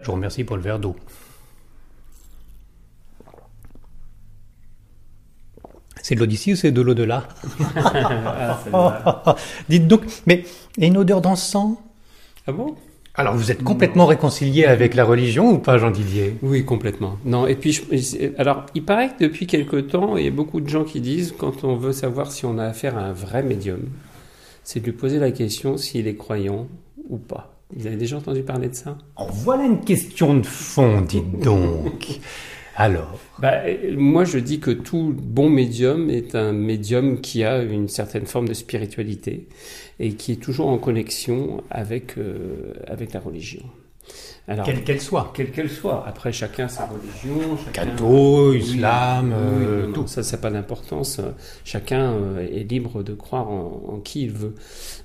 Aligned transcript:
Je 0.00 0.06
vous 0.06 0.12
remercie 0.12 0.44
pour 0.44 0.56
le 0.56 0.62
verre 0.62 0.78
d'eau. 0.78 0.96
C'est 6.02 6.14
de 6.14 6.20
l'eau 6.20 6.26
d'ici 6.26 6.52
ou 6.54 6.56
c'est 6.56 6.72
de 6.72 6.80
l'eau 6.80 6.94
de 6.94 7.02
là 7.02 7.28
Ah, 8.72 9.36
Dites 9.68 9.86
donc, 9.86 10.02
mais 10.26 10.44
il 10.76 10.82
y 10.82 10.86
a 10.86 10.88
une 10.88 10.96
odeur 10.96 11.20
d'encens 11.20 11.76
Ah 12.46 12.52
bon? 12.52 12.74
Alors 13.14 13.34
vous 13.34 13.50
êtes 13.50 13.62
complètement 13.62 14.06
réconcilié 14.06 14.64
avec 14.64 14.94
la 14.94 15.04
religion 15.04 15.50
ou 15.50 15.58
pas, 15.58 15.76
Jean 15.76 15.90
Didier 15.90 16.36
Oui, 16.42 16.64
complètement. 16.64 17.18
Non, 17.24 17.46
et 17.46 17.54
puis, 17.56 17.72
je- 17.72 18.32
alors, 18.40 18.64
il 18.74 18.84
paraît 18.84 19.10
que 19.10 19.24
depuis 19.24 19.46
quelque 19.46 19.76
temps, 19.76 20.16
il 20.16 20.24
y 20.24 20.28
a 20.28 20.30
beaucoup 20.30 20.60
de 20.60 20.68
gens 20.68 20.84
qui 20.84 21.00
disent, 21.00 21.34
quand 21.36 21.64
on 21.64 21.76
veut 21.76 21.92
savoir 21.92 22.30
si 22.32 22.46
on 22.46 22.56
a 22.56 22.64
affaire 22.64 22.96
à 22.96 23.02
un 23.02 23.12
vrai 23.12 23.42
médium, 23.42 23.80
c'est 24.62 24.80
de 24.80 24.86
lui 24.86 24.92
poser 24.92 25.18
la 25.18 25.32
question 25.32 25.76
s'il 25.76 26.06
est 26.06 26.14
croyant 26.14 26.66
ou 27.10 27.18
pas. 27.18 27.59
Vous 27.74 27.86
avez 27.86 27.96
déjà 27.96 28.16
entendu 28.16 28.42
parler 28.42 28.68
de 28.68 28.74
ça? 28.74 28.98
En 29.16 29.26
voilà 29.26 29.64
une 29.64 29.80
question 29.80 30.34
de 30.34 30.46
fond, 30.46 31.00
dites 31.02 31.40
donc. 31.40 32.06
Alors, 32.76 33.18
Bah, 33.40 33.60
moi, 33.96 34.24
je 34.24 34.38
dis 34.38 34.58
que 34.58 34.70
tout 34.70 35.14
bon 35.14 35.50
médium 35.50 36.08
est 36.08 36.34
un 36.34 36.52
médium 36.52 37.20
qui 37.20 37.44
a 37.44 37.62
une 37.62 37.88
certaine 37.88 38.24
forme 38.26 38.48
de 38.48 38.54
spiritualité 38.54 39.48
et 39.98 40.14
qui 40.14 40.32
est 40.32 40.36
toujours 40.36 40.68
en 40.68 40.78
connexion 40.78 41.62
avec, 41.70 42.16
euh, 42.16 42.72
avec 42.86 43.12
la 43.12 43.20
religion. 43.20 43.62
Alors, 44.48 44.64
quelle 44.66 44.82
qu'elle 44.82 45.00
soit. 45.00 45.30
quelle 45.34 45.52
qu'elle 45.52 45.70
soit. 45.70 46.04
Après, 46.08 46.32
chacun 46.32 46.66
sa 46.66 46.86
religion. 46.86 47.56
Chacun... 47.64 47.86
Oui, 48.02 48.58
islam, 48.58 49.26
oui, 49.28 49.34
euh, 49.36 49.82
non, 49.82 49.86
non, 49.88 49.92
tout. 49.92 50.06
ça, 50.08 50.24
ça 50.24 50.36
n'a 50.36 50.42
pas 50.42 50.50
d'importance. 50.50 51.20
Chacun 51.64 52.12
euh, 52.14 52.40
est 52.40 52.64
libre 52.68 53.04
de 53.04 53.14
croire 53.14 53.48
en, 53.48 53.82
en 53.88 53.98
qui 54.00 54.22
il 54.22 54.32
veut. 54.32 54.54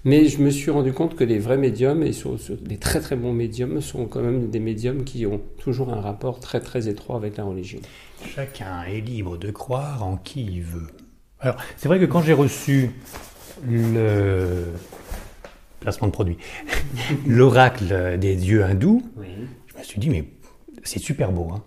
Mais 0.04 0.26
je 0.26 0.40
me 0.42 0.50
suis 0.50 0.72
rendu 0.72 0.94
compte 0.94 1.16
que 1.16 1.24
les 1.24 1.38
vrais 1.38 1.58
médiums, 1.58 2.02
et 2.02 2.12
sur, 2.12 2.40
sur- 2.40 2.58
les 2.66 2.78
très 2.78 3.02
très 3.02 3.16
bons 3.16 3.34
médiums, 3.34 3.82
sont 3.82 4.06
quand 4.08 4.22
même 4.22 4.50
des 4.50 4.60
médiums 4.60 5.04
qui 5.04 5.28
ont 5.28 5.42
toujours 5.60 5.94
un 5.94 6.02
rapport 6.02 6.40
très 6.40 6.60
très 6.60 6.88
étroit 6.88 7.18
avec 7.18 7.38
la 7.38 7.44
religion. 7.44 7.80
Chacun 8.36 8.84
est 8.84 9.02
libre 9.02 9.38
de 9.38 9.52
croire 9.52 10.04
en 10.04 10.18
qui 10.18 10.44
il 10.44 10.62
veut. 10.64 10.88
Alors, 11.40 11.58
c'est 11.78 11.88
vrai 11.88 12.00
que 12.00 12.06
quand 12.06 12.22
j'ai 12.24 12.34
reçu 12.34 12.90
le 13.70 14.66
placement 15.80 16.08
de 16.08 16.12
produit, 16.14 16.38
l'oracle 17.28 18.18
des 18.20 18.36
dieux 18.36 18.64
hindous, 18.64 19.04
Oui. 19.18 19.26
je 19.74 19.80
me 19.80 19.84
suis 19.84 20.00
dit, 20.00 20.10
mais 20.10 20.26
c'est 20.84 21.00
super 21.00 21.32
beau. 21.32 21.50
Hein. 21.54 21.64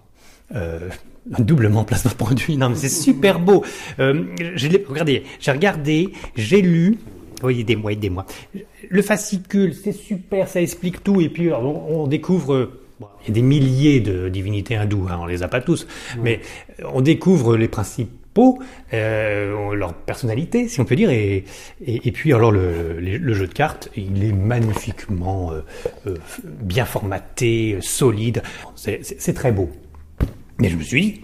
Euh, 0.54 0.88
un 1.36 1.42
doublement 1.42 1.84
placement 1.84 2.10
de 2.12 2.16
produit, 2.16 2.56
non 2.56 2.70
mais 2.70 2.76
c'est 2.76 2.88
super 2.88 3.38
beau. 3.38 3.64
Euh, 3.98 4.24
je 4.56 4.68
regardez, 4.88 5.24
j'ai 5.40 5.50
regardé, 5.52 6.08
j'ai 6.36 6.62
lu, 6.62 6.98
oui, 7.42 7.60
aidez-moi, 7.60 7.92
aidez-moi. 7.92 8.26
Le 8.88 9.02
fascicule, 9.02 9.74
c'est 9.74 9.92
super, 9.92 10.48
ça 10.48 10.60
explique 10.60 11.04
tout. 11.04 11.20
Et 11.20 11.28
puis 11.28 11.52
on, 11.52 12.02
on 12.02 12.06
découvre, 12.06 12.70
bon, 12.98 13.06
il 13.22 13.28
y 13.28 13.30
a 13.30 13.34
des 13.34 13.42
milliers 13.42 14.00
de 14.00 14.28
divinités 14.28 14.74
hindoues, 14.76 15.06
hein, 15.10 15.18
on 15.20 15.26
les 15.26 15.42
a 15.42 15.48
pas 15.48 15.60
tous, 15.60 15.86
mais 16.22 16.40
on 16.92 17.00
découvre 17.02 17.56
les 17.56 17.68
euh, 18.92 19.74
leur 19.74 19.94
personnalité, 19.94 20.68
si 20.68 20.80
on 20.80 20.84
peut 20.84 20.96
dire, 20.96 21.10
et, 21.10 21.44
et, 21.86 22.12
puis 22.12 22.32
alors 22.32 22.52
le, 22.52 23.34
jeu 23.34 23.46
de 23.46 23.52
cartes, 23.52 23.88
il 23.96 24.24
est 24.24 24.32
magnifiquement 24.32 25.52
euh, 25.52 25.60
euh, 26.06 26.16
bien 26.44 26.84
formaté, 26.84 27.78
solide, 27.80 28.42
c'est 28.74 29.34
très 29.34 29.52
beau. 29.52 29.70
Mais 30.58 30.68
je 30.68 30.76
me 30.76 30.82
suis 30.82 31.00
dit, 31.00 31.20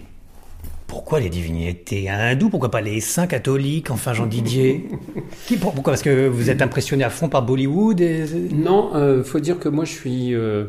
pourquoi 0.87 1.19
les 1.19 1.29
divinités 1.29 2.09
hindoues 2.09 2.49
Pourquoi 2.49 2.71
pas 2.71 2.81
les 2.81 2.99
saints 2.99 3.27
catholiques 3.27 3.91
Enfin, 3.91 4.13
Jean 4.13 4.25
Didier 4.27 4.85
Qui, 5.47 5.57
pour- 5.57 5.73
Pourquoi 5.73 5.93
Parce 5.93 6.03
que 6.03 6.27
vous 6.27 6.49
êtes 6.49 6.61
impressionné 6.61 7.03
à 7.03 7.09
fond 7.09 7.27
par 7.29 7.43
Bollywood 7.43 7.99
et... 8.01 8.25
Non, 8.53 8.91
euh, 8.95 9.23
faut 9.23 9.39
dire 9.39 9.59
que 9.59 9.69
moi 9.69 9.85
je 9.85 9.91
suis, 9.91 10.33
euh, 10.33 10.65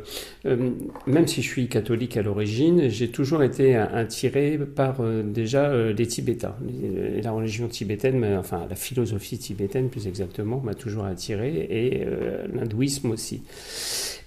euh, 0.46 0.70
même 1.06 1.26
si 1.26 1.42
je 1.42 1.48
suis 1.48 1.68
catholique 1.68 2.16
à 2.16 2.22
l'origine, 2.22 2.88
j'ai 2.88 3.08
toujours 3.08 3.42
été 3.42 3.76
attiré 3.76 4.58
par 4.58 4.96
euh, 5.00 5.22
déjà 5.22 5.66
euh, 5.70 5.92
les 5.92 6.06
Tibétains. 6.06 6.56
Les- 6.66 7.20
La 7.22 7.32
religion 7.32 7.68
tibétaine, 7.68 8.24
enfin 8.38 8.66
la 8.68 8.76
philosophie 8.76 9.38
tibétaine 9.38 9.88
plus 9.88 10.06
exactement, 10.06 10.60
m'a 10.64 10.74
toujours 10.74 11.04
attiré 11.04 11.66
et 11.70 12.02
euh, 12.06 12.46
l'hindouisme 12.54 13.10
aussi. 13.10 13.42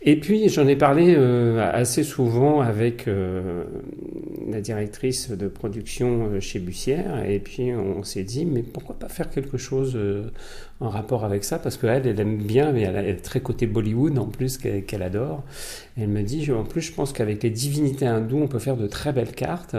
Et 0.02 0.18
puis 0.18 0.48
j'en 0.48 0.66
ai 0.66 0.78
parlé 0.78 1.14
euh, 1.18 1.70
assez 1.74 2.04
souvent 2.04 2.62
avec 2.62 3.10
euh, 3.10 3.66
la 4.50 4.62
directrice 4.62 5.30
de 5.32 5.50
production 5.50 6.30
euh, 6.32 6.40
chez 6.40 6.60
Bussière 6.60 7.26
et 7.28 7.40
puis 7.40 7.74
on 7.74 8.02
s'est 8.04 8.24
dit 8.24 8.46
mais 8.46 8.64
pourquoi 8.64 8.98
pas 8.98 9.10
faire 9.10 9.30
quelque 9.30 9.58
chose 9.58 9.98
euh, 9.98 10.32
en 10.80 10.88
rapport 10.88 11.26
avec 11.26 11.44
ça? 11.44 11.60
Parce 11.60 11.76
qu'elle 11.76 12.08
elle 12.08 12.18
aime 12.22 12.38
bien 12.38 12.72
mais 12.72 12.84
elle 12.84 12.96
a- 12.96 13.14
très 13.16 13.42
côté 13.42 13.68
Bollywood 13.68 14.18
en 14.18 14.28
plus 14.28 14.58
qu'elle 14.58 15.04
adore. 15.04 15.44
Elle 15.98 16.08
me 16.08 16.22
dit 16.24 16.50
en 16.54 16.64
plus 16.64 16.80
je 16.81 16.94
pense 16.94 17.12
qu'avec 17.12 17.44
les 17.44 17.50
divinités 17.50 18.06
hindoues 18.06 18.40
on 18.44 18.48
peut 18.48 18.60
faire 18.60 18.78
de 18.78 18.88
très 18.88 19.12
belles 19.12 19.34
cartes 19.36 19.76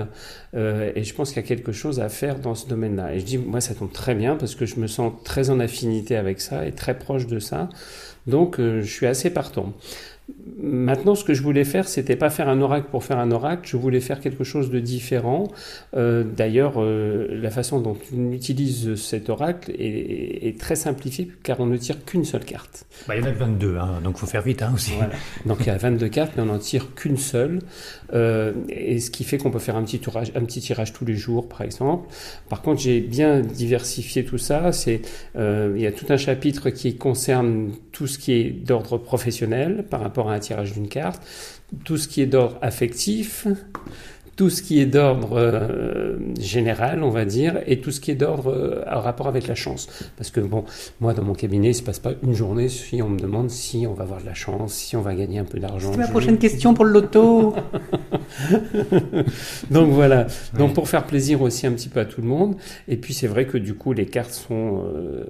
euh, 0.54 0.92
et 0.94 1.02
je 1.02 1.14
pense 1.14 1.30
qu'il 1.32 1.40
y 1.40 1.44
a 1.46 1.48
quelque 1.48 1.72
chose 1.72 1.98
à 1.98 2.10
faire 2.10 2.38
dans 2.40 2.54
ce 2.54 2.68
domaine-là. 2.68 3.14
Et 3.14 3.20
je 3.20 3.24
dis 3.24 3.38
moi 3.38 3.62
ça 3.62 3.74
tombe 3.74 3.90
très 3.90 4.14
bien 4.14 4.36
parce 4.36 4.54
que 4.54 4.66
je 4.66 4.78
me 4.80 4.86
sens 4.86 5.14
très 5.24 5.48
en 5.48 5.60
affinité 5.60 6.16
avec 6.16 6.42
ça 6.42 6.66
et 6.66 6.72
très 6.72 6.98
proche 6.98 7.26
de 7.26 7.38
ça. 7.38 7.70
Donc 8.26 8.60
euh, 8.60 8.82
je 8.82 8.92
suis 8.92 9.06
assez 9.06 9.30
partant. 9.30 9.72
Maintenant, 10.62 11.14
ce 11.14 11.24
que 11.24 11.32
je 11.32 11.42
voulais 11.42 11.64
faire, 11.64 11.88
c'était 11.88 12.16
pas 12.16 12.28
faire 12.28 12.48
un 12.48 12.60
oracle 12.60 12.88
pour 12.90 13.02
faire 13.04 13.18
un 13.18 13.30
oracle. 13.30 13.62
Je 13.64 13.76
voulais 13.76 14.00
faire 14.00 14.20
quelque 14.20 14.44
chose 14.44 14.70
de 14.70 14.78
différent. 14.78 15.48
Euh, 15.96 16.24
D'ailleurs, 16.24 16.74
euh, 16.76 17.28
la 17.40 17.50
façon 17.50 17.80
dont 17.80 17.96
on 18.14 18.32
utilise 18.32 18.94
cet 18.96 19.30
oracle 19.30 19.70
est, 19.72 20.48
est 20.48 20.60
très 20.60 20.76
simplifiée, 20.76 21.30
car 21.42 21.60
on 21.60 21.66
ne 21.66 21.76
tire 21.76 22.04
qu'une 22.04 22.24
seule 22.24 22.44
carte. 22.44 22.84
Bah, 23.08 23.16
il 23.16 23.22
y 23.22 23.26
en 23.26 23.28
a 23.28 23.32
que 23.32 23.38
22, 23.38 23.76
hein, 23.78 24.00
donc 24.04 24.18
faut 24.18 24.26
faire 24.26 24.42
vite 24.42 24.62
hein, 24.62 24.72
aussi. 24.74 24.92
Voilà. 24.96 25.14
Donc 25.46 25.58
il 25.60 25.66
y 25.66 25.70
a 25.70 25.76
22 25.76 26.08
cartes, 26.08 26.32
mais 26.36 26.42
on 26.42 26.46
n'en 26.46 26.58
tire 26.58 26.94
qu'une 26.94 27.16
seule. 27.16 27.60
Euh, 28.12 28.52
et 28.68 29.00
ce 29.00 29.10
qui 29.10 29.24
fait 29.24 29.38
qu'on 29.38 29.50
peut 29.50 29.58
faire 29.58 29.76
un 29.76 29.84
petit, 29.84 29.98
tirage, 29.98 30.32
un 30.34 30.44
petit 30.44 30.60
tirage 30.60 30.92
tous 30.92 31.04
les 31.04 31.16
jours, 31.16 31.48
par 31.48 31.62
exemple. 31.62 32.08
Par 32.48 32.60
contre, 32.60 32.80
j'ai 32.80 33.00
bien 33.00 33.40
diversifié 33.40 34.24
tout 34.24 34.38
ça. 34.38 34.72
C'est, 34.72 35.00
il 35.36 35.80
y 35.80 35.86
a 35.86 35.92
tout 35.92 36.06
un 36.10 36.16
chapitre 36.16 36.70
qui 36.70 36.96
concerne 36.96 37.70
tout 37.92 38.06
ce 38.06 38.18
qui 38.18 38.32
est 38.32 38.50
d'ordre 38.50 38.98
professionnel 38.98 39.84
par 39.88 40.00
rapport 40.00 40.19
à 40.28 40.34
un 40.34 40.38
tirage 40.38 40.72
d'une 40.72 40.88
carte, 40.88 41.22
tout 41.84 41.96
ce 41.96 42.08
qui 42.08 42.20
est 42.20 42.26
d'ordre 42.26 42.58
affectif, 42.62 43.46
tout 44.40 44.48
ce 44.48 44.62
qui 44.62 44.80
est 44.80 44.86
d'ordre 44.86 45.38
euh, 45.38 46.16
général, 46.40 47.02
on 47.02 47.10
va 47.10 47.26
dire, 47.26 47.58
et 47.66 47.82
tout 47.82 47.90
ce 47.90 48.00
qui 48.00 48.10
est 48.10 48.14
d'ordre 48.14 48.50
euh, 48.50 48.82
en 48.90 49.02
rapport 49.02 49.28
avec 49.28 49.46
la 49.46 49.54
chance. 49.54 49.86
Parce 50.16 50.30
que 50.30 50.40
bon, 50.40 50.64
moi 50.98 51.12
dans 51.12 51.22
mon 51.22 51.34
cabinet, 51.34 51.72
il 51.72 51.74
se 51.74 51.82
passe 51.82 51.98
pas 51.98 52.12
une 52.22 52.32
journée 52.32 52.70
si 52.70 53.02
on 53.02 53.10
me 53.10 53.18
demande 53.18 53.50
si 53.50 53.86
on 53.86 53.92
va 53.92 54.04
avoir 54.04 54.22
de 54.22 54.24
la 54.24 54.32
chance, 54.32 54.72
si 54.72 54.96
on 54.96 55.02
va 55.02 55.14
gagner 55.14 55.40
un 55.40 55.44
peu 55.44 55.58
d'argent. 55.58 55.92
C'est 55.92 55.98
ma 55.98 56.08
prochaine 56.08 56.38
question 56.38 56.72
pour 56.72 56.86
le 56.86 56.92
loto. 56.92 57.54
Donc 59.70 59.90
voilà. 59.90 60.26
Donc 60.56 60.72
pour 60.72 60.88
faire 60.88 61.04
plaisir 61.04 61.42
aussi 61.42 61.66
un 61.66 61.72
petit 61.72 61.90
peu 61.90 62.00
à 62.00 62.06
tout 62.06 62.22
le 62.22 62.26
monde. 62.26 62.56
Et 62.88 62.96
puis 62.96 63.12
c'est 63.12 63.26
vrai 63.26 63.44
que 63.44 63.58
du 63.58 63.74
coup 63.74 63.92
les 63.92 64.06
cartes 64.06 64.32
sont. 64.32 64.84
euh, 64.86 65.22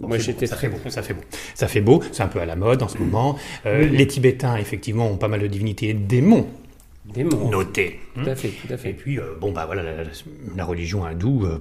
moi 0.00 0.18
C'est 0.18 0.26
j'étais 0.26 0.46
bon, 0.46 0.50
ça 0.50 0.56
très 0.56 0.68
fait 0.68 0.72
beau, 0.72 0.88
ça 0.88 1.02
fait 1.02 1.14
beau. 1.14 1.22
Ça 1.56 1.66
fait 1.66 1.80
beau, 1.80 2.00
c'est 2.12 2.22
un 2.22 2.28
peu 2.28 2.38
à 2.38 2.46
la 2.46 2.54
mode 2.54 2.80
en 2.84 2.88
ce 2.88 2.98
moment. 2.98 3.34
Euh, 3.66 3.88
Les 3.88 4.06
Tibétains, 4.06 4.56
effectivement, 4.56 5.08
ont 5.08 5.16
pas 5.16 5.26
mal 5.26 5.40
de 5.40 5.48
divinités 5.48 5.88
et 5.88 5.94
de 5.94 6.06
démons 6.06 6.46
notés. 7.50 8.00
Tout 8.14 8.28
à 8.28 8.34
fait, 8.34 8.48
tout 8.48 8.68
à 8.70 8.74
Et 8.74 8.78
fait. 8.78 8.92
puis, 8.92 9.18
euh, 9.18 9.34
bon, 9.40 9.52
bah 9.52 9.66
voilà, 9.66 9.82
la, 10.56 10.64
religion 10.64 11.04
hindoue, 11.04 11.44
euh, 11.46 11.60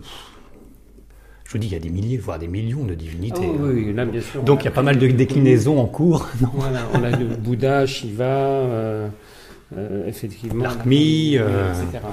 je 1.46 1.52
vous 1.54 1.58
dis, 1.58 1.68
il 1.68 1.74
y 1.74 1.76
a 1.76 1.80
des 1.80 1.90
milliers, 1.90 2.18
voire 2.18 2.40
des 2.40 2.48
millions 2.48 2.84
de 2.86 2.94
divinités. 2.94 3.42
Oh, 3.44 3.56
hein. 3.60 3.72
oui, 3.74 3.94
là 3.94 4.06
bien 4.06 4.22
sûr. 4.22 4.44
Donc, 4.44 4.62
il 4.62 4.66
y 4.66 4.68
a 4.68 4.72
pas 4.72 4.84
mal 4.84 4.98
de 4.98 5.08
déclinaisons 5.08 5.80
en 5.80 5.86
cours. 5.86 6.30
Non 6.42 6.50
Voilà, 6.54 6.82
on 6.94 7.04
a 7.04 7.10
le 7.12 7.26
Bouddha, 7.26 7.86
Shiva, 7.86 8.24
euh, 8.24 9.08
euh, 9.76 10.08
effectivement. 10.08 10.66
Euh, 10.66 11.74
etc. 11.74 12.04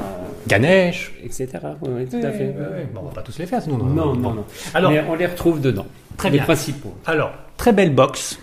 Ganesh. 0.47 1.13
etc. 1.23 1.49
Oui, 1.83 2.07
tout 2.09 2.17
à 2.17 2.31
fait. 2.33 2.55
Bon, 2.95 3.01
on 3.03 3.07
va 3.07 3.13
pas 3.13 3.23
tous 3.23 3.39
les 3.39 3.47
faire, 3.47 3.63
sinon. 3.63 3.79
on- 3.81 3.85
Non, 3.85 4.15
bon. 4.15 4.17
non, 4.17 4.35
non. 4.35 4.45
Alors, 4.75 4.91
Mais 4.91 5.05
on 5.09 5.15
les 5.15 5.27
retrouve 5.27 5.61
dedans. 5.61 5.87
Très 6.17 6.31
les 6.31 6.39
bien. 6.39 6.45
principaux. 6.45 6.95
Alors, 7.07 7.33
très 7.57 7.73
belle 7.73 7.95
box. 7.95 8.41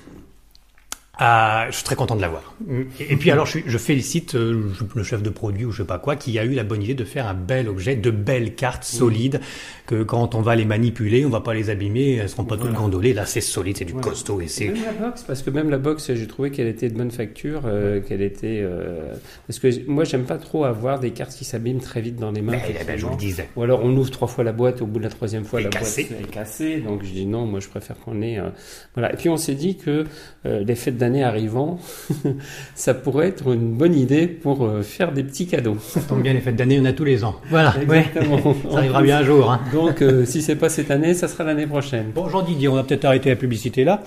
Ah, 1.18 1.68
je 1.70 1.76
suis 1.76 1.84
très 1.86 1.96
content 1.96 2.16
de 2.16 2.22
l'avoir. 2.22 2.54
Et, 3.00 3.14
et 3.14 3.16
puis 3.16 3.32
alors, 3.32 3.46
je, 3.46 3.78
félicite 3.78 4.36
euh, 4.36 4.70
le 4.96 5.04
chef 5.04 5.24
de 5.24 5.30
produit 5.30 5.64
ou 5.66 5.72
je 5.72 5.82
sais 5.84 5.88
pas 5.88 5.98
quoi 6.00 6.16
qui 6.16 6.38
a 6.40 6.44
eu 6.44 6.54
la 6.54 6.64
bonne 6.64 6.84
idée 6.84 6.94
de 6.94 7.06
faire 7.06 7.28
un 7.28 7.34
bel 7.34 7.70
objet, 7.70 7.96
de 7.96 8.12
belles 8.12 8.56
cartes 8.56 8.84
solides 8.84 9.40
que 9.86 10.04
quand 10.04 10.36
on 10.36 10.42
va 10.42 10.56
les 10.56 10.66
manipuler, 10.66 11.26
on 11.26 11.30
va 11.30 11.42
pas 11.42 11.54
les 11.54 11.70
abîmer, 11.70 12.16
elles 12.16 12.30
seront 12.30 12.44
pas 12.44 12.58
toutes 12.58 12.74
gondolées. 12.74 13.14
Là, 13.14 13.26
c'est 13.26 13.40
solide, 13.42 13.78
c'est 13.78 13.86
du 13.86 13.94
Voilà. 13.94 14.10
costaud 14.10 14.42
et 14.42 14.48
c'est. 14.48 14.66
Même 14.68 14.84
la 14.84 14.92
box, 15.08 15.24
parce 15.24 15.42
que 15.42 15.50
même 15.52 15.70
la 15.70 15.78
box, 15.78 16.14
j'ai 16.14 16.28
trouvé 16.28 16.52
qu'elle 16.52 16.68
était 16.68 16.90
de 16.90 16.98
bonne 16.98 17.12
facture, 17.12 17.62
euh, 17.66 18.02
qu'elle 18.02 18.22
était. 18.22 18.60
euh, 18.64 19.14
Parce 19.48 19.60
que 19.60 19.70
moi, 19.90 20.04
j'aime 20.04 20.24
pas 20.26 20.38
trop 20.38 20.66
avoir 20.66 21.00
des 21.00 21.12
cartes 21.12 21.34
qui 21.36 21.46
s'abîment 21.46 21.80
très 21.80 22.02
vite 22.02 22.18
dans 22.18 22.32
les 22.32 22.42
mains. 22.42 22.54
Ben, 22.54 22.62
ben, 22.88 22.98
je 22.98 23.06
vous 23.06 23.12
le 23.12 23.18
disais. 23.18 23.48
Ou 23.56 23.64
alors 23.64 23.82
on 23.84 23.96
ouvre 23.96 24.12
trois 24.12 24.28
fois 24.28 24.44
la 24.44 24.52
boîte, 24.52 24.82
au 24.82 24.86
bout 24.86 25.00
de 25.00 25.04
la 25.06 25.10
troisième 25.10 25.46
fois 25.46 25.62
Et 25.62 25.64
la 25.66 25.70
cassée. 25.70 26.08
boîte 26.10 26.22
est 26.22 26.32
cassée. 26.32 26.78
Donc 26.80 27.04
je 27.04 27.12
dis 27.12 27.26
non, 27.26 27.46
moi 27.46 27.60
je 27.62 27.70
préfère 27.70 27.98
qu'on 28.00 28.22
ait. 28.22 28.40
euh, 28.40 28.50
Voilà. 28.96 29.14
Et 29.14 29.18
puis 29.18 29.30
on 29.30 29.38
s'est 29.38 29.56
dit 29.56 29.78
que 29.78 30.04
euh, 30.46 30.64
les 30.64 30.76
fêtes 30.76 30.98
d'année 31.06 31.24
arrivant, 31.24 31.78
ça 32.76 32.94
pourrait 32.94 33.28
être 33.28 33.54
une 33.54 33.74
bonne 33.74 33.96
idée 33.96 34.28
pour 34.28 34.66
euh, 34.66 34.82
faire 34.82 35.12
des 35.12 35.24
petits 35.24 35.46
cadeaux. 35.46 35.78
Ça 35.80 36.02
tombe 36.02 36.22
bien, 36.22 36.34
les 36.34 36.42
fêtes 36.42 36.56
d'année, 36.56 36.80
on 36.82 36.86
a 36.86 36.94
tous 36.94 37.04
les 37.04 37.24
ans. 37.24 37.36
Voilà, 37.50 37.76
Exactement. 37.80 38.36
ouais. 38.36 38.56
ça 38.72 38.78
arrivera 38.78 39.02
bien 39.02 39.18
un 39.20 39.24
jour. 39.24 39.52
Hein. 39.52 39.62
Donc, 39.72 40.02
euh, 40.02 40.26
si 40.26 40.42
c'est 40.42 40.56
pas 40.56 40.70
cette 40.70 40.90
année, 40.90 41.14
ça 41.14 41.28
sera 41.28 41.44
l'année 41.44 41.68
prochaine. 41.68 42.12
Bon, 42.14 42.28
Jean 42.28 42.42
Didier, 42.42 42.68
on 42.68 42.76
va 42.76 42.84
peut-être 42.84 43.06
arrêter 43.06 43.30
la 43.30 43.36
publicité 43.36 43.84
là. 43.84 44.04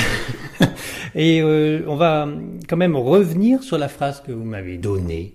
Et 1.14 1.40
euh, 1.42 1.80
on 1.88 1.96
va 1.96 2.28
quand 2.68 2.76
même 2.76 2.96
revenir 2.96 3.62
sur 3.62 3.78
la 3.78 3.88
phrase 3.88 4.22
que 4.24 4.30
vous 4.30 4.44
m'avez 4.44 4.76
donnée. 4.76 5.32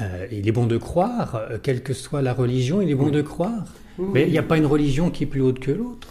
Euh, 0.00 0.26
il 0.32 0.48
est 0.48 0.52
bon 0.52 0.66
de 0.66 0.76
croire, 0.78 1.40
quelle 1.62 1.82
que 1.82 1.94
soit 1.94 2.22
la 2.22 2.32
religion, 2.32 2.82
il 2.82 2.90
est 2.90 2.94
bon 2.94 3.10
de 3.10 3.22
croire. 3.22 3.64
Mais 3.98 4.24
il 4.24 4.32
n'y 4.32 4.38
a 4.38 4.42
pas 4.42 4.56
une 4.56 4.66
religion 4.66 5.10
qui 5.10 5.24
est 5.24 5.26
plus 5.26 5.42
haute 5.42 5.60
que 5.60 5.70
l'autre. 5.70 6.08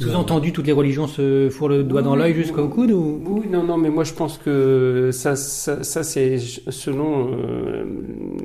Sous-entendu, 0.00 0.52
toutes 0.52 0.66
les 0.66 0.72
religions 0.72 1.06
se 1.06 1.48
fourrent 1.50 1.68
le 1.68 1.84
doigt 1.84 2.02
dans 2.02 2.16
l'œil 2.16 2.34
jusqu'au 2.34 2.68
coude 2.68 2.90
ou... 2.90 3.20
Oui, 3.26 3.42
non, 3.50 3.62
non, 3.62 3.76
mais 3.76 3.90
moi 3.90 4.04
je 4.04 4.12
pense 4.12 4.38
que 4.38 5.10
ça, 5.12 5.36
ça, 5.36 5.82
ça 5.84 6.02
c'est 6.02 6.38
selon 6.38 7.28
euh, 7.32 7.84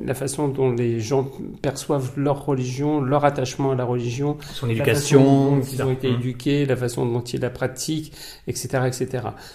la 0.04 0.14
façon 0.14 0.48
dont 0.48 0.70
les 0.72 1.00
gens 1.00 1.28
perçoivent 1.62 2.12
leur 2.16 2.44
religion, 2.46 3.00
leur 3.00 3.24
attachement 3.24 3.72
à 3.72 3.74
la 3.74 3.84
religion, 3.84 4.36
Son 4.54 4.66
la 4.66 4.72
éducation, 4.72 5.20
façon 5.20 5.56
dont 5.56 5.62
ils 5.72 5.82
ont 5.82 5.90
été 5.92 6.08
Hum. 6.08 6.14
éduqués, 6.14 6.64
la 6.66 6.76
façon 6.76 7.04
dont 7.06 7.20
ils 7.20 7.40
la 7.40 7.50
pratiquent, 7.50 8.12
etc., 8.46 8.68
etc. 8.86 9.08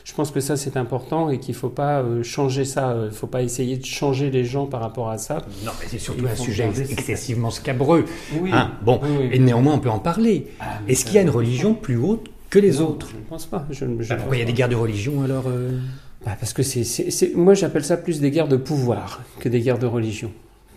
Je 0.04 0.14
pense 0.14 0.30
que 0.32 0.40
ça 0.40 0.58
c'est 0.58 0.78
important 0.78 1.30
et 1.30 1.40
qu'il 1.40 1.56
faut 1.56 1.70
pas 1.70 2.02
euh, 2.02 2.22
changer 2.24 2.66
ça. 2.66 2.96
Il 3.06 3.12
faut 3.12 3.28
pas 3.28 3.42
essayer 3.44 3.78
de 3.78 3.86
changer 3.86 4.30
les 4.30 4.46
gens 4.46 4.66
par 4.66 4.82
rapport 4.82 5.10
à 5.10 5.18
ça. 5.18 5.38
Non, 5.66 5.72
mais 5.80 5.88
c'est 5.88 6.00
surtout 6.00 6.26
un 6.32 6.36
sujet 6.36 6.70
excessivement 6.92 7.50
scabreux. 7.50 8.06
Oui. 8.40 8.52
Hein, 8.54 8.72
bon, 8.84 9.00
Oui, 9.04 9.10
oui. 9.22 9.30
et 9.32 9.40
néanmoins, 9.40 9.74
on 9.76 9.80
peut 9.80 9.90
en 9.90 10.00
parler. 10.00 10.48
Ah, 10.60 10.66
Est-ce 10.88 11.06
qu'il 11.06 11.16
y 11.16 11.18
a 11.18 11.22
une 11.22 11.30
religion 11.30 11.74
plus 11.84 11.98
haute 11.98 12.28
que 12.50 12.58
les 12.58 12.78
Non, 12.80 12.90
autres 12.90 13.10
Je 13.12 13.18
ne 13.18 13.22
pense 13.24 13.46
pas. 13.46 13.68
Je, 13.70 13.86
je 14.00 14.10
Bah, 14.10 14.16
Pourquoi 14.16 14.36
il 14.38 14.40
y 14.40 14.44
a 14.44 14.46
des 14.46 14.54
guerres 14.54 14.70
de 14.70 14.76
religion 14.76 15.22
alors 15.24 15.44
euh? 15.48 15.78
Bah, 16.26 16.36
parce 16.40 16.54
que 16.54 16.64
c'est, 16.64 16.84
c'est, 16.84 17.12
c'est- 17.12 17.36
moi 17.36 17.54
j'appelle 17.54 17.84
ça 17.84 17.98
plus 17.98 18.20
des 18.22 18.32
guerres 18.32 18.48
de 18.48 18.56
pouvoir 18.58 19.22
que 19.40 19.50
des 19.50 19.60
guerres 19.62 19.78
de 19.80 19.86
religion. 19.86 20.32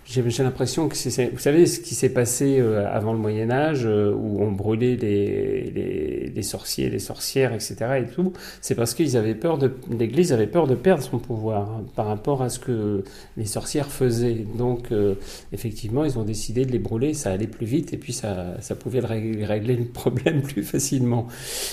J'ai, 0.08 0.22
l'impression 0.42 0.88
que 0.88 0.96
c'est, 0.96 1.30
vous 1.30 1.38
savez 1.38 1.66
ce 1.66 1.80
qui 1.80 1.96
s'est 1.96 2.10
passé 2.10 2.58
euh, 2.60 2.88
avant 2.88 3.12
le 3.12 3.18
Moyen 3.18 3.50
Âge 3.50 3.84
euh, 3.86 4.14
où 4.14 4.40
on 4.40 4.52
brûlait 4.52 4.94
les, 4.94 6.30
les, 6.32 6.42
sorciers, 6.42 6.88
les 6.90 7.00
sorcières, 7.00 7.52
etc. 7.52 7.76
et 7.98 8.06
tout, 8.06 8.32
c'est 8.60 8.76
parce 8.76 8.94
qu'ils 8.94 9.16
avaient 9.16 9.34
peur 9.34 9.58
de, 9.58 9.72
l'Église 9.90 10.32
avait 10.32 10.46
peur 10.46 10.68
de 10.68 10.76
perdre 10.76 11.02
son 11.02 11.18
pouvoir 11.18 11.70
hein, 11.70 11.84
par 11.96 12.06
rapport 12.06 12.42
à 12.42 12.50
ce 12.50 12.60
que 12.60 13.02
les 13.36 13.46
sorcières 13.46 13.90
faisaient. 13.90 14.46
Donc 14.56 14.92
euh, 14.92 15.14
effectivement 15.52 16.04
ils 16.04 16.18
ont 16.18 16.24
décidé 16.24 16.64
de 16.64 16.70
les 16.70 16.78
brûler, 16.78 17.12
ça 17.12 17.32
allait 17.32 17.48
plus 17.48 17.66
vite 17.66 17.92
et 17.92 17.96
puis 17.96 18.12
ça, 18.12 18.54
ça 18.60 18.76
pouvait 18.76 19.00
le 19.00 19.08
rég- 19.08 19.44
régler 19.44 19.74
le 19.74 19.86
problème 19.86 20.42
plus 20.42 20.62
facilement. 20.62 21.26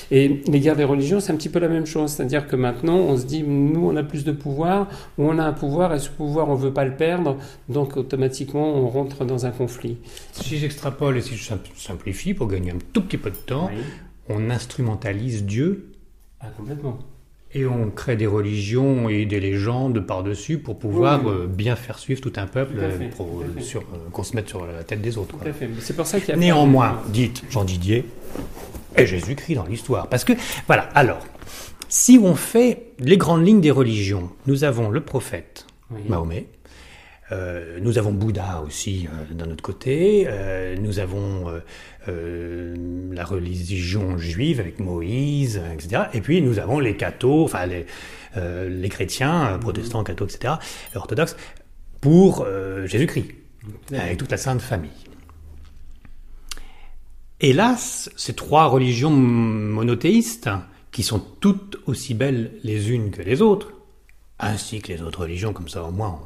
Et 0.09 0.41
les 0.47 0.59
guerres 0.59 0.75
des 0.75 0.83
religions, 0.83 1.19
c'est 1.19 1.31
un 1.31 1.35
petit 1.35 1.50
peu 1.50 1.59
la 1.59 1.68
même 1.68 1.85
chose. 1.85 2.12
C'est-à-dire 2.12 2.47
que 2.47 2.56
maintenant, 2.56 2.95
on 2.95 3.18
se 3.18 3.25
dit, 3.25 3.44
nous, 3.44 3.88
on 3.88 3.95
a 3.95 4.03
plus 4.03 4.24
de 4.24 4.31
pouvoir, 4.31 4.89
ou 5.18 5.30
on 5.30 5.38
a 5.38 5.44
un 5.44 5.53
pouvoir, 5.53 5.94
et 5.94 6.00
ce 6.00 6.09
pouvoir, 6.09 6.50
on 6.50 6.56
veut 6.56 6.74
pas 6.74 6.85
le 6.85 6.95
perdre, 6.95 7.38
donc 7.69 7.97
automatiquement, 7.97 8.22
on 8.53 8.87
rentre 8.89 9.25
dans 9.25 9.45
un 9.45 9.51
conflit. 9.51 9.97
Si 10.31 10.57
j'extrapole 10.57 11.17
et 11.17 11.21
si 11.21 11.35
je 11.35 11.43
sim- 11.43 11.59
simplifie 11.75 12.33
pour 12.33 12.47
gagner 12.47 12.71
un 12.71 12.77
tout 12.93 13.01
petit 13.01 13.17
peu 13.17 13.29
de 13.31 13.35
temps, 13.35 13.69
on 14.29 14.49
instrumentalise 14.49 15.43
Dieu 15.45 15.91
Ah, 16.41 16.47
complètement. 16.57 16.99
et 17.53 17.65
on 17.65 17.89
crée 17.91 18.15
des 18.15 18.25
religions 18.27 19.09
et 19.09 19.25
des 19.25 19.39
légendes 19.39 19.99
par-dessus 20.05 20.57
pour 20.57 20.79
pouvoir 20.79 21.23
Oui, 21.25 21.31
oui. 21.31 21.41
euh, 21.43 21.47
bien 21.47 21.75
faire 21.75 21.99
suivre 21.99 22.21
tout 22.21 22.33
un 22.37 22.47
peuple 22.47 22.75
fait, 22.77 23.05
euh, 23.05 23.09
pour, 23.15 23.43
sur, 23.59 23.81
euh, 23.81 24.09
qu'on 24.11 24.23
se 24.23 24.35
mette 24.35 24.49
sur 24.49 24.65
la 24.65 24.83
tête 24.83 25.01
des 25.01 25.17
autres. 25.17 25.29
Tout 25.31 25.37
quoi. 25.37 25.47
à 25.49 25.53
fait. 25.53 25.69
C'est 25.79 25.95
pour 25.95 26.05
ça 26.05 26.19
qu'il 26.19 26.29
y 26.29 26.31
a 26.31 26.35
Néanmoins, 26.37 27.01
dites 27.09 27.43
Jean 27.49 27.63
Didier, 27.63 28.05
et 28.97 29.05
Jésus-Christ 29.05 29.55
dans 29.55 29.65
l'histoire. 29.65 30.07
Parce 30.07 30.23
que, 30.23 30.33
voilà, 30.67 30.83
alors, 30.95 31.19
si 31.89 32.19
on 32.21 32.35
fait 32.35 32.91
les 32.99 33.17
grandes 33.17 33.45
lignes 33.45 33.61
des 33.61 33.71
religions, 33.71 34.29
nous 34.47 34.63
avons 34.63 34.89
le 34.89 35.01
prophète, 35.01 35.65
Oui. 35.91 36.01
Mahomet, 36.09 36.47
euh, 37.33 37.80
nous 37.81 37.97
avons 37.97 38.12
Bouddha 38.12 38.62
aussi 38.65 39.07
euh, 39.07 39.33
d'un 39.33 39.50
autre 39.50 39.63
côté, 39.63 40.25
euh, 40.27 40.75
nous 40.77 41.00
avons 41.00 41.51
la 42.06 43.24
religion 43.24 44.18
juive 44.18 44.59
avec 44.59 44.80
Moïse, 44.80 45.62
etc. 45.74 46.03
Et 46.13 46.19
puis 46.19 46.41
nous 46.41 46.59
avons 46.59 46.80
les 46.80 46.97
cathos, 46.97 47.45
enfin 47.45 47.65
les, 47.65 47.85
les 48.35 48.89
chrétiens, 48.89 49.57
protestants, 49.62 50.03
cathos, 50.03 50.25
etc., 50.25 50.56
orthodoxes, 50.95 51.38
pour 52.01 52.45
Jésus-Christ, 52.85 53.31
avec 53.94 54.18
toute 54.18 54.31
la 54.31 54.38
Sainte 54.38 54.62
Famille. 54.62 54.91
Hélas, 57.39 58.09
ces 58.18 58.33
trois 58.33 58.65
religions 58.65 59.12
monothéistes, 59.12 60.50
qui 60.91 61.03
sont 61.03 61.19
toutes 61.39 61.77
aussi 61.85 62.13
belles 62.13 62.51
les 62.63 62.91
unes 62.91 63.12
que 63.12 63.21
les 63.21 63.41
autres, 63.41 63.71
ainsi 64.48 64.80
que 64.81 64.92
les 64.92 65.01
autres 65.01 65.22
religions, 65.22 65.54
comme 65.54 65.68
ça 65.69 65.84
au 65.84 65.92
moins 65.92 66.19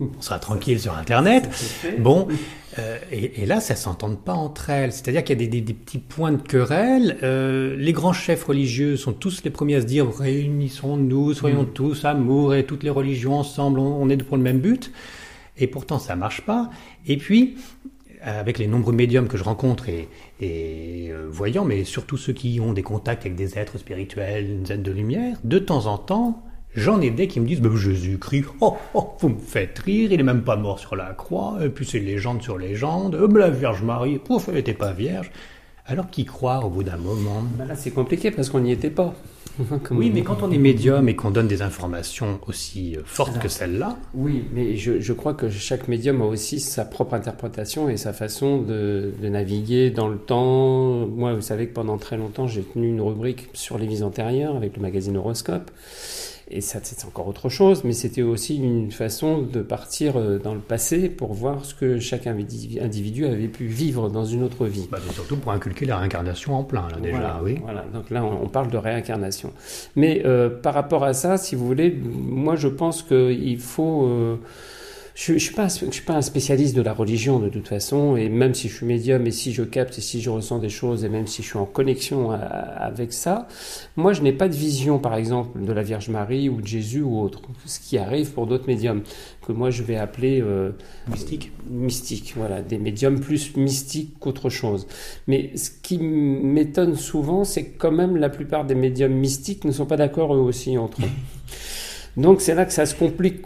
on, 0.00 0.04
on 0.18 0.22
sera 0.22 0.38
tranquille 0.38 0.78
sur 0.80 0.96
Internet. 0.96 1.48
Bon, 1.98 2.28
euh, 2.78 2.98
et, 3.10 3.42
et 3.42 3.46
là, 3.46 3.60
ça 3.60 3.74
s'entendent 3.74 4.20
pas 4.20 4.34
entre 4.34 4.70
elles. 4.70 4.92
C'est-à-dire 4.92 5.24
qu'il 5.24 5.40
y 5.40 5.44
a 5.44 5.46
des, 5.46 5.48
des- 5.48 5.60
des 5.60 5.74
petits 5.74 5.98
points 5.98 6.32
de 6.32 6.40
querelle. 6.42 7.16
Euh, 7.22 7.74
les 7.76 7.92
grands 7.92 8.12
chefs 8.12 8.44
religieux 8.44 8.96
sont 8.96 9.12
tous 9.12 9.42
les 9.42 9.50
premiers 9.50 9.76
à 9.76 9.80
se 9.80 9.86
dire 9.86 10.06
réunissons-nous, 10.08 11.34
soyons 11.34 11.64
tous 11.64 12.04
amour 12.04 12.54
et 12.54 12.64
toutes 12.64 12.82
les 12.82 12.90
religions 12.90 13.34
ensemble, 13.34 13.80
on, 13.80 14.00
on 14.02 14.08
est 14.10 14.16
pour 14.16 14.36
le 14.36 14.42
même 14.42 14.58
but. 14.60 14.92
Et 15.56 15.66
pourtant, 15.66 15.98
ça 15.98 16.14
marche 16.14 16.42
pas. 16.42 16.70
Et 17.06 17.16
puis, 17.16 17.56
avec 18.22 18.58
les 18.58 18.66
nombreux 18.66 18.92
médiums 18.92 19.28
que 19.28 19.36
je 19.36 19.44
rencontre 19.44 19.88
et, 19.88 20.08
et 20.40 21.08
euh, 21.10 21.26
voyants, 21.30 21.64
mais 21.64 21.84
surtout 21.84 22.16
ceux 22.16 22.32
qui 22.32 22.60
ont 22.60 22.72
des 22.72 22.82
contacts 22.82 23.22
avec 23.24 23.34
des 23.36 23.58
êtres 23.58 23.78
spirituels, 23.78 24.44
une 24.50 24.62
êtres 24.70 24.82
de 24.82 24.92
lumière, 24.92 25.36
de 25.44 25.58
temps 25.58 25.86
en 25.86 25.98
temps, 25.98 26.42
j'en 26.78 27.00
ai 27.00 27.10
des 27.10 27.28
qui 27.28 27.40
me 27.40 27.46
disent 27.46 27.60
bah, 27.60 27.70
Jésus-Christ, 27.74 28.46
oh, 28.60 28.76
oh, 28.94 29.12
vous 29.20 29.28
me 29.30 29.38
faites 29.38 29.78
rire, 29.78 30.12
il 30.12 30.20
est 30.20 30.24
même 30.24 30.42
pas 30.42 30.56
mort 30.56 30.78
sur 30.78 30.96
la 30.96 31.12
croix, 31.14 31.58
et 31.62 31.68
puis 31.68 31.86
c'est 31.86 32.00
légende 32.00 32.42
sur 32.42 32.58
légende, 32.58 33.14
euh, 33.14 33.28
la 33.38 33.50
Vierge 33.50 33.82
Marie, 33.82 34.18
pouf, 34.18 34.48
elle 34.48 34.54
n'était 34.54 34.74
pas 34.74 34.92
vierge. 34.92 35.30
Alors 35.86 36.10
qui 36.10 36.26
croire 36.26 36.66
au 36.66 36.68
bout 36.68 36.82
d'un 36.82 36.98
moment? 36.98 37.42
Bah 37.56 37.64
là, 37.64 37.74
c'est 37.74 37.90
compliqué 37.90 38.30
parce 38.30 38.50
qu'on 38.50 38.60
n'y 38.60 38.72
était 38.72 38.90
pas. 38.90 39.14
Oui, 39.90 40.12
mais 40.14 40.22
quand 40.22 40.42
on 40.42 40.52
est 40.52 40.58
médium 40.58 41.08
et 41.08 41.16
qu'on 41.16 41.32
donne 41.32 41.48
des 41.48 41.62
informations 41.62 42.38
aussi 42.46 42.94
euh, 42.96 43.00
fortes 43.04 43.40
que 43.40 43.48
celles-là, 43.48 43.96
Oui, 44.14 44.44
mais 44.52 44.76
je, 44.76 45.00
je 45.00 45.12
crois 45.12 45.34
que 45.34 45.48
chaque 45.50 45.88
médium 45.88 46.22
a 46.22 46.26
aussi 46.26 46.60
sa 46.60 46.84
propre 46.84 47.14
interprétation 47.14 47.88
et 47.88 47.96
sa 47.96 48.12
façon 48.12 48.62
de, 48.62 49.12
de 49.20 49.28
naviguer 49.28 49.90
dans 49.90 50.06
le 50.08 50.18
temps. 50.18 51.08
Moi, 51.08 51.34
vous 51.34 51.40
savez 51.40 51.66
que 51.66 51.72
pendant 51.72 51.98
très 51.98 52.16
longtemps, 52.16 52.46
j'ai 52.46 52.62
tenu 52.62 52.88
une 52.88 53.00
rubrique 53.00 53.48
sur 53.52 53.78
les 53.78 53.86
vies 53.86 54.04
antérieures 54.04 54.54
avec 54.54 54.76
le 54.76 54.82
magazine 54.82 55.16
Horoscope. 55.16 55.70
Et 56.50 56.62
ça, 56.62 56.78
c'est 56.82 57.04
encore 57.06 57.28
autre 57.28 57.50
chose, 57.50 57.84
mais 57.84 57.92
c'était 57.92 58.22
aussi 58.22 58.56
une 58.56 58.90
façon 58.90 59.42
de 59.42 59.60
partir 59.60 60.16
euh, 60.16 60.38
dans 60.38 60.54
le 60.54 60.60
passé 60.60 61.10
pour 61.10 61.34
voir 61.34 61.64
ce 61.66 61.74
que 61.74 61.98
chaque 62.00 62.26
individu 62.26 63.26
avait 63.26 63.48
pu 63.48 63.66
vivre 63.66 64.08
dans 64.08 64.24
une 64.24 64.42
autre 64.42 64.64
vie. 64.66 64.88
bah, 64.90 64.98
surtout 65.12 65.36
pour 65.36 65.52
inculquer 65.52 65.84
la 65.84 65.98
réincarnation 65.98 66.54
en 66.54 66.64
plein, 66.64 66.88
là, 66.88 66.96
déjà, 67.00 67.16
Voilà, 67.18 67.40
oui. 67.42 67.58
Voilà, 67.62 67.84
donc 67.92 68.08
là, 68.10 68.24
on, 68.24 68.44
on 68.44 68.48
parle 68.48 68.70
de 68.70 68.78
réincarnation. 68.78 69.52
Mais 69.94 70.22
euh, 70.24 70.48
par 70.48 70.72
rapport 70.72 71.04
à 71.04 71.12
ça, 71.12 71.36
si 71.36 71.54
vous 71.54 71.66
voulez, 71.66 71.90
moi, 71.90 72.56
je 72.56 72.68
pense 72.68 73.02
qu'il 73.02 73.58
faut. 73.60 74.06
euh, 74.06 74.36
je 75.20 75.32
ne 75.32 75.38
suis, 75.38 75.52
pas 75.52 75.64
un- 75.64 75.68
je 75.68 75.90
suis 75.90 76.04
pas 76.04 76.14
un 76.14 76.22
spécialiste 76.22 76.76
de 76.76 76.80
la 76.80 76.92
religion 76.92 77.40
de 77.40 77.48
toute 77.48 77.66
façon, 77.66 78.14
et 78.16 78.28
même 78.28 78.54
si 78.54 78.68
je 78.68 78.76
suis 78.76 78.86
médium, 78.86 79.26
et 79.26 79.32
si 79.32 79.52
je 79.52 79.64
capte, 79.64 79.98
et 79.98 80.00
si 80.00 80.20
je 80.20 80.30
ressens 80.30 80.60
des 80.60 80.68
choses, 80.68 81.04
et 81.04 81.08
même 81.08 81.26
si 81.26 81.42
je 81.42 81.48
suis 81.48 81.58
en 81.58 81.64
connexion 81.64 82.30
à- 82.30 82.36
avec 82.36 83.12
ça, 83.12 83.48
moi 83.96 84.12
je 84.12 84.22
n'ai 84.22 84.32
pas 84.32 84.48
de 84.48 84.54
vision, 84.54 85.00
par 85.00 85.16
exemple, 85.16 85.60
de 85.60 85.72
la 85.72 85.82
Vierge 85.82 86.08
Marie 86.08 86.48
ou 86.48 86.60
de 86.60 86.66
Jésus 86.68 87.02
ou 87.02 87.18
autre, 87.20 87.42
ce 87.66 87.80
qui 87.80 87.98
arrive 87.98 88.30
pour 88.30 88.46
d'autres 88.46 88.68
médiums, 88.68 89.02
que 89.44 89.50
moi 89.50 89.70
je 89.70 89.82
vais 89.82 89.96
appeler 89.96 90.40
euh, 90.40 90.70
Mystique. 91.08 91.50
mystique, 91.68 92.34
voilà, 92.36 92.62
des 92.62 92.78
médiums 92.78 93.18
plus 93.18 93.56
mystiques 93.56 94.14
qu'autre 94.20 94.50
chose. 94.50 94.86
Mais 95.26 95.50
ce 95.56 95.70
qui 95.82 95.98
m'étonne 95.98 96.94
souvent, 96.94 97.42
c'est 97.42 97.64
que 97.64 97.76
quand 97.78 97.90
même 97.92 98.16
la 98.16 98.28
plupart 98.28 98.64
des 98.66 98.76
médiums 98.76 99.14
mystiques 99.14 99.64
ne 99.64 99.72
sont 99.72 99.86
pas 99.86 99.96
d'accord 99.96 100.32
eux 100.32 100.38
aussi 100.38 100.78
entre 100.78 101.00
eux. 101.02 101.08
Donc 102.16 102.40
c'est 102.40 102.54
là 102.54 102.64
que 102.64 102.72
ça 102.72 102.86
se 102.86 102.94
complique. 102.94 103.42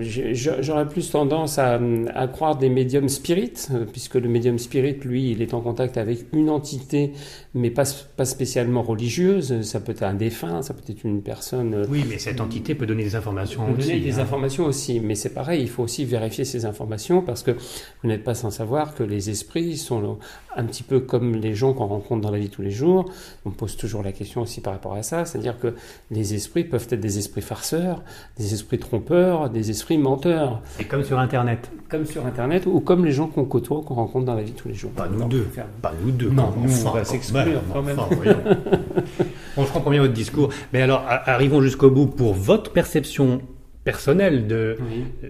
J'aurais 0.00 0.88
plus 0.88 1.10
tendance 1.10 1.58
à, 1.58 1.78
à 2.14 2.26
croire 2.28 2.56
des 2.56 2.68
médiums 2.68 3.08
spirites, 3.08 3.68
euh, 3.72 3.84
puisque 3.90 4.14
le 4.14 4.28
médium 4.28 4.58
spirit, 4.58 4.98
lui, 5.04 5.30
il 5.32 5.42
est 5.42 5.54
en 5.54 5.60
contact 5.60 5.96
avec 5.96 6.26
une 6.32 6.50
entité, 6.50 7.12
mais 7.54 7.70
pas, 7.70 7.84
pas 8.16 8.24
spécialement 8.24 8.82
religieuse. 8.82 9.62
Ça 9.62 9.80
peut 9.80 9.92
être 9.92 10.02
un 10.02 10.14
défunt, 10.14 10.62
ça 10.62 10.74
peut 10.74 10.82
être 10.88 11.04
une 11.04 11.22
personne 11.22 11.74
euh, 11.74 11.86
Oui, 11.88 12.04
mais 12.08 12.18
cette 12.18 12.40
entité 12.40 12.74
peut 12.74 12.86
donner 12.86 13.04
des 13.04 13.16
informations 13.16 13.62
on 13.62 13.72
peut 13.72 13.78
aussi. 13.78 13.88
donner 13.88 14.00
des 14.00 14.18
hein. 14.18 14.22
informations 14.22 14.64
aussi, 14.64 15.00
mais 15.00 15.14
c'est 15.14 15.34
pareil, 15.34 15.62
il 15.62 15.68
faut 15.68 15.82
aussi 15.82 16.04
vérifier 16.04 16.44
ces 16.44 16.64
informations 16.64 17.22
parce 17.22 17.42
que 17.42 17.50
vous 17.50 18.08
n'êtes 18.08 18.24
pas 18.24 18.34
sans 18.34 18.50
savoir 18.50 18.94
que 18.94 19.02
les 19.02 19.30
esprits 19.30 19.76
sont 19.76 20.18
un 20.56 20.64
petit 20.64 20.82
peu 20.82 21.00
comme 21.00 21.36
les 21.36 21.54
gens 21.54 21.72
qu'on 21.72 21.86
rencontre 21.86 22.20
dans 22.22 22.30
la 22.30 22.38
vie 22.38 22.48
tous 22.50 22.62
les 22.62 22.70
jours. 22.70 23.10
On 23.44 23.50
pose 23.50 23.76
toujours 23.76 24.02
la 24.02 24.12
question 24.12 24.42
aussi 24.42 24.60
par 24.60 24.72
rapport 24.72 24.94
à 24.94 25.02
ça, 25.02 25.24
c'est-à-dire 25.24 25.58
que 25.58 25.74
les 26.10 26.34
esprits 26.34 26.64
peuvent 26.64 26.86
être 26.90 27.00
des 27.00 27.18
esprits 27.18 27.42
farceurs, 27.42 27.87
des 28.38 28.54
esprits 28.54 28.78
trompeurs, 28.78 29.50
des 29.50 29.70
esprits 29.70 29.98
menteurs, 29.98 30.60
C'est 30.76 30.84
comme 30.84 31.04
sur 31.04 31.18
Internet. 31.18 31.70
comme 31.88 32.04
sur 32.06 32.24
Internet 32.26 32.64
ou 32.66 32.80
comme 32.80 33.04
les 33.04 33.12
gens 33.12 33.26
qu'on 33.26 33.44
côtoie, 33.44 33.82
qu'on 33.86 33.94
rencontre 33.94 34.24
dans 34.26 34.34
la 34.34 34.42
vie 34.42 34.52
tous 34.52 34.68
les 34.68 34.74
jours. 34.74 34.90
Pas 34.92 35.08
nous 35.08 35.16
Alors, 35.16 35.28
deux. 35.28 35.42
faire- 35.52 35.66
Pas 35.82 35.92
nous 36.04 36.10
deux. 36.10 36.30
Non, 36.30 36.50
quand 36.54 36.60
nous, 36.60 36.70
on 36.70 36.86
enfin, 36.86 36.98
va 36.98 37.04
s'exclure 37.04 37.60
quand 37.72 37.82
même. 37.82 37.98
enfin, 37.98 38.14
voyons. 38.14 38.38
On 39.56 39.64
je 39.64 39.72
comprends 39.72 39.90
bien 39.90 40.00
votre 40.02 40.12
discours. 40.14 40.50
Mais 40.72 40.82
alors, 40.82 41.02
arrivons 41.08 41.60
jusqu'au 41.60 41.90
bout 41.90 42.06
pour 42.06 42.32
votre 42.34 42.70
perception 42.72 43.40
personnel 43.88 44.46
de 44.46 44.76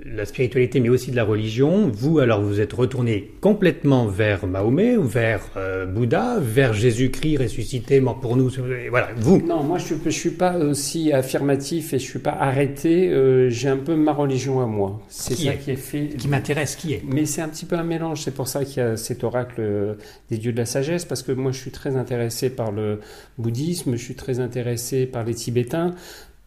la 0.04 0.24
spiritualité, 0.24 0.80
mais 0.80 0.88
aussi 0.88 1.12
de 1.12 1.16
la 1.16 1.22
religion. 1.22 1.92
Vous, 1.94 2.18
alors, 2.18 2.42
vous 2.42 2.60
êtes 2.60 2.72
retourné 2.72 3.30
complètement 3.40 4.06
vers 4.06 4.48
Mahomet, 4.48 4.96
ou 4.96 5.04
vers 5.04 5.42
euh, 5.56 5.86
Bouddha, 5.86 6.38
vers 6.40 6.72
Jésus-Christ 6.72 7.36
ressuscité, 7.36 8.00
mort 8.00 8.18
pour 8.18 8.36
nous. 8.36 8.50
Voilà, 8.90 9.10
vous. 9.16 9.40
Non, 9.46 9.62
moi, 9.62 9.78
je 9.78 9.94
ne 9.94 10.10
suis 10.10 10.30
pas 10.30 10.58
aussi 10.58 11.12
affirmatif 11.12 11.92
et 11.92 12.00
je 12.00 12.04
suis 12.04 12.18
pas 12.18 12.32
arrêté. 12.32 13.08
Euh, 13.10 13.48
j'ai 13.48 13.68
un 13.68 13.76
peu 13.76 13.94
ma 13.94 14.12
religion 14.12 14.60
à 14.60 14.66
moi. 14.66 15.00
C'est 15.08 15.36
ça 15.36 15.52
qui 15.52 15.70
est 15.70 15.76
fait. 15.76 16.08
Qui 16.18 16.26
m'intéresse, 16.26 16.74
qui 16.74 16.94
est. 16.94 17.02
Mais 17.06 17.26
c'est 17.26 17.42
un 17.42 17.48
petit 17.48 17.64
peu 17.64 17.76
un 17.76 17.84
mélange. 17.84 18.22
C'est 18.22 18.34
pour 18.34 18.48
ça 18.48 18.64
qu'il 18.64 18.82
y 18.82 18.86
a 18.86 18.96
cet 18.96 19.22
oracle 19.22 19.60
euh, 19.60 19.94
des 20.32 20.38
dieux 20.38 20.50
de 20.50 20.58
la 20.58 20.66
sagesse, 20.66 21.04
parce 21.04 21.22
que 21.22 21.30
moi, 21.30 21.52
je 21.52 21.60
suis 21.60 21.70
très 21.70 21.94
intéressé 21.94 22.50
par 22.50 22.72
le 22.72 22.98
bouddhisme, 23.38 23.92
je 23.92 24.02
suis 24.02 24.16
très 24.16 24.40
intéressé 24.40 25.06
par 25.06 25.22
les 25.22 25.34
Tibétains. 25.34 25.94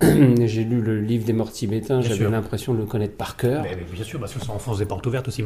j'ai 0.46 0.64
lu 0.64 0.82
le 0.82 1.00
livre 1.02 1.26
des 1.26 1.34
morts 1.34 1.52
tibétains, 1.52 2.02
j'avais 2.02 2.30
l'impression 2.30 2.74
de 2.74 2.80
le 2.80 2.86
connaître 2.86 3.16
par 3.16 3.38
cœur. 3.38 3.64
Mais, 3.64 3.78
bien 3.92 4.04
sûr, 4.04 4.20
parce 4.20 4.34
que 4.34 4.44
ça 4.44 4.52
enfonce 4.52 4.80
des 4.80 4.86
portes 4.86 5.06
ouvertes 5.06 5.28
aussi. 5.28 5.44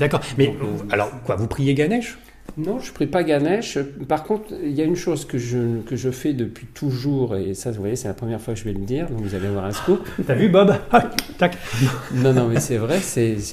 D'accord. 0.00 0.20
Mais 0.38 0.48
euh, 0.48 0.84
alors, 0.90 1.10
quoi, 1.24 1.36
vous 1.36 1.46
priez 1.46 1.74
Ganesh? 1.74 2.18
Non, 2.58 2.80
je 2.80 2.90
ne 2.90 2.94
prie 2.94 3.06
pas 3.06 3.22
Ganesh. 3.22 3.78
Par 4.08 4.24
contre, 4.24 4.52
il 4.62 4.72
y 4.72 4.82
a 4.82 4.84
une 4.84 4.96
chose 4.96 5.24
que 5.24 5.38
je, 5.38 5.80
que 5.86 5.96
je 5.96 6.10
fais 6.10 6.34
depuis 6.34 6.66
toujours, 6.66 7.36
et 7.36 7.54
ça, 7.54 7.70
vous 7.70 7.80
voyez, 7.80 7.96
c'est 7.96 8.08
la 8.08 8.14
première 8.14 8.40
fois 8.40 8.52
que 8.52 8.60
je 8.60 8.64
vais 8.64 8.74
le 8.74 8.84
dire, 8.84 9.08
donc 9.08 9.20
vous 9.20 9.34
allez 9.34 9.46
avoir 9.46 9.64
un 9.64 9.72
scoop. 9.72 10.06
T'as 10.26 10.34
vu, 10.34 10.48
Bob? 10.48 10.74
Ah, 10.90 11.10
Tac 11.38 11.56
Non, 12.14 12.34
non, 12.34 12.48
mais 12.48 12.60
c'est 12.60 12.76
vrai, 12.76 12.98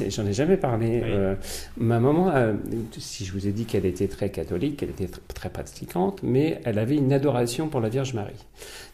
j'en 0.10 0.25
ai 0.25 0.34
jamais 0.34 0.58
parlé. 0.58 1.01
Euh, 1.06 1.36
ma 1.77 2.00
maman, 2.00 2.34
si 2.98 3.24
je 3.24 3.32
vous 3.32 3.48
ai 3.48 3.51
dit 3.51 3.65
qu'elle 3.65 3.86
était 3.86 4.08
très 4.08 4.29
catholique, 4.29 4.77
qu'elle 4.77 4.89
était 4.89 5.10
très 5.34 5.50
pratiquante, 5.50 6.20
mais 6.22 6.60
elle 6.65 6.77
avait 6.77 6.98
une 6.98 7.13
adoration 7.13 7.70
pour 7.70 7.79
la 7.79 7.88
Vierge 7.88 8.13
Marie. 8.13 8.46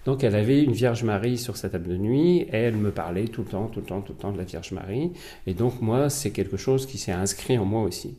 Donc 0.05 0.23
elle 0.23 0.35
avait 0.35 0.63
une 0.63 0.71
Vierge 0.71 1.03
Marie 1.03 1.37
sur 1.37 1.57
sa 1.57 1.69
table 1.69 1.87
de 1.87 1.97
nuit 1.97 2.41
et 2.41 2.57
elle 2.57 2.77
me 2.77 2.91
parlait 2.91 3.25
tout 3.25 3.41
le 3.41 3.47
temps, 3.47 3.67
tout 3.67 3.79
le 3.79 3.85
temps, 3.85 4.01
tout 4.01 4.13
le 4.13 4.19
temps 4.19 4.31
de 4.31 4.37
la 4.37 4.43
Vierge 4.43 4.71
Marie. 4.71 5.11
Et 5.47 5.53
donc 5.53 5.81
moi, 5.81 6.09
c'est 6.09 6.29
quelque 6.29 6.57
chose 6.57 6.85
qui 6.85 6.97
s'est 6.97 7.11
inscrit 7.11 7.57
en 7.57 7.65
moi 7.65 7.81
aussi. 7.81 8.15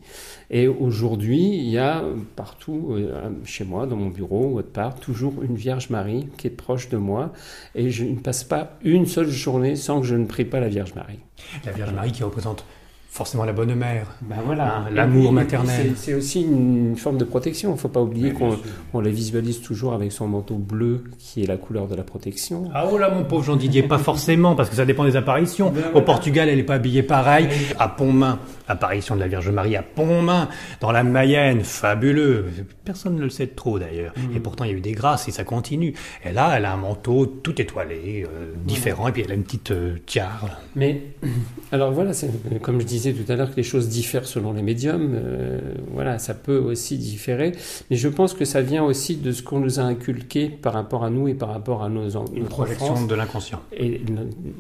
Et 0.51 0.67
aujourd'hui, 0.67 1.57
il 1.57 1.69
y 1.71 1.79
a 1.79 2.05
partout, 2.35 2.89
euh, 2.91 3.31
chez 3.45 3.65
moi, 3.65 3.87
dans 3.87 3.97
mon 3.97 4.09
bureau, 4.09 4.47
ou 4.47 4.59
autre 4.59 4.73
part, 4.73 4.97
toujours 4.97 5.43
une 5.43 5.55
Vierge 5.55 5.91
Marie 5.91 6.29
qui 6.37 6.49
est 6.49 6.51
proche 6.51 6.89
de 6.89 6.97
moi. 6.97 7.33
Et 7.75 7.91
je 7.91 8.05
ne 8.05 8.17
passe 8.17 8.43
pas 8.43 8.77
une 8.83 9.07
seule 9.07 9.31
journée 9.31 9.77
sans 9.77 10.01
que 10.01 10.07
je 10.07 10.17
ne 10.17 10.27
prie 10.27 10.45
pas 10.45 10.61
la 10.61 10.69
Vierge 10.69 10.95
Marie. 10.95 11.21
La 11.65 11.73
Vierge 11.73 11.93
Marie 11.93 12.13
qui 12.13 12.25
représente 12.25 12.65
forcément 13.17 13.45
la 13.45 13.55
bonne 13.55 13.75
mère. 13.75 14.07
Ben 14.21 14.37
voilà. 14.45 14.77
Hein, 14.77 14.87
l'amour 14.93 15.33
maternel. 15.33 15.93
C'est 15.97 16.13
aussi 16.13 16.43
une 16.43 16.97
forme 16.97 17.17
de 17.17 17.25
protection. 17.25 17.71
Il 17.71 17.73
ne 17.73 17.79
faut 17.79 17.89
pas 17.89 18.03
oublier 18.03 18.33
qu'on 18.33 19.01
la 19.01 19.11
visualise 19.11 19.63
toujours 19.63 19.95
avec 19.95 20.13
son 20.13 20.29
manteau 20.29 20.57
bleu, 20.57 21.05
qui 21.19 21.43
est 21.43 21.47
la 21.47 21.57
couleur 21.57 21.89
de 21.89 21.95
la 21.95 22.03
protection. 22.03 22.71
Ah 22.75 22.87
oh 22.91 22.99
là, 22.99 23.11
mon 23.11 23.25
pauvre 23.25 23.45
Jean 23.45 23.57
Didier, 23.57 23.83
pas 23.83 23.99
forcément, 23.99 24.55
parce 24.55 24.69
que 24.69 24.77
ça 24.77 24.85
dépend 24.85 25.05
des 25.05 25.17
apparitions. 25.17 25.71
Ben 25.71 25.85
Au 25.95 26.03
Portugal, 26.03 26.49
elle 26.49 26.59
n'est 26.59 26.63
pas 26.63 26.75
habillée 26.75 27.03
pareil. 27.03 27.49
À 27.79 27.89
Pontmain, 27.89 28.39
apparition 28.69 29.15
de 29.15 29.21
la 29.21 29.29
Vierge 29.29 29.49
Marie 29.49 29.77
à 29.77 29.83
Pontmain, 29.83 30.49
dans 30.81 30.93
la 30.93 31.03
Mayenne, 31.03 31.63
fabuleux. 31.63 32.47
Personne 32.85 33.17
ne 33.17 33.23
le 33.23 33.31
sait 33.31 33.47
trop 33.49 33.79
d'ailleurs. 33.79 34.13
Mm. 34.17 34.37
Et 34.37 34.41
pourtant, 34.41 34.65
il 34.65 34.71
y 34.71 34.75
a 34.75 34.77
eu 34.77 34.81
des 34.81 34.93
grâces 34.93 35.27
et 35.29 35.33
ça 35.33 35.45
continue. 35.45 35.95
Et 36.25 36.33
là, 36.33 36.53
elle 36.57 36.67
a 36.67 36.73
un 36.73 36.77
manteau 36.77 37.27
tout 37.27 37.61
étoilé, 37.61 38.27
euh, 38.27 38.53
différent, 38.65 39.09
et 39.09 39.13
puis 39.13 39.23
elle 39.25 39.33
a 39.33 39.35
une 39.35 39.45
petite 39.45 39.71
euh, 39.71 39.97
tiare. 40.05 40.49
Mais, 40.75 41.03
alors 41.73 41.93
voilà, 41.93 42.13
comme 42.61 42.81
je 42.81 42.87
disais, 42.87 43.06
tout 43.13 43.31
à 43.31 43.37
l'heure 43.37 43.51
que 43.51 43.57
les 43.57 43.63
choses 43.63 43.89
diffèrent 43.89 44.27
selon 44.27 44.53
les 44.53 44.63
médiums. 44.63 45.13
Euh, 45.15 45.59
voilà, 45.93 46.19
ça 46.19 46.35
peut 46.35 46.59
aussi 46.59 46.99
différer. 46.99 47.53
Mais 47.91 47.97
je 47.97 48.09
pense 48.09 48.35
que 48.35 48.45
ça 48.45 48.63
vient 48.63 48.85
aussi 48.85 49.17
de 49.17 49.33
ce 49.33 49.43
qu'on 49.43 49.61
nous 49.61 49.81
a 49.81 49.83
inculqué 49.83 50.49
par 50.49 50.73
rapport 50.73 51.05
à 51.05 51.11
nous 51.11 51.29
et 51.29 51.35
par 51.35 51.51
rapport 51.51 51.83
à 51.83 51.89
nos, 51.89 52.09
Une 52.35 52.47
projection 52.47 53.07
de 53.07 53.15
l'inconscient. 53.15 53.61
Et 53.77 54.01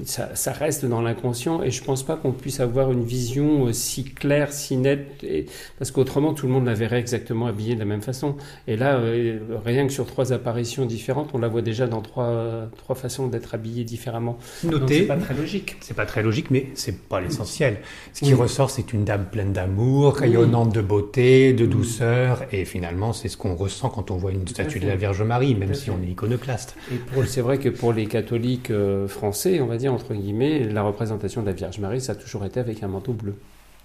ça, 0.04 0.34
ça, 0.34 0.52
reste 0.52 0.84
dans 0.84 1.02
l'inconscient. 1.02 1.62
Et 1.62 1.70
je 1.70 1.82
pense 1.82 2.02
pas 2.02 2.16
qu'on 2.16 2.32
puisse 2.32 2.60
avoir 2.60 2.92
une 2.92 3.04
vision 3.04 3.72
si 3.72 4.04
claire, 4.04 4.52
si 4.52 4.76
nette. 4.76 5.22
Et, 5.22 5.46
parce 5.78 5.90
qu'autrement, 5.90 6.34
tout 6.34 6.46
le 6.46 6.52
monde 6.52 6.66
la 6.66 6.74
verrait 6.74 7.00
exactement 7.00 7.46
habillée 7.46 7.74
de 7.74 7.80
la 7.80 7.84
même 7.84 8.02
façon. 8.02 8.36
Et 8.66 8.76
là, 8.76 8.96
euh, 8.96 9.38
rien 9.64 9.86
que 9.86 9.92
sur 9.92 10.06
trois 10.06 10.32
apparitions 10.32 10.86
différentes, 10.86 11.30
on 11.34 11.38
la 11.38 11.48
voit 11.48 11.62
déjà 11.62 11.86
dans 11.86 12.02
trois, 12.02 12.68
trois 12.76 12.96
façons 12.96 13.26
d'être 13.26 13.54
habillée 13.54 13.84
différemment. 13.84 14.38
Notez. 14.64 15.00
C'est 15.00 15.06
pas 15.06 15.16
très 15.16 15.34
logique. 15.34 15.76
C'est 15.80 15.94
pas 15.94 16.06
très 16.06 16.22
logique, 16.22 16.50
mais 16.50 16.68
c'est 16.74 16.98
pas 17.08 17.20
l'essentiel. 17.20 17.78
Ce 18.12 18.24
qui 18.24 18.34
ressort, 18.36 18.70
c'est 18.70 18.92
une 18.92 19.04
dame 19.04 19.26
pleine 19.30 19.52
d'amour, 19.52 20.14
rayonnante 20.14 20.72
de 20.72 20.80
beauté, 20.80 21.52
de 21.52 21.66
douceur, 21.66 22.44
et 22.52 22.64
finalement, 22.64 23.12
c'est 23.12 23.28
ce 23.28 23.36
qu'on 23.36 23.54
ressent 23.54 23.88
quand 23.88 24.10
on 24.10 24.16
voit 24.16 24.32
une 24.32 24.46
statue 24.46 24.78
de 24.78 24.86
la 24.86 24.96
Vierge 24.96 25.22
Marie, 25.22 25.54
même 25.54 25.74
si 25.74 25.90
on 25.90 26.00
est 26.02 26.10
iconoclaste. 26.10 26.76
Et 26.92 27.26
c'est 27.26 27.40
vrai 27.40 27.58
que 27.58 27.68
pour 27.68 27.92
les 27.92 28.06
catholiques 28.06 28.70
euh, 28.70 29.08
français, 29.08 29.60
on 29.60 29.66
va 29.66 29.76
dire 29.76 29.92
entre 29.92 30.14
guillemets, 30.14 30.60
la 30.60 30.82
représentation 30.82 31.42
de 31.42 31.46
la 31.46 31.52
Vierge 31.52 31.78
Marie, 31.78 32.00
ça 32.00 32.12
a 32.12 32.14
toujours 32.14 32.44
été 32.44 32.60
avec 32.60 32.82
un 32.82 32.88
manteau 32.88 33.12
bleu. 33.12 33.34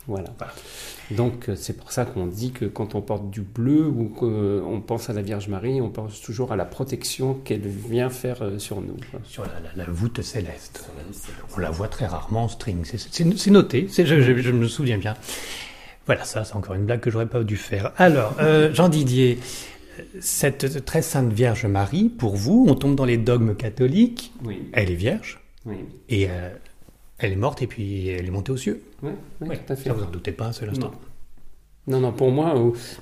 Voilà. 0.08 0.34
Donc 1.12 1.50
euh, 1.50 1.56
c'est 1.56 1.74
pour 1.74 1.92
ça 1.92 2.06
qu'on 2.06 2.26
dit 2.26 2.52
que 2.52 2.66
quand 2.66 2.96
on 2.96 3.02
porte 3.02 3.30
du 3.30 3.42
bleu 3.42 3.86
ou 3.86 4.06
qu'on 4.06 4.82
pense 4.86 5.10
à 5.10 5.14
la 5.14 5.22
Vierge 5.22 5.48
Marie, 5.48 5.80
on 5.82 5.90
pense 5.90 6.22
toujours 6.22 6.52
à 6.52 6.56
la 6.56 6.66
protection 6.66 7.36
qu'elle 7.36 7.68
vient 7.68 8.10
faire 8.10 8.42
euh, 8.42 8.58
sur 8.58 8.82
nous. 8.82 8.98
Sur 9.26 9.44
la, 9.76 9.86
voûte 9.86 10.22
céleste. 10.22 10.90
On 11.56 11.60
la 11.60 11.70
voit 11.70 11.88
très 11.88 12.08
rarement 12.08 12.46
en 12.46 12.48
string. 12.48 12.84
C'est 12.84 13.52
noté, 13.52 13.88
je, 13.96 14.04
je, 14.04 14.52
me 14.52 14.68
souviens 14.68 14.98
bien. 14.98 15.16
Voilà, 16.08 16.24
ça 16.24 16.44
c'est 16.44 16.56
encore 16.56 16.76
une 16.76 16.86
blague 16.86 17.02
que 17.02 17.12
j'aurais 17.12 17.28
pas 17.28 17.44
dû 17.44 17.58
faire. 17.58 17.92
Alors, 17.98 18.36
euh, 18.40 18.74
Jean 18.74 18.90
Didier, 18.90 19.38
cette 20.20 20.84
très 20.84 21.04
sainte 21.04 21.32
Vierge 21.32 21.66
Marie, 21.68 22.10
pour 22.10 22.36
vous, 22.36 22.66
on 22.68 22.74
tombe 22.74 22.96
dans 22.96 23.06
les 23.06 23.18
dogmes 23.18 23.56
catholiques. 23.56 24.34
Oui. 24.44 24.64
Elle 24.74 24.90
est 24.90 24.96
vierge. 24.96 25.40
Oui. 25.66 25.76
Et 26.10 26.28
elle 27.22 27.34
est 27.34 27.38
morte 27.38 27.62
et 27.62 27.68
puis 27.68 28.08
elle 28.10 28.26
est 28.26 28.32
montée 28.32 28.52
aux 28.52 28.58
cieux. 28.58 28.84
Oui, 29.04 29.12
tout 29.42 29.74
à 29.74 29.76
fait. 29.76 29.90
Ça, 29.90 29.94
vous 29.94 30.04
en 30.04 30.10
doutez 30.10 30.32
pas 30.32 30.46
un 30.48 30.54
seul 30.54 30.70
instant. 30.70 30.92
Non, 31.88 32.00
non, 32.00 32.12
pour 32.12 32.32
moi, 32.32 32.54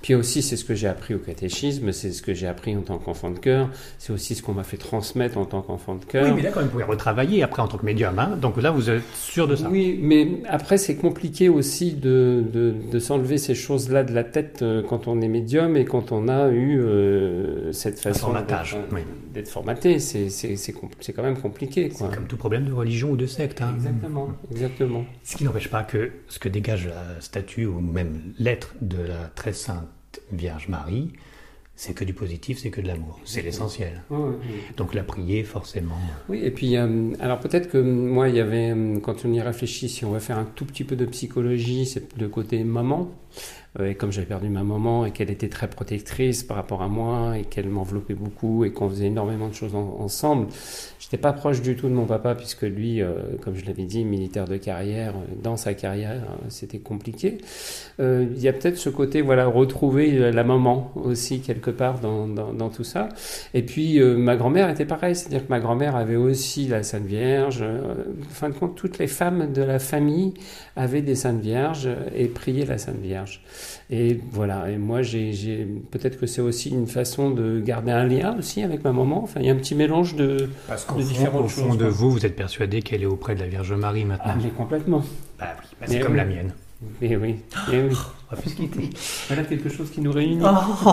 puis 0.01 0.15
aussi 0.15 0.41
c'est 0.41 0.55
ce 0.55 0.63
que 0.63 0.73
j'ai 0.73 0.87
appris 0.87 1.13
au 1.13 1.19
catéchisme, 1.19 1.91
c'est 1.91 2.11
ce 2.11 2.21
que 2.21 2.33
j'ai 2.33 2.47
appris 2.47 2.77
en 2.77 2.81
tant 2.81 2.97
qu'enfant 2.97 3.29
de 3.29 3.37
cœur, 3.37 3.69
c'est 3.97 4.13
aussi 4.13 4.35
ce 4.35 4.41
qu'on 4.41 4.53
m'a 4.53 4.63
fait 4.63 4.77
transmettre 4.77 5.37
en 5.37 5.43
tant 5.43 5.61
qu'enfant 5.61 5.95
de 5.95 6.05
cœur. 6.05 6.27
Oui, 6.29 6.33
mais 6.37 6.41
là 6.43 6.51
quand 6.51 6.61
même, 6.61 6.67
vous 6.67 6.71
pouvez 6.71 6.85
retravailler 6.85 7.43
après 7.43 7.61
en 7.61 7.67
tant 7.67 7.77
que 7.77 7.85
médium, 7.85 8.17
hein 8.17 8.37
donc 8.41 8.55
là 8.61 8.71
vous 8.71 8.89
êtes 8.89 9.03
sûr 9.13 9.49
de 9.49 9.57
ça. 9.57 9.67
Oui, 9.69 9.99
mais 10.01 10.41
après 10.47 10.77
c'est 10.77 10.95
compliqué 10.95 11.49
aussi 11.49 11.91
de, 11.91 12.41
de, 12.53 12.73
de 12.89 12.99
s'enlever 12.99 13.37
ces 13.37 13.53
choses-là 13.53 14.05
de 14.05 14.13
la 14.13 14.23
tête 14.23 14.61
euh, 14.61 14.81
quand 14.81 15.09
on 15.09 15.19
est 15.19 15.27
médium 15.27 15.75
et 15.75 15.83
quand 15.83 16.13
on 16.13 16.29
a 16.29 16.47
eu 16.47 16.79
euh, 16.79 17.73
cette 17.73 17.99
façon 17.99 18.33
d'être 19.33 19.49
formaté, 19.49 19.99
c'est 19.99 21.13
quand 21.13 21.23
même 21.23 21.37
compliqué. 21.37 21.89
C'est 21.93 22.15
comme 22.15 22.27
tout 22.27 22.37
problème 22.37 22.63
de 22.63 22.71
religion 22.71 23.11
ou 23.11 23.17
de 23.17 23.25
secte. 23.25 23.61
Hein. 23.61 23.73
Exactement, 23.75 24.29
exactement. 24.51 25.05
Ce 25.25 25.35
qui 25.35 25.43
n'empêche 25.43 25.69
pas 25.69 25.83
que 25.83 26.11
ce 26.29 26.39
que 26.39 26.47
dégage 26.47 26.87
la 26.87 27.19
statue 27.19 27.65
ou 27.65 27.81
même 27.81 28.21
l'être 28.39 28.68
de 28.81 29.01
la 29.01 29.25
très 29.35 29.53
sainte 29.53 29.87
Vierge 30.31 30.67
Marie, 30.67 31.13
c'est 31.79 31.93
que 31.93 32.03
du 32.03 32.13
positif, 32.13 32.59
c'est 32.59 32.71
que 32.71 32.81
de 32.81 32.87
l'amour. 32.87 33.21
C'est 33.23 33.41
l'essentiel. 33.41 34.03
Donc 34.75 34.93
la 34.93 35.03
prier, 35.03 35.45
forcément. 35.45 35.95
Oui, 36.27 36.41
et 36.43 36.51
puis, 36.51 36.75
euh, 36.75 37.13
alors 37.21 37.39
peut-être 37.39 37.69
que 37.69 37.77
moi, 37.77 38.27
il 38.27 38.35
y 38.35 38.41
avait, 38.41 38.71
euh, 38.71 38.99
quand 38.99 39.23
on 39.23 39.31
y 39.31 39.39
réfléchit, 39.39 39.87
si 39.87 40.03
on 40.03 40.11
va 40.11 40.19
faire 40.19 40.37
un 40.37 40.43
tout 40.43 40.65
petit 40.65 40.83
peu 40.83 40.97
de 40.97 41.05
psychologie, 41.05 41.85
c'est 41.85 42.19
le 42.19 42.27
côté 42.27 42.65
maman. 42.65 43.09
Euh, 43.79 43.89
et 43.91 43.95
comme 43.95 44.11
j'avais 44.11 44.27
perdu 44.27 44.49
ma 44.49 44.63
maman 44.63 45.05
et 45.05 45.11
qu'elle 45.11 45.29
était 45.29 45.49
très 45.49 45.67
protectrice 45.67 46.43
par 46.43 46.57
rapport 46.57 46.81
à 46.81 46.87
moi 46.87 47.37
et 47.37 47.43
qu'elle 47.43 47.69
m'enveloppait 47.69 48.15
beaucoup 48.15 48.65
et 48.65 48.71
qu'on 48.71 48.89
faisait 48.89 49.07
énormément 49.07 49.47
de 49.47 49.53
choses 49.53 49.75
ensemble, 49.75 50.47
j'étais 50.99 51.17
pas 51.17 51.33
proche 51.33 51.61
du 51.61 51.75
tout 51.75 51.87
de 51.87 51.93
mon 51.93 52.05
papa 52.05 52.33
puisque 52.33 52.63
lui, 52.63 53.01
euh, 53.01 53.13
comme 53.41 53.55
je 53.55 53.65
l'avais 53.65 53.83
dit, 53.83 54.05
militaire 54.05 54.47
de 54.47 54.57
carrière, 54.57 55.13
euh, 55.15 55.35
dans 55.43 55.55
sa 55.55 55.73
carrière, 55.73 56.23
c'était 56.49 56.79
compliqué. 56.79 57.37
Il 57.99 58.39
y 58.39 58.47
a 58.47 58.53
peut-être 58.53 58.77
ce 58.77 58.89
côté, 58.89 59.21
voilà, 59.21 59.45
retrouver 59.45 60.31
la 60.31 60.43
maman 60.43 60.91
aussi 60.95 61.41
quelque 61.41 61.69
part 61.69 61.99
dans 61.99 62.69
tout 62.69 62.83
ça. 62.83 63.09
Et 63.53 63.61
puis 63.61 63.99
ma 63.99 64.37
grand-mère 64.37 64.69
était 64.69 64.85
pareil, 64.85 65.15
c'est-à-dire 65.15 65.45
que 65.45 65.49
ma 65.49 65.59
grand-mère 65.59 65.95
avait 65.95 66.15
aussi 66.15 66.67
la 66.67 66.83
Sainte 66.83 67.05
Vierge. 67.05 67.61
en 67.61 68.29
fin 68.29 68.49
de 68.49 68.53
compte, 68.53 68.75
toutes 68.75 68.99
les 68.99 69.07
femmes 69.07 69.51
de 69.51 69.61
la 69.61 69.79
famille 69.79 70.33
avaient 70.77 71.01
des 71.01 71.15
Saintes 71.15 71.41
Vierges 71.41 71.89
et 72.15 72.27
priaient 72.27 72.65
la 72.65 72.77
Sainte 72.77 73.01
Vierge. 73.01 73.18
Et 73.89 74.19
voilà, 74.31 74.69
et 74.69 74.77
moi, 74.77 75.01
j'ai, 75.01 75.67
peut-être 75.91 76.19
que 76.19 76.27
c'est 76.27 76.41
aussi 76.41 76.69
une 76.69 76.87
façon 76.87 77.31
de 77.31 77.59
garder 77.59 77.91
un 77.91 78.05
lien 78.05 78.35
aussi 78.37 78.63
avec 78.63 78.83
ma 78.83 78.91
maman. 78.91 79.23
Enfin, 79.23 79.39
il 79.39 79.47
y 79.47 79.49
a 79.49 79.53
un 79.53 79.57
petit 79.57 79.75
mélange 79.75 80.15
de, 80.15 80.49
Parce 80.67 80.85
de 80.87 81.01
différentes 81.01 81.49
choses. 81.49 81.63
Au 81.63 81.69
fond 81.69 81.75
de 81.75 81.85
vous, 81.85 82.11
vous 82.11 82.25
êtes 82.25 82.35
persuadé 82.35 82.81
qu'elle 82.81 83.03
est 83.03 83.07
auprès 83.07 83.35
de 83.35 83.39
la 83.39 83.47
Vierge 83.47 83.73
Marie 83.73 84.05
maintenant. 84.05 84.33
Ah, 84.35 84.37
mais 84.41 84.49
complètement. 84.49 85.03
Bah 85.39 85.47
oui, 85.59 85.65
bah 85.79 85.87
c'est 85.89 85.99
comme 85.99 86.15
la 86.15 86.25
mienne. 86.25 86.53
Mais 87.01 87.15
oui, 87.15 87.35
mais 87.71 87.81
oui. 87.81 87.95
On 88.31 88.35
va 88.35 88.41
plus 88.43 88.51
se 88.51 88.55
quitter. 88.57 88.89
Voilà 89.27 89.41
quelque 89.43 89.69
chose 89.69 89.89
qui 89.89 90.01
nous 90.01 90.11
réunit. 90.11 90.37
Oh, 90.85 90.91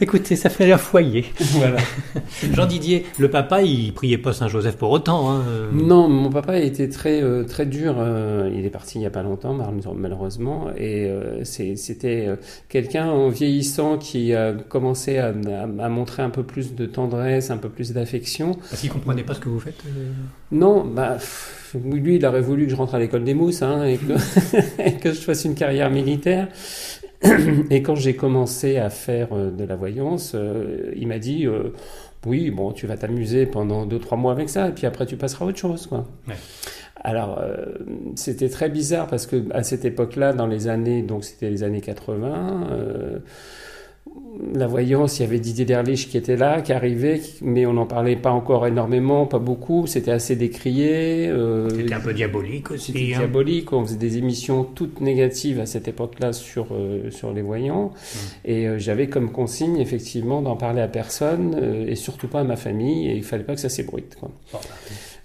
écoutez, 0.00 0.36
ça 0.36 0.48
fait 0.48 0.70
un 0.70 0.78
foyer. 0.78 1.24
Voilà. 1.40 1.78
Jean 2.52 2.66
Didier, 2.66 3.04
le 3.18 3.28
papa, 3.28 3.62
il 3.62 3.92
priait 3.92 4.16
pas 4.18 4.32
Saint 4.32 4.46
Joseph 4.46 4.76
pour 4.76 4.90
autant. 4.92 5.28
Hein. 5.32 5.42
Non, 5.72 6.08
mon 6.08 6.30
papa 6.30 6.52
a 6.52 6.58
été 6.58 6.88
très 6.88 7.20
euh, 7.20 7.42
très 7.42 7.66
dur. 7.66 7.96
euh, 7.98 8.48
il 8.54 8.64
est 8.64 8.70
parti 8.70 9.00
il 9.00 9.02
y 9.02 9.06
a 9.06 9.10
pas 9.10 9.24
longtemps, 9.24 9.54
mal- 9.54 9.74
malheureusement, 9.96 10.68
et 10.76 11.06
euh, 11.08 11.42
c'était 11.42 12.28
quelqu'un 12.68 13.06
en 13.10 13.28
vieillissant 13.28 13.98
qui 13.98 14.32
a 14.32 14.52
commencé 14.52 15.18
à, 15.18 15.28
à- 15.28 15.84
à 15.84 15.88
montrer 15.88 16.22
un 16.22 16.30
peu 16.30 16.44
plus 16.44 16.76
de 16.76 16.86
tendresse, 16.86 17.50
un 17.50 17.56
peu 17.58 17.70
plus 17.70 17.92
d'affection. 17.92 18.54
Parce 18.70 18.82
qu'il 18.82 18.90
comprenait 18.90 19.24
pas 19.24 19.34
ce 19.34 19.40
que 19.40 19.48
vous 19.48 19.58
faites. 19.60 19.82
Non, 20.52 20.84
bah 20.84 21.16
lui, 21.92 22.16
il 22.16 22.24
aurait 22.24 22.40
voulu 22.40 22.64
que 22.66 22.70
je 22.70 22.76
rentre 22.76 22.94
à 22.94 22.98
l'école 23.00 23.24
des 23.24 23.34
mousses 23.34 23.60
hein, 23.62 23.84
et, 23.84 23.98
que, 23.98 24.12
et 24.82 24.92
que 24.94 25.10
je 25.12 25.20
fasse 25.20 25.44
une 25.44 25.54
carrière 25.56 25.90
militaire. 25.90 26.35
Et 27.70 27.82
quand 27.82 27.94
j'ai 27.94 28.14
commencé 28.14 28.76
à 28.76 28.90
faire 28.90 29.28
euh, 29.32 29.50
de 29.50 29.64
la 29.64 29.76
voyance, 29.76 30.32
euh, 30.34 30.92
il 30.96 31.08
m'a 31.08 31.18
dit 31.18 31.46
euh, 31.46 31.72
oui, 32.26 32.50
bon, 32.50 32.72
tu 32.72 32.86
vas 32.86 32.96
t'amuser 32.96 33.46
pendant 33.46 33.86
deux 33.86 33.98
trois 33.98 34.18
mois 34.18 34.32
avec 34.32 34.48
ça, 34.48 34.68
et 34.68 34.72
puis 34.72 34.86
après 34.86 35.06
tu 35.06 35.16
passeras 35.16 35.44
à 35.44 35.48
autre 35.48 35.58
chose, 35.58 35.86
quoi. 35.86 36.06
Ouais. 36.28 36.34
Alors, 37.06 37.38
euh, 37.40 37.66
c'était 38.16 38.48
très 38.48 38.68
bizarre 38.68 39.06
parce 39.06 39.26
que 39.26 39.44
à 39.52 39.62
cette 39.62 39.84
époque-là, 39.84 40.32
dans 40.32 40.48
les 40.48 40.66
années, 40.66 41.02
donc 41.02 41.24
c'était 41.24 41.50
les 41.50 41.62
années 41.62 41.80
80, 41.80 42.68
euh, 42.72 43.18
la 44.54 44.66
voyance, 44.66 45.18
il 45.18 45.22
y 45.22 45.24
avait 45.24 45.38
Didier 45.38 45.64
Derlich 45.64 46.08
qui 46.08 46.16
était 46.18 46.36
là, 46.36 46.60
qui 46.60 46.72
arrivait, 46.72 47.20
mais 47.40 47.64
on 47.66 47.72
n'en 47.72 47.86
parlait 47.86 48.16
pas 48.16 48.30
encore 48.30 48.66
énormément, 48.66 49.26
pas 49.26 49.38
beaucoup. 49.38 49.86
C'était 49.86 50.10
assez 50.10 50.36
décrié. 50.36 51.26
euh, 51.28 51.68
C'était 51.70 51.94
un 51.94 52.00
peu 52.00 52.12
diabolique 52.12 52.70
aussi. 52.70 52.92
c'était 52.92 53.14
hein. 53.14 53.18
diabolique. 53.18 53.72
On 53.72 53.84
faisait 53.84 53.96
des 53.96 54.18
émissions 54.18 54.64
toutes 54.64 55.00
négatives 55.00 55.58
à 55.60 55.66
cette 55.66 55.88
époque-là 55.88 56.32
sur, 56.32 56.68
euh, 56.72 57.10
sur 57.10 57.32
les 57.32 57.42
voyants. 57.42 57.92
Et 58.44 58.68
euh, 58.68 58.78
j'avais 58.78 59.08
comme 59.08 59.30
consigne, 59.32 59.78
effectivement, 59.78 60.42
d'en 60.42 60.56
parler 60.56 60.82
à 60.82 60.88
personne 60.88 61.56
euh, 61.60 61.86
et 61.88 61.94
surtout 61.94 62.28
pas 62.28 62.40
à 62.40 62.44
ma 62.44 62.56
famille. 62.56 63.08
Et 63.08 63.16
il 63.16 63.24
fallait 63.24 63.44
pas 63.44 63.54
que 63.54 63.60
ça 63.60 63.68
s'ébruite. 63.70 64.16
quoi. 64.20 64.30
Bon, 64.52 64.58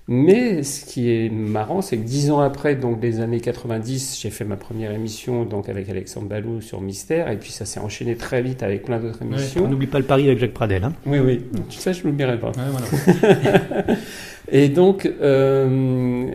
Mais 0.08 0.64
ce 0.64 0.84
qui 0.84 1.10
est 1.10 1.30
marrant, 1.30 1.82
c'est 1.82 1.98
que 1.98 2.04
dix 2.04 2.32
ans 2.32 2.40
après, 2.40 2.76
donc 2.76 3.02
les 3.02 3.20
années 3.20 3.40
90, 3.40 4.20
j'ai 4.22 4.30
fait 4.30 4.44
ma 4.44 4.58
première 4.58 4.92
émission 4.92 5.46
donc 5.46 5.70
avec 5.70 5.90
Alexandre 5.90 6.28
Balou 6.28 6.60
sur 6.60 6.82
Mystère, 6.82 7.30
et 7.30 7.38
puis 7.38 7.52
ça 7.52 7.66
s'est 7.66 7.80
enchaîné 7.80 8.16
très 8.16 8.42
vite 8.42 8.64
avec 8.64 8.84
plein 8.84 9.00
d'autres 9.00 9.22
ouais. 9.22 9.28
émissions. 9.28 9.64
On 9.64 9.68
n'oublie 9.68 9.88
pas 9.88 10.00
le 10.00 10.06
pari 10.06 10.28
avec 10.28 10.40
Jacques 10.40 10.54
Pradel. 10.54 10.84
Hein. 10.84 10.94
Oui, 11.06 11.20
oui, 11.20 11.42
ça 11.70 11.94
je 11.94 12.04
l'oublierai 12.04 12.40
pas. 12.40 12.52
voilà. 12.52 13.86
Et 14.52 14.68
donc 14.68 15.10
euh, 15.22 16.26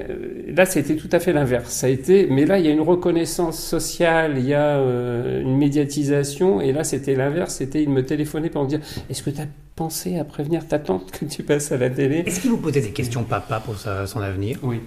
là, 0.48 0.64
c'était 0.64 0.96
tout 0.96 1.08
à 1.12 1.20
fait 1.20 1.34
l'inverse. 1.34 1.70
Ça 1.70 1.86
a 1.86 1.90
été, 1.90 2.26
mais 2.30 2.46
là, 2.46 2.58
il 2.58 2.64
y 2.64 2.68
a 2.68 2.72
une 2.72 2.80
reconnaissance 2.80 3.62
sociale, 3.62 4.34
il 4.38 4.46
y 4.46 4.54
a 4.54 4.78
euh, 4.78 5.42
une 5.42 5.58
médiatisation, 5.58 6.62
et 6.62 6.72
là, 6.72 6.82
c'était 6.82 7.14
l'inverse. 7.14 7.56
C'était, 7.56 7.82
il 7.82 7.90
me 7.90 8.04
téléphonait 8.04 8.48
pour 8.48 8.64
me 8.64 8.68
dire, 8.68 8.80
est-ce 9.10 9.22
que 9.22 9.30
tu 9.30 9.42
as 9.42 9.46
pensé 9.76 10.18
à 10.18 10.24
prévenir 10.24 10.66
ta 10.66 10.78
tante 10.78 11.10
que 11.12 11.24
tu 11.26 11.42
passes 11.42 11.70
à 11.70 11.76
la 11.76 11.90
télé 11.90 12.24
Est-ce 12.26 12.40
qu'il 12.40 12.50
vous 12.50 12.56
posait 12.56 12.80
des 12.80 12.90
questions, 12.90 13.22
papa, 13.24 13.60
pour 13.64 13.76
sa- 13.76 14.06
son 14.06 14.20
avenir? 14.20 14.58
Oui. 14.62 14.80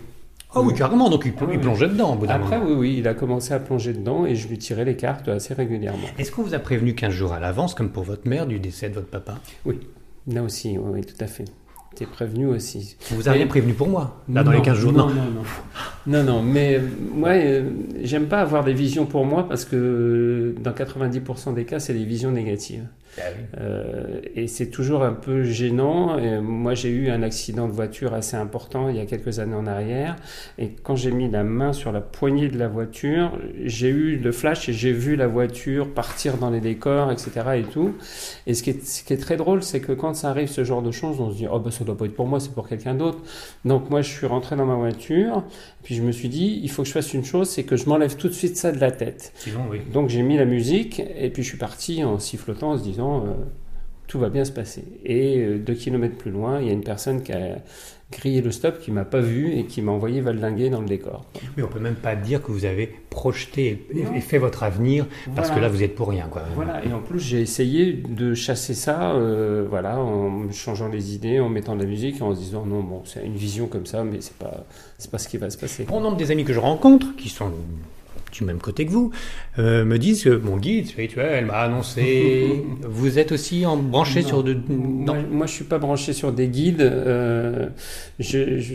Ah 0.53 0.61
oui, 0.61 0.73
carrément. 0.73 1.11
Donc 1.11 1.23
il, 1.25 1.33
Ah 1.37 1.41
oui, 1.43 1.49
il 1.53 1.57
oui. 1.57 1.61
plongeait 1.61 1.87
dedans 1.87 2.13
au 2.13 2.17
bout 2.17 2.25
d'un 2.25 2.33
Après, 2.33 2.57
moment. 2.57 2.71
oui, 2.71 2.75
oui, 2.77 2.95
il 2.97 3.07
a 3.07 3.13
commencé 3.13 3.53
à 3.53 3.59
plonger 3.59 3.93
dedans, 3.93 4.25
et 4.25 4.35
je 4.35 4.47
lui 4.47 4.57
tirais 4.57 4.83
les 4.83 4.95
cartes 4.95 5.27
assez 5.29 5.53
régulièrement. 5.53 6.07
Est-ce 6.17 6.31
qu'on 6.31 6.41
vous 6.41 6.55
a 6.55 6.59
prévenu 6.59 6.95
15 6.95 7.13
jours 7.13 7.33
à 7.33 7.39
l'avance, 7.39 7.75
comme 7.75 7.89
pour 7.91 8.03
votre 8.03 8.27
mère, 8.27 8.47
du 8.47 8.59
décès 8.59 8.89
de 8.89 8.95
votre 8.95 9.07
papa? 9.07 9.35
Là 10.27 10.41
aussi, 10.43 10.69
oui, 10.79 10.91
oui, 10.95 11.01
tout 11.01 11.23
à 11.23 11.27
fait. 11.27 11.45
T'es 11.95 12.05
prévenu 12.05 12.47
aussi. 12.47 12.95
On 13.11 13.15
vous 13.15 13.29
a 13.29 13.31
rien 13.31 13.45
prévenu 13.47 13.73
pour 13.73 13.87
moi, 13.89 14.23
là, 14.31 14.43
dans 14.43 14.51
les 14.51 14.61
15 14.61 14.77
jours 14.77 14.91
non, 14.93 15.07
Non. 15.09 15.13
non, 15.15 15.43
non. 16.07 16.23
Non, 16.23 16.41
mais 16.43 16.75
euh, 16.75 16.81
moi, 17.13 17.29
euh, 17.29 17.69
j'aime 18.03 18.27
pas 18.27 18.41
avoir 18.41 18.63
des 18.63 18.73
visions 18.73 19.05
pour 19.05 19.25
moi 19.25 19.47
parce 19.47 19.65
que 19.65 19.75
euh, 19.75 20.55
dans 20.61 20.71
90% 20.71 21.53
des 21.53 21.65
cas, 21.65 21.79
c'est 21.79 21.93
des 21.93 22.05
visions 22.05 22.31
négatives. 22.31 22.85
Ah 23.17 23.21
oui. 23.35 23.43
Euh, 23.59 24.21
et 24.35 24.47
c'est 24.47 24.67
toujours 24.67 25.03
un 25.03 25.13
peu 25.13 25.43
gênant. 25.43 26.17
Et 26.19 26.39
moi, 26.39 26.73
j'ai 26.73 26.89
eu 26.89 27.09
un 27.09 27.23
accident 27.23 27.67
de 27.67 27.73
voiture 27.73 28.13
assez 28.13 28.37
important 28.37 28.89
il 28.89 28.95
y 28.95 28.99
a 28.99 29.05
quelques 29.05 29.39
années 29.39 29.55
en 29.55 29.67
arrière. 29.67 30.15
Et 30.57 30.69
quand 30.83 30.95
j'ai 30.95 31.11
mis 31.11 31.29
la 31.29 31.43
main 31.43 31.73
sur 31.73 31.91
la 31.91 32.01
poignée 32.01 32.47
de 32.47 32.57
la 32.57 32.67
voiture, 32.67 33.31
j'ai 33.63 33.89
eu 33.89 34.17
le 34.17 34.31
flash 34.31 34.69
et 34.69 34.73
j'ai 34.73 34.93
vu 34.93 35.15
la 35.15 35.27
voiture 35.27 35.93
partir 35.93 36.37
dans 36.37 36.49
les 36.49 36.61
décors, 36.61 37.11
etc. 37.11 37.31
Et 37.57 37.63
tout. 37.63 37.95
Et 38.47 38.53
ce 38.53 38.63
qui 38.63 38.71
est, 38.71 38.85
ce 38.85 39.03
qui 39.03 39.13
est 39.13 39.17
très 39.17 39.37
drôle, 39.37 39.63
c'est 39.63 39.79
que 39.79 39.91
quand 39.91 40.13
ça 40.13 40.29
arrive 40.29 40.49
ce 40.49 40.63
genre 40.63 40.81
de 40.81 40.91
choses, 40.91 41.19
on 41.19 41.31
se 41.31 41.37
dit 41.37 41.47
oh 41.51 41.59
bah 41.59 41.71
ça 41.71 41.83
doit 41.83 41.97
pas 41.97 42.05
être 42.05 42.15
pour 42.15 42.27
moi, 42.27 42.39
c'est 42.39 42.53
pour 42.53 42.67
quelqu'un 42.67 42.93
d'autre. 42.93 43.19
Donc 43.65 43.89
moi, 43.89 44.01
je 44.01 44.09
suis 44.09 44.27
rentré 44.27 44.55
dans 44.55 44.65
ma 44.65 44.75
voiture. 44.75 45.43
Puis 45.83 45.95
je 45.95 46.01
me 46.01 46.11
suis 46.11 46.29
dit, 46.29 46.59
il 46.61 46.69
faut 46.69 46.83
que 46.83 46.87
je 46.87 46.93
fasse 46.93 47.13
une 47.13 47.23
chose, 47.23 47.49
c'est 47.49 47.63
que 47.63 47.77
je 47.77 47.87
m'enlève 47.87 48.15
tout 48.15 48.27
de 48.27 48.33
suite 48.33 48.57
ça 48.57 48.71
de 48.71 48.79
la 48.79 48.91
tête. 48.91 49.31
Sinon, 49.35 49.61
oui. 49.69 49.79
Donc 49.93 50.09
j'ai 50.09 50.21
mis 50.21 50.37
la 50.37 50.45
musique 50.45 51.01
et 51.17 51.29
puis 51.29 51.43
je 51.43 51.47
suis 51.47 51.57
parti 51.57 52.03
en 52.03 52.19
sifflotant 52.19 52.71
en 52.71 52.77
se 52.77 52.83
disant 52.83 52.98
euh, 52.99 53.33
tout 54.07 54.19
va 54.19 54.29
bien 54.29 54.43
se 54.45 54.51
passer. 54.51 54.83
Et 55.05 55.37
euh, 55.39 55.57
deux 55.59 55.73
kilomètres 55.75 56.17
plus 56.17 56.31
loin, 56.31 56.59
il 56.61 56.67
y 56.67 56.69
a 56.69 56.73
une 56.73 56.83
personne 56.83 57.21
qui 57.23 57.31
a 57.31 57.57
grillé 58.11 58.41
le 58.41 58.49
stop, 58.49 58.79
qui 58.79 58.89
m'a 58.91 59.05
pas 59.05 59.19
vu 59.19 59.51
et 59.53 59.65
qui 59.65 59.83
m'a 59.83 59.91
envoyé 59.91 60.19
valdinguer 60.19 60.71
dans 60.71 60.81
le 60.81 60.87
décor. 60.87 61.25
Oui, 61.55 61.61
on 61.63 61.67
peut 61.67 61.79
même 61.79 61.93
pas 61.93 62.15
dire 62.15 62.41
que 62.41 62.51
vous 62.51 62.65
avez 62.65 62.87
projeté 63.11 63.85
et, 63.93 64.03
Non. 64.03 64.15
et 64.15 64.21
fait 64.21 64.39
votre 64.39 64.63
avenir, 64.63 65.05
parce 65.35 65.49
Voilà. 65.49 65.55
que 65.55 65.59
là, 65.61 65.69
vous 65.69 65.83
êtes 65.83 65.93
pour 65.93 66.09
rien. 66.09 66.25
Quoi. 66.27 66.41
Voilà, 66.55 66.83
et 66.83 66.91
en 66.91 67.01
plus 67.01 67.19
j'ai 67.19 67.39
essayé 67.39 67.93
de 67.93 68.33
chasser 68.33 68.73
ça, 68.73 69.11
euh, 69.13 69.67
voilà, 69.69 69.99
en 69.99 70.49
changeant 70.51 70.87
les 70.87 71.13
idées, 71.13 71.39
en 71.39 71.49
mettant 71.49 71.75
de 71.75 71.83
la 71.83 71.87
musique, 71.87 72.19
en 72.23 72.33
se 72.33 72.39
disant 72.39 72.65
non 72.65 72.81
bon 72.81 73.03
c'est 73.05 73.23
une 73.23 73.35
vision 73.35 73.67
comme 73.67 73.85
ça, 73.85 74.03
mais 74.03 74.21
c'est 74.21 74.37
pas 74.37 74.65
c'est 74.97 75.11
pas 75.11 75.19
ce 75.19 75.27
qui 75.27 75.37
va 75.37 75.51
se 75.51 75.57
passer. 75.59 75.83
Bon 75.83 76.01
nombre 76.01 76.17
des 76.17 76.31
amis 76.31 76.45
que 76.45 76.53
je 76.53 76.59
rencontre, 76.59 77.15
qui 77.15 77.29
sont 77.29 77.51
du 78.31 78.43
même 78.43 78.59
côté 78.59 78.85
que 78.85 78.91
vous, 78.91 79.11
euh, 79.57 79.85
me 79.85 79.97
disent 79.99 80.23
que 80.23 80.29
mon 80.35 80.57
guide 80.57 80.87
spirituel 80.87 81.45
m'a 81.45 81.59
annoncé. 81.59 82.63
vous 82.87 83.19
êtes 83.19 83.31
aussi 83.31 83.65
en 83.65 83.77
branché 83.77 84.21
Non. 84.21 84.27
sur 84.27 84.43
de. 84.43 84.57
Moi, 84.69 85.15
Non. 85.15 85.23
moi, 85.31 85.45
je 85.47 85.53
suis 85.53 85.63
pas 85.65 85.77
branché 85.79 86.13
sur 86.13 86.31
des 86.31 86.47
guides. 86.47 86.81
Euh, 86.81 87.67
je 88.19 88.59
je- 88.59 88.73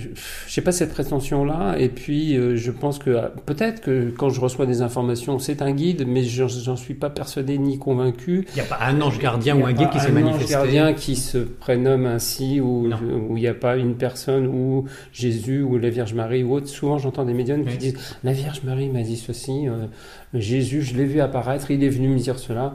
j'ai 0.48 0.60
pas 0.60 0.72
cette 0.72 0.90
prétention-là. 0.90 1.76
Et 1.78 1.88
puis, 1.88 2.36
euh, 2.36 2.56
je 2.56 2.70
pense 2.70 2.98
que 2.98 3.10
euh, 3.10 3.28
peut-être 3.46 3.80
que 3.82 4.10
quand 4.16 4.30
je 4.30 4.40
reçois 4.40 4.66
des 4.66 4.82
informations, 4.82 5.38
c'est 5.38 5.62
un 5.62 5.72
guide, 5.72 6.04
mais 6.06 6.22
j'en 6.24 6.76
suis 6.76 6.94
pas 6.94 7.10
persuadé 7.10 7.58
ni 7.58 7.78
convaincu. 7.78 8.46
Il 8.50 8.54
n'y 8.54 8.60
a 8.60 8.64
pas 8.64 8.78
un 8.82 9.00
ange 9.00 9.18
gardien 9.18 9.56
ou 9.56 9.64
un 9.66 9.72
guide 9.72 9.90
qui 9.90 10.00
s'est 10.00 10.06
un 10.08 10.16
ange 10.16 10.22
manifesté. 10.24 10.52
gardien 10.52 10.92
qui 10.94 11.16
se 11.16 11.38
prénomme 11.38 12.06
ainsi, 12.06 12.60
ou 12.60 12.88
il 13.30 13.34
n'y 13.34 13.46
a 13.46 13.54
pas 13.54 13.76
une 13.76 13.94
personne, 13.94 14.46
ou 14.46 14.84
Jésus, 15.12 15.62
ou 15.62 15.78
la 15.78 15.90
Vierge 15.90 16.14
Marie, 16.14 16.42
ou 16.42 16.54
autre. 16.54 16.68
Souvent, 16.68 16.98
j'entends 16.98 17.24
des 17.24 17.34
médiums 17.34 17.62
Oui. 17.64 17.72
qui 17.72 17.78
disent 17.78 17.98
La 18.22 18.32
Vierge 18.32 18.60
Marie 18.64 18.88
m'a 18.88 19.02
dit 19.02 19.16
ceci, 19.16 19.43
euh, 19.50 19.86
Jésus, 20.34 20.82
je 20.82 20.96
l'ai 20.96 21.04
vu 21.04 21.20
apparaître, 21.20 21.70
il 21.70 21.82
est 21.84 21.88
venu 21.88 22.08
me 22.08 22.18
dire 22.18 22.38
cela. 22.38 22.72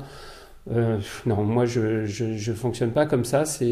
Euh, 0.71 0.99
non, 1.25 1.43
moi 1.43 1.65
je, 1.65 2.05
je, 2.05 2.35
je 2.35 2.53
fonctionne 2.53 2.91
pas 2.91 3.05
comme 3.05 3.25
ça. 3.25 3.45
C'est 3.45 3.65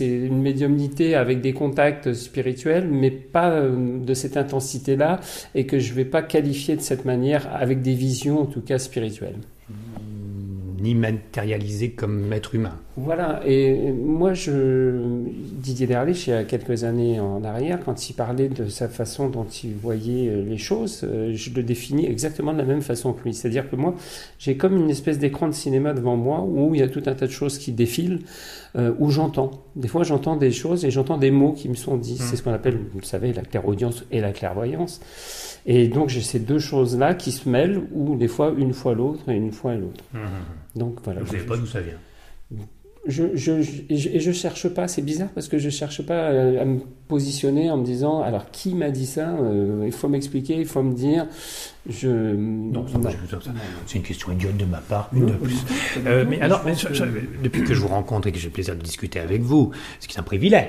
une 0.00 0.42
médiumnité 0.42 1.14
avec 1.14 1.40
des 1.40 1.52
contacts 1.52 2.12
spirituels, 2.12 2.88
mais 2.88 3.10
pas 3.10 3.50
euh, 3.50 3.98
de 4.04 4.14
cette 4.14 4.36
intensité-là, 4.36 5.20
et 5.54 5.66
que 5.66 5.78
je 5.78 5.94
vais 5.94 6.04
pas 6.04 6.22
qualifier 6.22 6.76
de 6.76 6.82
cette 6.82 7.04
manière 7.04 7.48
avec 7.54 7.82
des 7.82 7.94
visions, 7.94 8.42
en 8.42 8.46
tout 8.46 8.60
cas 8.60 8.78
spirituelles. 8.78 9.38
Ni 10.80 10.94
matérialisé 10.94 11.90
comme 11.90 12.32
être 12.32 12.54
humain. 12.54 12.78
Voilà, 12.96 13.40
et 13.44 13.92
moi, 13.92 14.34
je, 14.34 14.92
Didier 15.52 15.88
Derlich, 15.88 16.28
il 16.28 16.30
y 16.30 16.32
a 16.32 16.44
quelques 16.44 16.84
années 16.84 17.18
en 17.18 17.42
arrière, 17.42 17.80
quand 17.84 18.08
il 18.08 18.12
parlait 18.12 18.48
de 18.48 18.68
sa 18.68 18.88
façon 18.88 19.28
dont 19.28 19.46
il 19.64 19.74
voyait 19.74 20.28
euh, 20.28 20.44
les 20.44 20.58
choses, 20.58 21.00
euh, 21.02 21.32
je 21.34 21.50
le 21.52 21.64
définis 21.64 22.06
exactement 22.06 22.52
de 22.52 22.58
la 22.58 22.64
même 22.64 22.82
façon 22.82 23.12
que 23.12 23.24
lui. 23.24 23.34
C'est-à-dire 23.34 23.68
que 23.68 23.74
moi, 23.74 23.94
j'ai 24.38 24.56
comme 24.56 24.76
une 24.76 24.90
espèce 24.90 25.18
d'écran 25.18 25.48
de 25.48 25.52
cinéma 25.52 25.92
devant 25.92 26.16
moi 26.16 26.44
où 26.44 26.74
il 26.74 26.80
y 26.80 26.84
a 26.84 26.88
tout 26.88 27.02
un 27.06 27.14
tas 27.14 27.26
de 27.26 27.32
choses 27.32 27.58
qui 27.58 27.72
défilent, 27.72 28.20
euh, 28.76 28.94
où 28.98 29.10
j'entends. 29.10 29.50
Des 29.74 29.88
fois, 29.88 30.04
j'entends 30.04 30.36
des 30.36 30.52
choses 30.52 30.84
et 30.84 30.90
j'entends 30.92 31.18
des 31.18 31.32
mots 31.32 31.52
qui 31.52 31.68
me 31.68 31.74
sont 31.74 31.96
dits. 31.96 32.16
C'est 32.18 32.36
ce 32.36 32.42
qu'on 32.42 32.52
appelle, 32.52 32.76
vous 32.76 33.00
le 33.00 33.04
savez, 33.04 33.32
la 33.32 33.42
clairaudience 33.42 34.04
et 34.12 34.20
la 34.20 34.32
clairvoyance. 34.32 35.00
Et 35.66 35.88
donc, 35.88 36.08
j'ai 36.10 36.20
ces 36.20 36.38
deux 36.40 36.58
choses-là 36.58 37.14
qui 37.14 37.32
se 37.32 37.48
mêlent, 37.48 37.80
ou 37.92 38.16
des 38.16 38.28
fois, 38.28 38.52
une 38.56 38.72
fois 38.74 38.94
l'autre 38.94 39.28
et 39.30 39.34
une 39.36 39.52
fois 39.52 39.74
l'autre. 39.74 40.04
Donc, 40.76 40.98
voilà. 41.04 41.20
Vous 41.20 41.26
ne 41.26 41.32
savez 41.32 41.44
pas 41.46 41.56
d'où 41.56 41.66
ça 41.66 41.80
vient. 41.80 41.98
Je, 43.06 43.24
je, 43.34 43.60
je- 43.60 43.82
et 43.90 43.96
je, 43.98 44.08
et 44.08 44.20
je 44.20 44.32
cherche 44.32 44.66
pas, 44.68 44.88
c'est 44.88 45.02
bizarre 45.02 45.28
parce 45.34 45.48
que 45.48 45.58
je 45.58 45.68
cherche 45.68 46.00
pas 46.06 46.28
à, 46.28 46.30
à 46.62 46.64
me 46.64 46.80
positionner 47.06 47.70
en 47.70 47.76
me 47.76 47.84
disant 47.84 48.22
alors 48.22 48.50
qui 48.50 48.74
m'a 48.74 48.90
dit 48.90 49.04
ça 49.04 49.28
Euh, 49.38 49.82
Il 49.84 49.92
faut 49.92 50.08
m'expliquer, 50.08 50.56
il 50.56 50.64
faut 50.64 50.82
me 50.82 50.94
dire. 50.94 51.26
Je 51.88 52.08
Non, 52.08 52.86
c'est 53.86 53.96
une 53.98 54.02
question 54.02 54.32
idiote 54.32 54.56
de 54.56 54.64
ma 54.64 54.78
part, 54.78 55.10
une 55.14 55.26
de 55.26 55.32
plus. 55.32 55.56
Euh, 56.06 56.24
mais 56.28 56.40
alors, 56.40 56.62
mais 56.64 56.74
je- 56.74 56.92
je- 56.94 57.04
depuis 57.42 57.62
que 57.62 57.74
je 57.74 57.80
vous 57.80 57.88
rencontre 57.88 58.26
et 58.28 58.32
que 58.32 58.38
j'ai 58.38 58.46
le 58.48 58.52
plaisir 58.52 58.74
de 58.74 58.80
discuter 58.80 59.20
avec 59.20 59.42
vous, 59.42 59.70
ce 60.00 60.08
qui 60.08 60.16
est 60.16 60.20
un 60.20 60.22
privilège, 60.22 60.68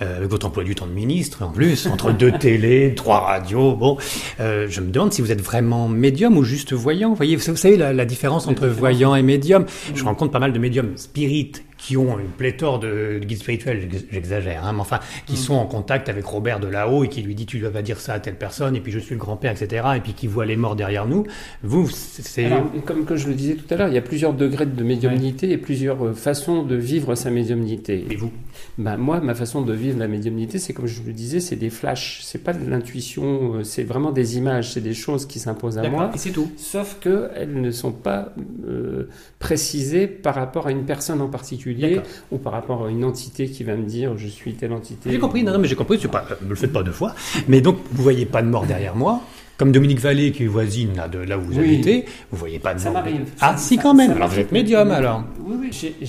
euh, 0.00 0.16
avec 0.16 0.30
votre 0.30 0.46
emploi 0.46 0.64
du 0.64 0.74
temps 0.74 0.86
de 0.86 0.92
ministre, 0.92 1.42
en 1.42 1.50
plus, 1.50 1.86
entre 1.86 2.12
deux 2.12 2.32
télés, 2.32 2.94
trois 2.96 3.20
radios, 3.20 3.74
bon, 3.76 3.98
euh, 4.40 4.66
je 4.70 4.80
me 4.80 4.90
demande 4.90 5.12
si 5.12 5.20
vous 5.20 5.32
êtes 5.32 5.42
vraiment 5.42 5.86
médium 5.88 6.36
ou 6.38 6.44
juste 6.44 6.72
voyant. 6.72 7.10
Vous 7.10 7.16
voyez, 7.16 7.36
vous 7.36 7.56
savez 7.56 7.76
la, 7.76 7.92
la 7.92 8.04
différence 8.06 8.46
entre 8.48 8.66
voyant 8.68 9.14
et 9.14 9.22
médium. 9.22 9.66
Je 9.94 10.02
rencontre 10.02 10.32
pas 10.32 10.38
mal 10.38 10.54
de 10.54 10.58
médiums 10.58 10.96
spirites 10.96 11.62
qui 11.78 11.96
ont 11.96 12.18
une 12.18 12.26
pléthore 12.26 12.80
de, 12.80 13.18
de 13.20 13.24
guides 13.24 13.38
spirituels, 13.38 13.88
j'exagère, 14.10 14.64
hein, 14.64 14.72
mais 14.72 14.80
enfin, 14.80 14.98
qui 15.26 15.34
mm. 15.34 15.36
sont 15.36 15.54
en 15.54 15.66
contact 15.66 16.08
avec 16.08 16.24
Robert 16.24 16.60
de 16.60 16.66
là-haut 16.66 17.04
et 17.04 17.08
qui 17.08 17.22
lui 17.22 17.34
dit 17.34 17.46
tu 17.46 17.58
vas 17.60 17.82
dire 17.82 18.00
ça 18.00 18.14
à 18.14 18.20
telle 18.20 18.36
personne, 18.36 18.76
et 18.76 18.80
puis 18.80 18.92
je 18.92 18.98
suis 18.98 19.14
le 19.14 19.20
grand-père, 19.20 19.52
etc., 19.52 19.86
et 19.96 20.00
puis 20.00 20.12
qui 20.12 20.26
voit 20.26 20.44
les 20.44 20.56
morts 20.56 20.76
derrière 20.76 21.06
nous. 21.06 21.24
Vous, 21.62 21.88
c'est. 21.88 22.50
Comme 22.84 23.04
que 23.04 23.16
je 23.16 23.28
le 23.28 23.34
disais 23.34 23.54
tout 23.54 23.72
à 23.72 23.76
l'heure, 23.76 23.88
il 23.88 23.94
y 23.94 23.98
a 23.98 24.02
plusieurs 24.02 24.34
degrés 24.34 24.66
de 24.66 24.84
médiumnité 24.84 25.50
et 25.50 25.58
plusieurs 25.58 26.04
euh, 26.04 26.14
façons 26.14 26.62
de 26.62 26.74
vivre 26.74 27.14
sa 27.14 27.30
médiumnité. 27.30 28.04
Et 28.10 28.16
vous? 28.16 28.32
Ben, 28.78 28.96
Moi, 28.96 29.20
ma 29.20 29.34
façon 29.34 29.62
de 29.62 29.72
vivre 29.72 29.98
la 29.98 30.08
médiumnité, 30.08 30.58
c'est 30.58 30.72
comme 30.72 30.86
je 30.86 31.02
le 31.02 31.12
disais, 31.12 31.40
c'est 31.40 31.56
des 31.56 31.70
flashs. 31.70 32.20
C'est 32.22 32.42
pas 32.42 32.52
de 32.52 32.68
l'intuition, 32.68 33.54
euh, 33.54 33.64
c'est 33.64 33.84
vraiment 33.84 34.12
des 34.12 34.38
images, 34.38 34.72
c'est 34.72 34.80
des 34.80 34.94
choses 34.94 35.26
qui 35.26 35.38
s'imposent 35.38 35.78
à 35.78 35.88
moi. 35.88 36.10
Et 36.14 36.18
c'est 36.18 36.30
tout. 36.30 36.50
Sauf 36.56 36.98
qu'elles 37.00 37.60
ne 37.60 37.70
sont 37.70 37.92
pas 37.92 38.32
euh, 38.66 39.08
précisées 39.38 40.06
par 40.06 40.34
rapport 40.34 40.66
à 40.66 40.72
une 40.72 40.84
personne 40.84 41.20
en 41.20 41.28
particulier 41.28 42.00
ou 42.30 42.38
par 42.38 42.52
rapport 42.52 42.86
à 42.86 42.90
une 42.90 43.04
entité 43.04 43.48
qui 43.48 43.64
va 43.64 43.76
me 43.76 43.84
dire 43.84 44.16
je 44.16 44.28
suis 44.28 44.54
telle 44.54 44.72
entité. 44.72 45.10
J'ai 45.10 45.18
compris, 45.18 45.42
non, 45.42 45.52
non 45.52 45.58
mais 45.58 45.68
j'ai 45.68 45.76
compris, 45.76 45.98
pas, 45.98 46.24
ne 46.42 46.48
le 46.48 46.54
faites 46.54 46.72
pas 46.72 46.82
deux 46.82 46.92
fois. 46.92 47.14
Mais 47.48 47.60
donc, 47.60 47.78
vous 47.92 48.02
voyez 48.02 48.26
pas 48.26 48.42
de 48.42 48.48
mort 48.48 48.66
derrière 48.66 48.96
moi. 48.96 49.22
Comme 49.58 49.72
Dominique 49.72 49.98
Vallée, 49.98 50.30
qui 50.30 50.44
est 50.44 50.46
voisine 50.46 50.90
là, 50.96 51.08
de 51.08 51.18
là 51.18 51.36
où 51.36 51.40
vous 51.40 51.58
habitez, 51.58 52.04
vous 52.30 52.38
voyez 52.38 52.60
pas 52.60 52.74
de 52.74 52.78
Ça 52.78 52.92
m'arrive. 52.92 53.24
Ah, 53.40 53.56
si, 53.58 53.76
quand 53.76 53.92
même. 53.92 54.12
alors, 54.12 54.28
vous 54.28 54.38
êtes 54.38 54.52
médium, 54.52 54.92
alors. 54.92 55.24
Oui, 55.44 55.56
oui. 55.60 56.06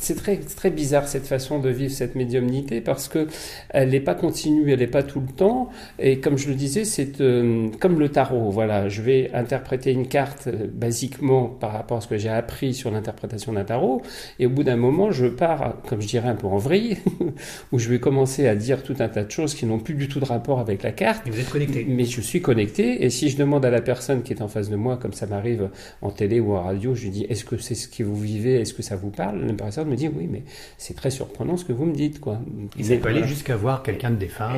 C'est 0.00 0.16
très, 0.16 0.38
très 0.38 0.70
bizarre, 0.70 1.06
cette 1.06 1.26
façon 1.26 1.60
de 1.60 1.70
vivre 1.70 1.92
cette 1.92 2.16
médiumnité, 2.16 2.80
parce 2.80 3.06
que 3.06 3.28
elle 3.68 3.90
n'est 3.90 4.00
pas 4.00 4.16
continue, 4.16 4.72
elle 4.72 4.80
n'est 4.80 4.88
pas 4.88 5.04
tout 5.04 5.20
le 5.20 5.32
temps. 5.32 5.70
Et 6.00 6.18
comme 6.18 6.36
je 6.36 6.48
le 6.48 6.56
disais, 6.56 6.84
c'est 6.84 7.20
euh, 7.20 7.68
comme 7.78 8.00
le 8.00 8.08
tarot. 8.08 8.50
Voilà, 8.50 8.88
je 8.88 9.02
vais 9.02 9.30
interpréter 9.34 9.92
une 9.92 10.08
carte, 10.08 10.48
euh, 10.48 10.66
basiquement, 10.72 11.44
par 11.44 11.72
rapport 11.72 11.98
à 11.98 12.00
ce 12.00 12.08
que 12.08 12.18
j'ai 12.18 12.28
appris 12.28 12.74
sur 12.74 12.90
l'interprétation 12.90 13.52
d'un 13.52 13.64
tarot. 13.64 14.02
Et 14.40 14.46
au 14.46 14.50
bout 14.50 14.64
d'un 14.64 14.76
moment, 14.76 15.12
je 15.12 15.26
pars, 15.26 15.76
comme 15.88 16.02
je 16.02 16.08
dirais, 16.08 16.28
un 16.28 16.34
peu 16.34 16.48
en 16.48 16.58
vrille, 16.58 16.98
où 17.72 17.78
je 17.78 17.88
vais 17.88 18.00
commencer 18.00 18.48
à 18.48 18.56
dire 18.56 18.82
tout 18.82 18.96
un 18.98 19.08
tas 19.08 19.22
de 19.22 19.30
choses 19.30 19.54
qui 19.54 19.64
n'ont 19.64 19.78
plus 19.78 19.94
du 19.94 20.08
tout 20.08 20.18
de 20.18 20.24
rapport 20.24 20.58
avec 20.58 20.82
la 20.82 20.90
carte. 20.90 21.24
Et 21.28 21.30
vous 21.30 21.38
êtes 21.38 21.50
connecté. 21.50 21.86
Mais 21.88 22.04
je 22.04 22.20
suis 22.20 22.42
connecté 22.42 22.79
et 22.80 23.10
si 23.10 23.28
je 23.28 23.36
demande 23.36 23.64
à 23.64 23.70
la 23.70 23.80
personne 23.80 24.22
qui 24.22 24.32
est 24.32 24.42
en 24.42 24.48
face 24.48 24.70
de 24.70 24.76
moi, 24.76 24.96
comme 24.96 25.12
ça 25.12 25.26
m'arrive 25.26 25.70
en 26.02 26.10
télé 26.10 26.40
ou 26.40 26.54
en 26.54 26.62
radio, 26.62 26.94
je 26.94 27.04
lui 27.04 27.10
dis 27.10 27.24
est-ce 27.28 27.44
que 27.44 27.56
c'est 27.58 27.74
ce 27.74 27.88
que 27.88 28.02
vous 28.02 28.16
vivez, 28.16 28.60
est-ce 28.60 28.74
que 28.74 28.82
ça 28.82 28.96
vous 28.96 29.10
parle? 29.10 29.44
La 29.44 29.52
personne 29.52 29.88
me 29.88 29.96
dit 29.96 30.08
oui, 30.08 30.28
mais 30.30 30.42
c'est 30.78 30.94
très 30.94 31.10
surprenant 31.10 31.56
ce 31.56 31.64
que 31.64 31.72
vous 31.72 31.84
me 31.84 31.94
dites. 31.94 32.20
Quoi. 32.20 32.40
Il 32.78 32.84
s'est 32.84 32.98
pas 32.98 33.10
allé 33.10 33.24
jusqu'à 33.24 33.56
voir 33.56 33.82
quelqu'un 33.82 34.10
de 34.10 34.16
défunt. 34.16 34.50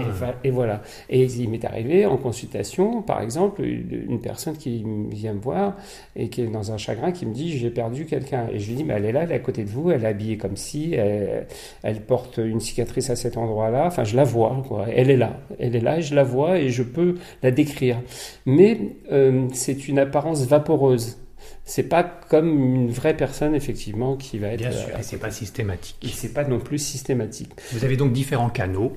Et, 0.45 0.51
voilà. 0.51 0.83
Et 1.09 1.25
il 1.25 1.51
m'est 1.51 1.65
arrivé 1.65 2.07
en 2.07 2.17
consultation, 2.17 3.03
par 3.03 3.21
exemple, 3.21 3.63
une 3.63 4.21
personne 4.21 4.57
qui 4.57 4.85
vient 5.11 5.35
me 5.35 5.41
voir 5.41 5.77
et 6.17 6.29
qui 6.29 6.43
est 6.43 6.47
dans 6.47 6.73
un 6.73 6.79
chagrin 6.79 7.13
qui 7.13 7.27
me 7.27 7.35
dit 7.35 7.59
j'ai 7.59 7.71
perdu 7.71 8.07
quelqu'un. 8.07 8.49
Et 8.53 8.59
je 8.59 8.69
lui 8.69 8.77
dis 8.77 8.85
mais 8.85 8.95
elle 8.95 9.05
est 9.05 9.13
là, 9.13 9.23
elle 9.23 9.33
est 9.33 9.37
à 9.37 9.41
côté 9.41 9.65
de 9.65 9.71
vous, 9.71 9.91
elle 9.91 10.05
est 10.05 10.09
habillée 10.09 10.37
comme 10.37 10.57
si, 10.57 10.95
elle, 10.95 11.47
porte 12.07 12.39
une 12.39 12.61
cicatrice 12.61 13.11
à 13.11 13.17
cet 13.17 13.37
endroit-là. 13.37 13.87
Enfin, 13.87 14.05
je 14.05 14.17
la 14.17 14.25
vois, 14.25 14.63
quoi. 14.67 14.87
Elle 14.95 15.11
est 15.11 15.17
là, 15.17 15.41
elle 15.59 15.77
est 15.77 15.81
là 15.81 15.99
et 15.99 16.03
je 16.03 16.15
la 16.15 16.25
vois 16.25 16.59
et 16.59 16.71
je 16.71 16.83
peux 16.83 17.17
la 17.43 17.51
décrire 17.51 18.01
mais 18.47 18.97
euh, 19.11 19.47
c'est 19.53 19.89
une 19.89 19.99
apparence 19.99 20.45
vaporeuse. 20.47 21.19
C'est 21.65 21.85
pas 21.85 22.03
comme 22.03 22.75
une 22.75 22.91
vraie 22.91 23.17
personne 23.17 23.55
effectivement 23.55 24.17
qui 24.17 24.39
va 24.39 24.49
être. 24.49 24.61
Bien 24.61 24.73
sûr, 24.73 24.99
et 24.99 25.03
c'est 25.03 25.19
pas 25.19 25.31
systématique. 25.31 25.97
Et 26.03 26.09
c'est 26.09 26.33
pas 26.33 26.45
non 26.45 26.59
plus 26.59 26.79
systématique. 26.79 27.51
Vous 27.73 27.85
avez 27.85 27.97
donc 27.97 28.13
différents 28.13 28.51
canaux. 28.51 28.97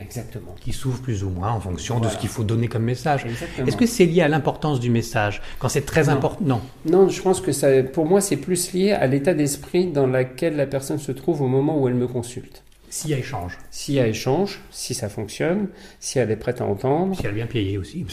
Exactement. 0.00 0.56
Qui 0.60 0.72
s'ouvrent 0.72 1.00
plus 1.00 1.22
ou 1.22 1.30
moins 1.30 1.52
en 1.52 1.60
fonction 1.60 2.00
de 2.00 2.08
ce 2.08 2.18
qu'il 2.18 2.28
faut 2.28 2.42
donner 2.42 2.66
comme 2.66 2.82
message. 2.82 3.24
Est-ce 3.64 3.76
que 3.76 3.86
c'est 3.86 4.06
lié 4.06 4.22
à 4.22 4.28
l'importance 4.28 4.80
du 4.80 4.90
message 4.90 5.40
Quand 5.60 5.68
c'est 5.68 5.86
très 5.86 6.08
important? 6.08 6.38
Non. 6.44 6.60
Non, 6.84 7.08
je 7.08 7.22
pense 7.22 7.40
que 7.40 7.52
ça, 7.52 7.82
pour 7.84 8.04
moi, 8.04 8.20
c'est 8.20 8.36
plus 8.36 8.72
lié 8.72 8.90
à 8.90 9.06
l'état 9.06 9.34
d'esprit 9.34 9.86
dans 9.86 10.08
lequel 10.08 10.56
la 10.56 10.66
personne 10.66 10.98
se 10.98 11.12
trouve 11.12 11.42
au 11.42 11.46
moment 11.46 11.80
où 11.80 11.86
elle 11.86 11.94
me 11.94 12.08
consulte. 12.08 12.63
S'il 12.94 13.10
y 13.10 13.14
a 13.14 13.18
échange. 13.18 13.58
S'il 13.72 13.96
y 13.96 13.98
a 13.98 14.06
échange, 14.06 14.60
si 14.70 14.94
ça 14.94 15.08
fonctionne, 15.08 15.66
si 15.98 16.20
elle 16.20 16.30
est 16.30 16.36
prête 16.36 16.60
à 16.60 16.64
entendre. 16.64 17.16
Si 17.16 17.22
elle 17.24 17.32
est 17.32 17.34
bien 17.34 17.46
payée 17.48 17.76
aussi. 17.76 18.06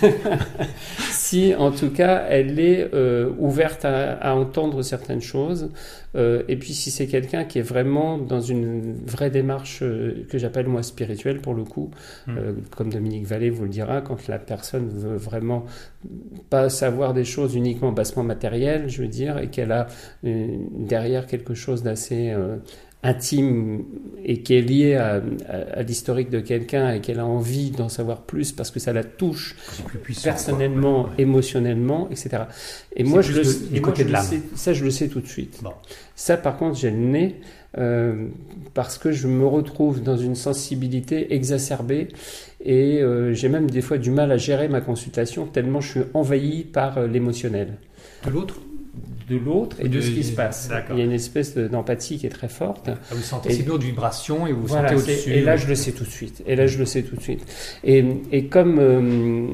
si 1.10 1.54
en 1.54 1.70
tout 1.70 1.90
cas 1.90 2.24
elle 2.30 2.58
est 2.58 2.94
euh, 2.94 3.30
ouverte 3.38 3.84
à, 3.84 4.34
entendre 4.34 4.80
certaines 4.80 5.20
choses. 5.20 5.68
Euh, 6.14 6.44
et 6.48 6.56
puis 6.56 6.72
si 6.72 6.90
c'est 6.90 7.08
quelqu'un 7.08 7.44
qui 7.44 7.58
est 7.58 7.62
vraiment 7.62 8.16
dans 8.16 8.40
une 8.40 8.94
vraie 9.04 9.28
démarche 9.28 9.80
euh, 9.82 10.26
que 10.30 10.38
j'appelle 10.38 10.66
moi 10.66 10.82
spirituelle 10.82 11.42
pour 11.42 11.52
le 11.52 11.64
coup, 11.64 11.90
hmm. 12.26 12.32
comme 12.74 12.90
Dominique 12.90 13.26
Vallée 13.26 13.50
vous 13.50 13.64
le 13.64 13.68
dira, 13.68 14.00
quand 14.00 14.28
la 14.28 14.38
personne 14.38 14.88
veut 14.88 15.16
vraiment 15.16 15.66
pas 16.48 16.70
savoir 16.70 17.12
des 17.12 17.24
choses 17.24 17.54
uniquement 17.54 17.92
bassement 17.92 18.24
matérielles, 18.24 18.88
je 18.88 19.02
veux 19.02 19.08
dire, 19.08 19.36
et 19.36 19.48
qu'elle 19.48 19.72
a 19.72 19.88
derrière 20.22 21.26
quelque 21.26 21.52
chose 21.52 21.82
d'assez 21.82 22.34
intime 23.02 23.84
et 24.24 24.42
qui 24.42 24.54
est 24.54 24.60
liée 24.60 24.94
à, 24.94 25.20
l'historique 25.82 26.30
de 26.30 26.40
quelqu'un 26.40 26.94
et 26.94 27.00
qu'elle 27.00 27.18
a 27.18 27.26
envie 27.26 27.70
d'en 27.70 27.88
savoir 27.88 28.22
plus 28.22 28.52
parce 28.52 28.70
que 28.70 28.78
ça 28.78 28.92
la 28.92 29.02
touche 29.02 29.56
personnellement, 30.22 31.08
émotionnellement, 31.18 32.08
etc. 32.10 32.44
Et 32.94 33.02
moi, 33.02 33.20
je 33.20 33.32
le, 33.32 33.44
sais, 33.44 34.42
ça, 34.54 34.72
je 34.72 34.84
le 34.84 34.90
sais 34.90 35.08
tout 35.08 35.20
de 35.20 35.26
suite. 35.26 35.60
Ça, 36.14 36.36
par 36.36 36.56
contre, 36.56 36.78
j'ai 36.78 36.90
le 36.90 36.96
nez 36.96 37.40
euh, 37.78 38.28
parce 38.74 38.98
que 38.98 39.10
je 39.10 39.26
me 39.26 39.46
retrouve 39.46 40.02
dans 40.02 40.16
une 40.16 40.36
sensibilité 40.36 41.34
exacerbée 41.34 42.08
et 42.64 43.00
euh, 43.00 43.32
j'ai 43.32 43.48
même 43.48 43.70
des 43.70 43.80
fois 43.80 43.98
du 43.98 44.10
mal 44.10 44.30
à 44.30 44.36
gérer 44.36 44.68
ma 44.68 44.82
consultation 44.82 45.46
tellement 45.46 45.80
je 45.80 45.90
suis 45.90 46.00
envahi 46.12 46.64
par 46.64 46.98
euh, 46.98 47.06
l'émotionnel. 47.06 47.78
De 48.26 48.30
l'autre? 48.30 48.60
De 49.28 49.36
l'autre 49.36 49.76
et 49.80 49.88
de, 49.88 50.00
ce 50.00 50.10
qui 50.10 50.24
se 50.24 50.32
passe. 50.32 50.70
Il 50.90 50.98
y 50.98 51.00
a 51.00 51.04
une 51.04 51.12
espèce 51.12 51.56
d'empathie 51.56 52.18
qui 52.18 52.26
est 52.26 52.30
très 52.30 52.48
forte. 52.48 52.88
Ah, 52.88 52.96
vous 53.10 53.22
sentez 53.22 53.52
ces 53.52 53.62
de 53.62 53.72
vibrations 53.72 54.46
et 54.46 54.52
vous 54.52 54.62
vous 54.62 54.68
sentez 54.68 54.94
au-dessus. 54.94 55.32
Et 55.32 55.40
là, 55.40 55.56
je 55.56 55.66
le 55.66 55.74
sais 55.74 55.92
tout 55.92 56.04
de 56.04 56.10
suite. 56.10 56.42
Et 56.46 56.56
là, 56.56 56.66
je 56.66 56.78
le 56.78 56.84
sais 56.84 57.02
tout 57.02 57.16
de 57.16 57.22
suite. 57.22 57.44
Et, 57.84 58.04
et 58.30 58.46
comme, 58.46 58.78
euh, 58.78 59.46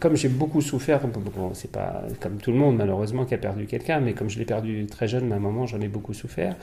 comme 0.00 0.16
j'ai 0.16 0.28
beaucoup 0.28 0.60
souffert, 0.60 1.06
bon, 1.06 1.50
c'est 1.54 1.70
pas 1.70 2.04
comme 2.20 2.36
tout 2.36 2.52
le 2.52 2.58
monde 2.58 2.76
malheureusement 2.76 3.24
qui 3.24 3.34
a 3.34 3.38
perdu 3.38 3.66
quelqu'un, 3.66 4.00
mais 4.00 4.12
comme 4.12 4.30
je 4.30 4.38
l'ai 4.38 4.44
perdu 4.44 4.86
très 4.86 5.08
jeune, 5.08 5.28
ma 5.28 5.38
maman, 5.38 5.66
j'en 5.66 5.80
ai 5.80 5.88
beaucoup 5.88 6.14
souffert. 6.14 6.56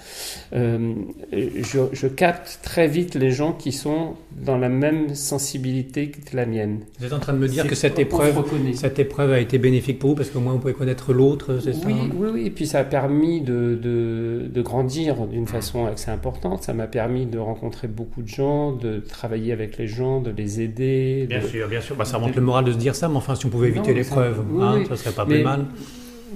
Euh, 0.53 0.93
je, 1.31 1.79
je, 1.91 2.07
capte 2.07 2.59
très 2.63 2.87
vite 2.87 3.15
les 3.15 3.31
gens 3.31 3.53
qui 3.53 3.71
sont 3.71 4.15
dans 4.31 4.57
la 4.57 4.69
même 4.69 5.15
sensibilité 5.15 6.09
que 6.09 6.35
la 6.35 6.45
mienne. 6.45 6.79
Vous 6.99 7.05
êtes 7.05 7.13
en 7.13 7.19
train 7.19 7.33
de 7.33 7.39
me 7.39 7.47
dire 7.47 7.67
que 7.67 7.75
cette 7.75 7.99
épreuve, 7.99 8.43
cette 8.75 8.99
épreuve 8.99 9.31
a 9.31 9.39
été 9.39 9.57
bénéfique 9.57 9.99
pour 9.99 10.11
vous 10.11 10.15
parce 10.15 10.29
qu'au 10.29 10.39
moins 10.39 10.53
vous 10.53 10.59
pouvez 10.59 10.73
connaître 10.73 11.13
l'autre, 11.13 11.59
c'est 11.63 11.73
ça 11.73 11.85
Oui, 11.85 11.93
oui, 12.15 12.29
oui 12.33 12.49
puis 12.53 12.67
ça 12.67 12.79
a 12.79 12.83
permis 12.83 13.41
de, 13.41 13.79
de, 13.81 14.61
grandir 14.61 15.27
d'une 15.27 15.47
façon 15.47 15.85
assez 15.85 16.09
importante. 16.09 16.63
Ça 16.63 16.73
m'a 16.73 16.87
permis 16.87 17.25
de 17.25 17.37
rencontrer 17.37 17.87
beaucoup 17.87 18.21
de 18.21 18.27
gens, 18.27 18.71
de 18.71 18.99
travailler 18.99 19.51
avec 19.51 19.77
les 19.77 19.87
gens, 19.87 20.21
de 20.21 20.31
les 20.31 20.61
aider. 20.61 21.25
Bien 21.27 21.41
sûr, 21.41 21.67
bien 21.67 21.81
sûr. 21.81 21.95
Bah, 21.95 22.05
ça 22.05 22.17
remonte 22.17 22.35
le 22.35 22.41
moral 22.41 22.65
de 22.65 22.71
se 22.71 22.77
dire 22.77 22.95
ça, 22.95 23.09
mais 23.09 23.17
enfin, 23.17 23.35
si 23.35 23.45
on 23.45 23.49
pouvait 23.49 23.67
éviter 23.67 23.93
l'épreuve, 23.93 24.43
hein, 24.59 24.83
ça 24.87 24.95
serait 24.95 25.13
pas 25.13 25.25
plus 25.25 25.43
mal. 25.43 25.65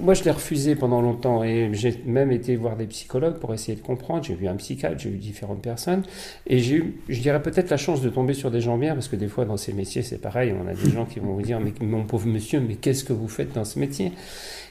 Moi, 0.00 0.14
je 0.14 0.22
l'ai 0.22 0.30
refusé 0.30 0.76
pendant 0.76 1.00
longtemps 1.00 1.42
et 1.42 1.70
j'ai 1.72 2.00
même 2.06 2.30
été 2.30 2.54
voir 2.54 2.76
des 2.76 2.86
psychologues 2.86 3.38
pour 3.38 3.52
essayer 3.52 3.76
de 3.76 3.82
comprendre. 3.82 4.22
J'ai 4.22 4.34
vu 4.34 4.46
un 4.46 4.54
psychiatre, 4.54 4.96
j'ai 4.98 5.10
vu 5.10 5.18
différentes 5.18 5.60
personnes 5.60 6.02
et 6.46 6.60
j'ai 6.60 6.76
eu, 6.76 7.00
je 7.08 7.20
dirais 7.20 7.42
peut-être 7.42 7.68
la 7.70 7.76
chance 7.76 8.00
de 8.00 8.08
tomber 8.08 8.34
sur 8.34 8.52
des 8.52 8.60
gens 8.60 8.78
bien 8.78 8.94
parce 8.94 9.08
que 9.08 9.16
des 9.16 9.26
fois 9.26 9.44
dans 9.44 9.56
ces 9.56 9.72
métiers 9.72 10.02
c'est 10.02 10.20
pareil. 10.20 10.54
On 10.56 10.68
a 10.68 10.74
des 10.74 10.90
gens 10.90 11.04
qui 11.04 11.18
vont 11.18 11.32
vous 11.32 11.42
dire 11.42 11.58
mais 11.58 11.72
mon 11.80 12.04
pauvre 12.04 12.28
monsieur, 12.28 12.60
mais 12.60 12.76
qu'est-ce 12.76 13.02
que 13.02 13.12
vous 13.12 13.26
faites 13.26 13.52
dans 13.54 13.64
ce 13.64 13.80
métier? 13.80 14.12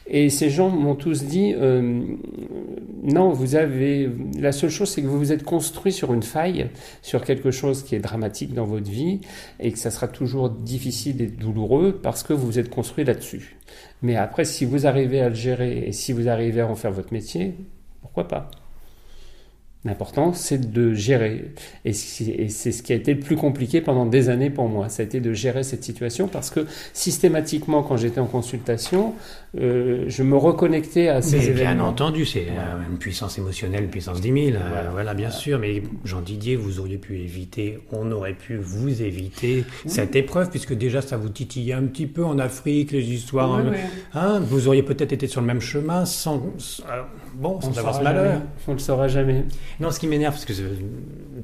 Et 0.09 0.29
ces 0.29 0.49
gens 0.49 0.69
m'ont 0.69 0.95
tous 0.95 1.23
dit 1.23 1.53
euh, 1.55 2.01
non, 3.03 3.31
vous 3.31 3.55
avez 3.55 4.09
la 4.39 4.51
seule 4.51 4.69
chose, 4.69 4.89
c'est 4.89 5.01
que 5.01 5.07
vous 5.07 5.17
vous 5.17 5.31
êtes 5.31 5.43
construit 5.43 5.91
sur 5.91 6.13
une 6.13 6.23
faille, 6.23 6.69
sur 7.01 7.23
quelque 7.23 7.51
chose 7.51 7.83
qui 7.83 7.95
est 7.95 7.99
dramatique 7.99 8.53
dans 8.53 8.65
votre 8.65 8.89
vie, 8.89 9.21
et 9.59 9.71
que 9.71 9.79
ça 9.79 9.91
sera 9.91 10.07
toujours 10.07 10.49
difficile 10.49 11.21
et 11.21 11.27
douloureux 11.27 11.99
parce 12.01 12.23
que 12.23 12.33
vous 12.33 12.45
vous 12.45 12.59
êtes 12.59 12.69
construit 12.69 13.05
là-dessus. 13.05 13.57
Mais 14.01 14.15
après, 14.15 14.45
si 14.45 14.65
vous 14.65 14.87
arrivez 14.87 15.21
à 15.21 15.29
le 15.29 15.35
gérer 15.35 15.87
et 15.87 15.91
si 15.91 16.11
vous 16.13 16.27
arrivez 16.27 16.61
à 16.61 16.67
en 16.67 16.75
faire 16.75 16.91
votre 16.91 17.13
métier, 17.13 17.55
pourquoi 18.01 18.27
pas? 18.27 18.51
L'important, 19.87 20.33
c'est 20.33 20.69
de 20.69 20.93
gérer. 20.93 21.45
Et 21.85 21.93
c'est 21.93 22.71
ce 22.73 22.83
qui 22.83 22.91
a 22.91 22.95
été 22.95 23.13
le 23.13 23.21
plus 23.21 23.37
compliqué 23.37 23.79
pendant 23.79 24.05
des 24.05 24.27
années 24.27 24.49
pour 24.49 24.67
moi. 24.67 24.89
Ça 24.89 25.01
a 25.01 25.05
été 25.05 25.21
de 25.21 25.31
gérer 25.31 25.63
cette 25.63 25.83
situation 25.85 26.27
parce 26.27 26.49
que 26.49 26.65
systématiquement, 26.91 27.83
quand 27.83 27.95
j'étais 27.95 28.19
en 28.19 28.25
consultation, 28.25 29.13
euh, 29.57 30.03
je 30.07 30.23
me 30.23 30.35
reconnectais 30.35 31.07
à 31.07 31.21
ces 31.21 31.37
mais 31.37 31.45
événements. 31.45 31.73
Bien 31.75 31.83
entendu, 31.85 32.25
c'est 32.25 32.47
une 32.89 32.97
puissance 32.97 33.37
émotionnelle, 33.37 33.85
une 33.85 33.89
puissance 33.89 34.19
10 34.19 34.51
000. 34.51 34.57
Euh, 34.57 34.89
voilà, 34.91 35.13
bien 35.13 35.31
sûr. 35.31 35.57
Mais 35.57 35.81
Jean 36.03 36.19
Didier, 36.19 36.57
vous 36.57 36.81
auriez 36.81 36.97
pu 36.97 37.19
éviter, 37.19 37.79
on 37.93 38.11
aurait 38.11 38.33
pu 38.33 38.57
vous 38.57 39.01
éviter 39.01 39.63
cette 39.85 40.17
épreuve, 40.17 40.49
puisque 40.49 40.73
déjà 40.73 41.01
ça 41.01 41.15
vous 41.15 41.29
titillait 41.29 41.75
un 41.75 41.83
petit 41.83 42.07
peu 42.07 42.25
en 42.25 42.39
Afrique, 42.39 42.91
les 42.91 43.09
histoires. 43.09 43.53
Hein, 43.53 43.71
hein, 44.13 44.41
vous 44.41 44.67
auriez 44.67 44.83
peut-être 44.83 45.13
été 45.13 45.27
sur 45.27 45.39
le 45.39 45.47
même 45.47 45.61
chemin 45.61 46.03
sans, 46.03 46.43
bon, 47.37 47.61
sans 47.61 47.77
avoir 47.77 47.95
ce 47.95 48.03
malheur. 48.03 48.41
On 48.67 48.71
ne 48.71 48.75
le 48.77 48.81
saura 48.81 49.07
jamais. 49.07 49.45
Non, 49.79 49.91
ce 49.91 49.99
qui 49.99 50.07
m'énerve, 50.07 50.33
parce 50.33 50.45
que 50.45 50.53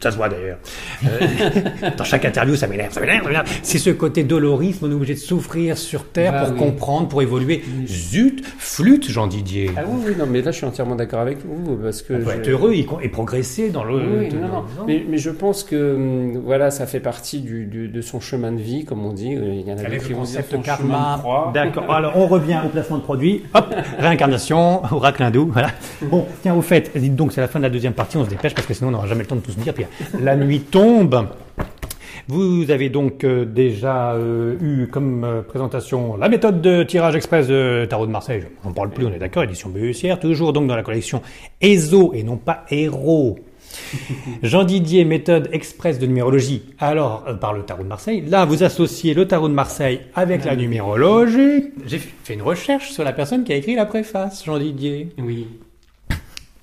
ça 0.01 0.11
se 0.11 0.17
voit 0.17 0.29
d'ailleurs, 0.29 0.57
euh, 1.05 1.89
dans 1.97 2.03
chaque 2.03 2.25
interview, 2.25 2.55
ça 2.55 2.67
m'énerve, 2.67 2.91
ça 2.93 3.01
m'énerve, 3.01 3.27
c'est 3.61 3.77
ce 3.77 3.89
côté 3.89 4.23
dolorisme, 4.23 4.85
on 4.85 4.91
est 4.91 4.93
obligé 4.95 5.13
de 5.13 5.19
souffrir 5.19 5.77
sur 5.77 6.05
Terre 6.05 6.33
Ah 6.35 6.45
pour 6.45 6.53
oui. 6.53 6.59
comprendre, 6.59 7.07
pour 7.07 7.21
évoluer. 7.21 7.63
Zut, 7.87 8.43
flûte, 8.57 9.09
Jean 9.09 9.27
Didier. 9.27 9.71
Ah 9.77 9.81
oui, 9.87 10.01
oui, 10.07 10.13
non, 10.17 10.25
mais 10.27 10.41
là, 10.41 10.51
je 10.51 10.57
suis 10.57 10.65
entièrement 10.65 10.95
d'accord 10.95 11.19
avec 11.19 11.39
vous, 11.45 11.75
parce 11.77 12.01
que... 12.01 12.13
On 12.13 12.17
peut 12.25 12.31
je- 12.31 12.37
être 12.37 12.47
heureux 12.49 12.73
et, 12.73 12.87
et 13.01 13.09
progresser 13.09 13.69
dans 13.69 13.83
le... 13.83 13.95
Oui, 13.95 14.29
non, 14.33 14.41
non. 14.41 14.47
non. 14.47 14.63
Mais, 14.87 15.03
mais 15.07 15.17
je 15.17 15.29
pense 15.29 15.63
que 15.63 15.95
hum, 15.95 16.37
voilà, 16.45 16.71
ça 16.71 16.85
fait 16.87 16.99
partie 16.99 17.41
du, 17.41 17.65
du- 17.65 17.87
de 17.87 18.01
son 18.01 18.19
chemin 18.19 18.51
de 18.51 18.61
vie, 18.61 18.85
comme 18.85 19.05
on 19.05 19.13
dit. 19.13 19.35
Euh, 19.35 19.53
Il 19.53 19.67
y 19.67 19.71
en 19.73 19.77
a 19.77 19.81
Avec 19.81 20.01
le 20.01 20.07
qui 20.07 20.13
vont 20.13 20.23
dire 20.23 20.41
concept 20.47 20.63
karma. 20.63 21.21
D'accord. 21.53 21.91
Alors, 21.93 22.17
on 22.17 22.27
revient 22.27 22.59
au 22.65 22.69
placement 22.69 22.97
de 22.97 23.03
produit. 23.03 23.43
Hop, 23.53 23.73
réincarnation, 23.99 24.81
oracle 24.93 25.23
hindou. 25.23 25.49
Voilà. 25.51 25.69
Bon, 26.01 26.25
tiens, 26.41 26.53
au 26.55 26.61
fait, 26.61 26.91
dites 26.95 27.15
donc, 27.15 27.33
c'est 27.33 27.41
la 27.41 27.47
fin 27.47 27.59
de 27.59 27.63
la 27.63 27.69
deuxième 27.69 27.93
partie. 27.93 28.17
On 28.17 28.25
se 28.25 28.29
dépêche 28.29 28.53
parce 28.53 28.67
que 28.67 28.73
sinon, 28.73 28.89
on 28.89 28.91
n'aura 28.91 29.07
jamais 29.07 29.21
le 29.21 29.27
temps 29.27 29.35
de 29.35 29.41
tout 29.41 29.51
se 29.51 29.59
dire. 29.59 29.73
Puis, 29.73 29.82
la 30.19 30.35
nuit 30.35 30.61
tombe. 30.61 31.27
Vous 32.27 32.71
avez 32.71 32.89
donc 32.89 33.25
euh, 33.25 33.43
déjà 33.43 34.13
euh, 34.13 34.55
eu 34.61 34.87
comme 34.87 35.25
euh, 35.25 35.41
présentation 35.41 36.15
la 36.15 36.29
méthode 36.29 36.61
de 36.61 36.83
tirage 36.83 37.15
express 37.15 37.47
de 37.47 37.85
Tarot 37.89 38.05
de 38.05 38.11
Marseille. 38.11 38.43
On 38.63 38.69
n'en 38.69 38.73
parle 38.73 38.91
plus, 38.91 39.05
on 39.05 39.11
est 39.11 39.19
d'accord, 39.19 39.43
édition 39.43 39.69
BECR, 39.69 40.19
toujours 40.21 40.53
donc 40.53 40.67
dans 40.67 40.75
la 40.77 40.83
collection 40.83 41.21
ESO 41.59 42.13
et 42.13 42.23
non 42.23 42.37
pas 42.37 42.63
Héros. 42.69 43.39
Jean 44.43 44.63
Didier, 44.63 45.05
méthode 45.05 45.49
express 45.51 45.99
de 45.99 46.05
numérologie. 46.05 46.63
Alors, 46.79 47.25
euh, 47.27 47.33
par 47.33 47.53
le 47.53 47.63
tarot 47.63 47.83
de 47.83 47.87
Marseille. 47.87 48.23
Là, 48.25 48.45
vous 48.45 48.63
associez 48.63 49.13
le 49.13 49.27
tarot 49.27 49.49
de 49.49 49.53
Marseille 49.53 50.01
avec 50.15 50.45
la 50.45 50.55
numérologie. 50.55 51.71
J'ai 51.85 51.99
fait 51.99 52.33
une 52.33 52.41
recherche 52.41 52.91
sur 52.91 53.03
la 53.03 53.13
personne 53.13 53.43
qui 53.43 53.53
a 53.53 53.55
écrit 53.55 53.75
la 53.75 53.85
préface, 53.85 54.45
Jean 54.45 54.57
Didier. 54.59 55.09
Oui. 55.17 55.47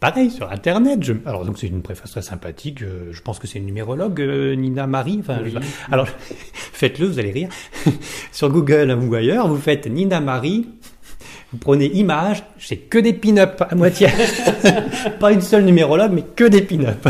Pareil, 0.01 0.31
sur 0.31 0.51
Internet. 0.51 1.03
Je... 1.03 1.13
Alors, 1.27 1.45
donc, 1.45 1.59
c'est 1.59 1.67
une 1.67 1.83
préface 1.83 2.11
très 2.11 2.23
sympathique. 2.23 2.83
euh, 2.83 3.11
Je 3.13 3.21
pense 3.21 3.39
que 3.39 3.47
c'est 3.47 3.59
une 3.59 3.67
numérologue, 3.67 4.21
euh, 4.23 4.55
Nina 4.55 4.87
Marie. 4.87 5.19
Enfin, 5.21 5.41
je 5.45 5.59
Oui. 5.59 5.65
Alors, 5.93 6.09
faites-le, 6.55 7.07
vous 7.07 7.19
allez 7.19 7.33
rire. 7.33 7.51
sur 8.33 8.49
Google 8.49 8.99
ou 9.03 9.15
ailleurs, 9.15 9.47
vous 9.47 9.59
faites 9.59 9.87
Nina 9.87 10.21
Marie. 10.21 10.69
Vous 11.53 11.59
prenez 11.59 11.87
image, 11.87 12.45
c'est 12.59 12.77
que 12.77 12.99
des 12.99 13.13
pin-up 13.13 13.63
à 13.69 13.75
moitié. 13.75 14.07
pas 15.19 15.33
une 15.33 15.41
seule 15.41 15.65
numérologue, 15.65 16.13
mais 16.13 16.23
que 16.23 16.45
des 16.45 16.63
pin-up. 16.63 17.09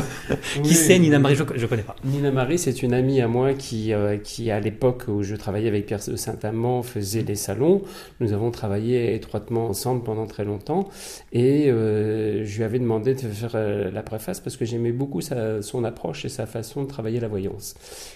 qui 0.63 0.75
c'est 0.75 0.99
Nina 0.99 1.19
Marie 1.19 1.35
Je 1.37 1.43
ne 1.43 1.67
connais 1.67 1.83
pas. 1.83 1.95
Nina 2.05 2.31
Marie, 2.31 2.59
c'est 2.59 2.83
une 2.83 2.95
amie 2.95 3.21
à 3.21 3.29
moi 3.29 3.53
qui, 3.55 3.93
euh, 3.93 4.17
qui 4.17 4.51
à 4.51 4.59
l'époque 4.61 5.03
où 5.09 5.23
je 5.23 5.35
travaillais 5.37 5.69
avec 5.69 5.87
Pierre 5.87 6.01
de 6.09 6.17
Saint-Amand, 6.17 6.83
faisait 6.83 7.23
les 7.23 7.35
salons. 7.35 7.83
Nous 8.21 8.33
avons 8.33 8.51
travaillé 8.51 9.15
étroitement 9.15 9.67
ensemble 9.67 10.03
pendant 10.05 10.27
très 10.27 10.45
longtemps. 10.45 10.89
Et 11.33 11.71
euh, 11.71 12.45
je 12.45 12.57
lui 12.57 12.65
avais 12.65 12.79
demandé 12.79 13.15
de 13.15 13.21
faire 13.21 13.53
euh, 13.55 13.91
la 13.93 14.03
préface 14.03 14.41
parce 14.41 14.57
que 14.57 14.65
j'aimais 14.65 14.93
beaucoup 14.93 15.21
sa, 15.21 15.61
son 15.63 15.85
approche 15.85 16.25
et 16.25 16.29
sa 16.31 16.47
façon 16.47 16.85
de 16.85 16.89
travailler 16.89 17.21
la 17.21 17.29
voyance. 17.29 17.75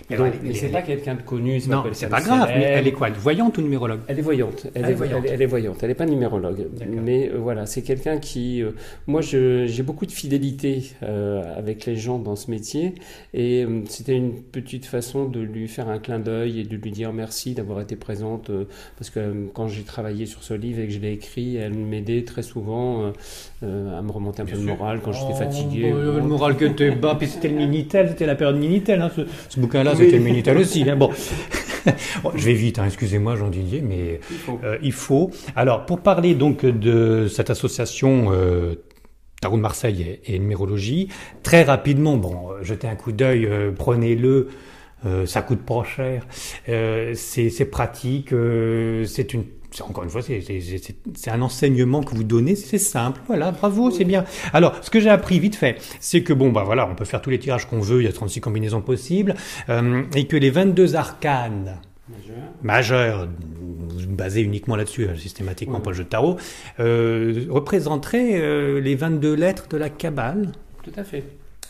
Mais 0.08 0.16
Donc, 0.16 0.28
elle 0.28 0.32
est- 0.34 0.38
mais 0.42 0.48
elle 0.50 0.56
c'est 0.56 0.66
est- 0.66 0.70
pas 0.70 0.82
quelqu'un 0.82 1.14
de 1.16 1.22
connu. 1.22 1.60
Non, 1.68 1.84
c'est 1.92 2.08
pas 2.08 2.20
grave. 2.20 2.48
Mais 2.56 2.62
elle 2.64 2.86
est 2.86 2.92
quoi 2.92 3.10
Voyante 3.10 3.58
ou 3.58 3.62
numérologue? 3.62 4.00
Elle 4.08 4.18
est 4.18 4.22
voyante. 4.22 4.66
Elle, 4.74 4.82
Elle 4.84 4.84
est 4.88 4.92
est, 4.92 4.94
voyante. 4.94 5.22
Elle, 5.26 5.32
elle 5.34 5.42
est 5.42 5.46
voyante. 5.46 5.76
Elle 5.82 5.88
n'est 5.88 5.94
pas 5.94 6.06
numérologue. 6.14 6.68
Mais 6.88 7.28
euh, 7.30 7.38
voilà, 7.38 7.66
c'est 7.66 7.82
quelqu'un 7.82 8.18
qui. 8.18 8.62
euh, 8.62 8.70
moi, 9.06 9.20
j'ai 9.20 9.82
beaucoup 9.82 10.06
de 10.06 10.12
fidélité 10.12 10.90
euh, 11.02 11.42
avec 11.56 11.86
les 11.86 11.96
gens 11.96 12.18
dans 12.18 12.36
ce 12.36 12.50
métier. 12.50 12.94
Et 13.34 13.66
c'était 13.88 14.16
une 14.16 14.34
petite 14.42 14.86
façon 14.86 15.26
de 15.28 15.40
lui 15.40 15.68
faire 15.68 15.88
un 15.88 15.98
clin 15.98 16.18
d'œil 16.18 16.60
et 16.60 16.64
de 16.64 16.76
lui 16.76 16.90
dire 16.90 17.12
merci 17.12 17.54
d'avoir 17.54 17.80
été 17.80 17.96
présente. 17.96 18.50
parce 18.96 19.10
que 19.10 19.48
quand 19.52 19.68
j'ai 19.68 19.82
travaillé 19.82 20.26
sur 20.26 20.42
ce 20.42 20.54
livre 20.54 20.80
et 20.80 20.86
que 20.86 20.92
je 20.92 20.98
l'ai 20.98 21.12
écrit, 21.12 21.56
elle 21.56 21.74
m'aidait 21.74 22.22
très 22.24 22.42
souvent 22.42 23.12
à 23.62 24.02
me 24.02 24.10
remonter 24.10 24.42
un 24.42 24.46
peu 24.46 24.56
de 24.56 24.62
morale 24.62 25.00
quand 25.02 25.12
j'étais 25.12 25.34
fatigué. 25.34 25.92
Oh, 25.94 25.96
Bon. 25.96 26.16
le 26.16 26.22
moral 26.22 26.56
que 26.56 26.64
t'es 26.66 26.90
bas, 26.90 27.16
puis 27.18 27.26
c'était 27.28 27.48
le 27.48 27.56
Minitel, 27.56 28.08
c'était 28.10 28.26
la 28.26 28.34
période 28.34 28.56
Minitel. 28.58 29.00
Hein, 29.02 29.10
ce 29.16 29.22
ce 29.48 29.60
bouquin-là, 29.60 29.94
c'était 29.96 30.18
le 30.18 30.24
Minitel 30.24 30.58
aussi. 30.58 30.88
hein, 30.88 30.96
bon. 30.96 31.10
Bon, 32.22 32.32
je 32.34 32.44
vais 32.44 32.54
vite, 32.54 32.78
hein, 32.78 32.86
excusez-moi 32.86 33.36
Jean 33.36 33.48
Didier, 33.48 33.82
mais 33.82 34.20
Il 34.30 34.36
faut. 34.38 34.60
euh, 34.64 34.78
il 34.82 34.92
faut. 34.92 35.30
Alors, 35.56 35.86
pour 35.86 36.00
parler 36.00 36.34
donc 36.34 36.64
de 36.64 37.28
cette 37.28 37.50
association 37.50 38.28
euh, 38.32 38.74
Tarot 39.40 39.56
de 39.56 39.62
Marseille 39.62 40.20
et, 40.26 40.34
et 40.34 40.38
numérologie, 40.38 41.08
très 41.42 41.62
rapidement, 41.62 42.16
bon, 42.16 42.48
jetez 42.62 42.88
un 42.88 42.96
coup 42.96 43.12
d'œil, 43.12 43.46
euh, 43.46 43.72
prenez-le. 43.72 44.48
euh, 45.06 45.26
ça 45.26 45.42
coûte 45.42 45.60
pas 45.66 45.84
cher, 45.84 46.26
euh, 46.68 47.12
c'est 47.14 47.70
pratique, 47.70 48.32
euh, 48.32 49.04
c'est 49.04 49.34
une 49.34 49.44
encore 49.82 50.04
une 50.04 50.10
fois, 50.10 50.22
c'est- 50.22 51.30
un 51.30 51.42
enseignement 51.42 52.02
que 52.02 52.14
vous 52.14 52.24
donnez, 52.24 52.54
c'est 52.54 52.78
simple, 52.78 53.20
voilà, 53.26 53.50
bravo, 53.50 53.90
c'est 53.90 54.04
bien. 54.04 54.24
Alors, 54.52 54.76
ce 54.82 54.90
que 54.90 55.00
j'ai 55.00 55.10
appris 55.10 55.38
vite 55.40 55.56
fait, 55.56 55.76
c'est 56.00 56.22
que 56.22 56.32
bon, 56.32 56.52
bah 56.52 56.62
voilà, 56.64 56.88
on 56.88 56.94
peut 56.94 57.04
faire 57.04 57.20
tous 57.22 57.30
les 57.30 57.38
tirages 57.38 57.66
qu'on 57.66 57.80
veut, 57.80 58.00
il 58.00 58.04
y 58.04 58.08
a 58.08 58.12
36 58.12 58.40
combinaisons 58.40 58.80
possibles, 58.82 59.34
euh, 59.68 60.02
et 60.14 60.26
que 60.26 60.36
les 60.36 60.50
22 60.50 60.94
arcanes 60.96 61.76
majeurs, 62.62 63.28
basés 64.08 64.42
uniquement 64.42 64.76
là-dessus, 64.76 65.06
hein, 65.08 65.14
systématiquement 65.16 65.80
pas 65.80 65.90
le 65.90 65.96
jeu 65.96 66.04
de 66.04 66.08
tarot, 66.08 66.36
euh, 66.80 67.46
représenteraient 67.48 68.40
euh, 68.40 68.80
les 68.80 68.94
22 68.94 69.34
lettres 69.34 69.68
de 69.68 69.76
la 69.76 69.88
Kabbale, 69.88 70.52
Tout 70.82 70.92
à 70.96 71.04
fait. 71.04 71.24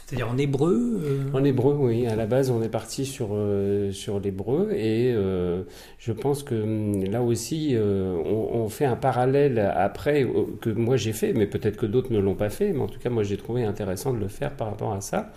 C'est-à-dire 0.06 0.28
en 0.30 0.36
hébreu. 0.36 1.00
euh, 1.02 1.30
En 1.32 1.42
hébreu, 1.44 1.74
oui. 1.78 2.06
À 2.06 2.14
la 2.14 2.26
base, 2.26 2.50
on 2.50 2.62
est 2.62 2.68
parti 2.68 3.06
sur, 3.06 3.28
euh, 3.32 3.90
sur 3.90 4.20
l'hébreu 4.20 4.70
et 4.72 5.12
euh, 5.14 5.62
je 5.98 6.12
pense 6.12 6.42
que 6.42 6.54
hum, 6.54 7.04
là 7.04 7.22
aussi, 7.22 7.70
euh, 7.74 8.14
on, 8.24 8.58
on 8.64 8.68
fait 8.68 8.84
un 8.84 8.96
parallèle 8.96 9.58
après 9.58 10.24
euh, 10.24 10.44
que 10.60 10.70
moi 10.70 10.96
j'ai 10.96 11.12
fait, 11.12 11.32
mais 11.32 11.46
peut-être 11.46 11.76
que 11.76 11.86
d'autres 11.86 12.12
ne 12.12 12.18
l'ont 12.18 12.34
pas 12.34 12.50
fait, 12.50 12.72
mais 12.72 12.80
en 12.80 12.86
tout 12.88 12.98
cas, 13.00 13.10
moi 13.10 13.22
j'ai 13.22 13.36
trouvé 13.38 13.64
intéressant 13.64 14.12
de 14.12 14.18
le 14.18 14.28
faire 14.28 14.54
par 14.56 14.68
rapport 14.68 14.92
à 14.92 15.00
ça 15.00 15.32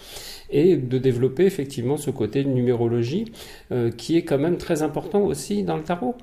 et 0.49 0.77
de 0.77 0.97
développer 0.97 1.45
effectivement 1.45 1.97
ce 1.97 2.09
côté 2.11 2.43
de 2.43 2.49
numérologie 2.49 3.31
euh, 3.71 3.91
qui 3.91 4.17
est 4.17 4.23
quand 4.23 4.37
même 4.37 4.57
très 4.57 4.81
important 4.81 5.21
aussi 5.21 5.63
dans 5.63 5.77
le 5.77 5.83
tarot. 5.83 6.15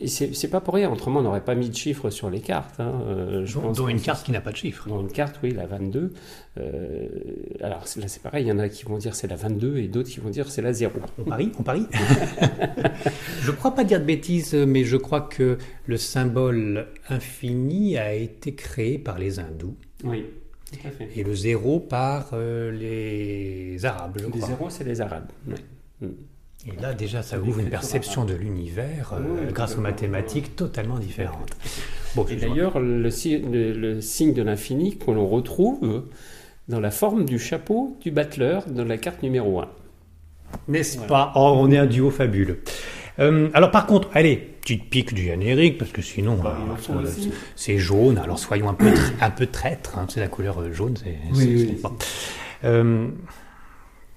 Et 0.00 0.08
c'est 0.08 0.50
pas 0.50 0.60
pour 0.60 0.74
rien, 0.74 0.90
autrement 0.90 1.20
on 1.20 1.22
n'aurait 1.22 1.44
pas 1.44 1.54
mis 1.54 1.68
de 1.68 1.74
chiffres 1.74 2.10
sur 2.10 2.30
les 2.30 2.40
cartes. 2.40 2.80
hein. 2.80 3.00
Euh, 3.08 3.46
je 3.46 3.54
dont, 3.54 3.60
pense 3.60 3.76
dont 3.76 3.86
que 3.86 3.90
une 3.90 4.00
carte 4.00 4.24
qui 4.24 4.32
n'a 4.32 4.40
pas 4.40 4.50
de 4.52 4.56
chiffre. 4.56 4.88
dans 4.88 5.00
une 5.00 5.12
carte, 5.12 5.38
oui, 5.42 5.52
la 5.52 5.66
22. 5.66 6.12
Euh, 6.58 7.06
alors 7.60 7.84
là, 7.96 8.08
c'est 8.08 8.22
pareil, 8.22 8.44
il 8.44 8.48
y 8.48 8.52
en 8.52 8.58
a 8.58 8.68
qui 8.68 8.84
vont 8.84 8.98
dire 8.98 9.14
c'est 9.14 9.28
la 9.28 9.36
22 9.36 9.76
et 9.78 9.88
d'autres 9.88 10.08
qui 10.08 10.20
vont 10.20 10.30
dire 10.30 10.48
c'est 10.48 10.62
la 10.62 10.72
0. 10.72 10.92
On 11.18 11.24
parie 11.24 11.52
On 11.58 11.62
parie 11.62 11.86
Je 13.42 13.50
crois 13.50 13.74
pas 13.74 13.84
dire 13.84 14.00
de 14.00 14.04
bêtises, 14.04 14.54
mais 14.54 14.84
je 14.84 14.96
crois 14.96 15.20
que 15.20 15.58
le 15.86 15.96
symbole 15.96 16.86
infini 17.08 17.96
a 17.98 18.14
été 18.14 18.54
créé 18.54 18.98
par 18.98 19.18
les 19.18 19.38
hindous 19.38 19.76
Oui, 20.04 20.24
tout 20.72 20.88
à 20.88 20.90
fait. 20.90 21.08
et 21.16 21.22
le 21.24 21.34
zéro 21.34 21.80
par 21.80 22.30
euh, 22.32 22.70
les 22.72 23.84
arabes, 23.84 24.18
je 24.20 24.26
crois. 24.26 24.46
zéros, 24.48 24.70
c'est 24.70 24.84
les 24.84 25.00
arabes. 25.00 25.28
Oui. 25.48 26.08
Et 26.68 26.80
là, 26.82 26.94
déjà, 26.94 27.22
ça 27.22 27.38
ouvre 27.38 27.60
une 27.60 27.68
perception 27.70 28.24
de 28.24 28.34
l'univers 28.34 29.12
euh, 29.14 29.50
grâce 29.52 29.76
aux 29.76 29.80
mathématiques 29.80 30.56
totalement 30.56 30.98
différente. 30.98 31.56
Bon, 32.16 32.26
Et 32.26 32.34
d'ailleurs, 32.36 32.80
le, 32.80 33.08
si- 33.10 33.38
le- 33.38 33.72
le 33.72 34.00
signe 34.00 34.32
de 34.34 34.42
l'infini 34.42 34.96
que 34.98 35.10
l'on 35.12 35.26
retrouve 35.28 36.04
dans 36.68 36.80
la 36.80 36.90
forme 36.90 37.24
du 37.24 37.38
chapeau 37.38 37.96
du 38.00 38.10
battleur 38.10 38.66
de 38.68 38.82
la 38.82 38.98
carte 38.98 39.22
numéro 39.22 39.60
1. 39.60 39.68
N'est-ce 40.66 40.98
pas? 40.98 41.32
Oh, 41.36 41.54
on 41.56 41.70
est 41.70 41.78
un 41.78 41.86
duo 41.86 42.10
fabuleux. 42.10 42.62
Euh, 43.18 43.48
alors 43.54 43.70
par 43.70 43.86
contre, 43.86 44.08
allez, 44.12 44.36
petite 44.36 44.90
pique 44.90 45.14
du 45.14 45.22
générique, 45.22 45.78
parce 45.78 45.90
que 45.92 46.02
sinon, 46.02 46.34
Bah, 46.36 46.58
euh, 46.90 47.04
c'est- 47.54 47.78
jaune, 47.78 48.18
alors 48.18 48.38
soyons 48.38 48.68
un 48.68 48.74
peu, 48.74 48.92
un 49.20 49.30
peu 49.30 49.46
traîtres, 49.46 49.96
hein, 49.98 50.06
c'est 50.08 50.20
la 50.20 50.28
couleur 50.28 50.60
euh, 50.60 50.72
jaune, 50.72 50.94
c'est... 50.96 51.16
Oui, 51.32 51.38
c'est- 51.40 51.44
oui, 51.46 51.58
c'est 51.60 51.66
oui. 51.74 51.80
pas- 51.82 51.92
Euh, 52.64 53.08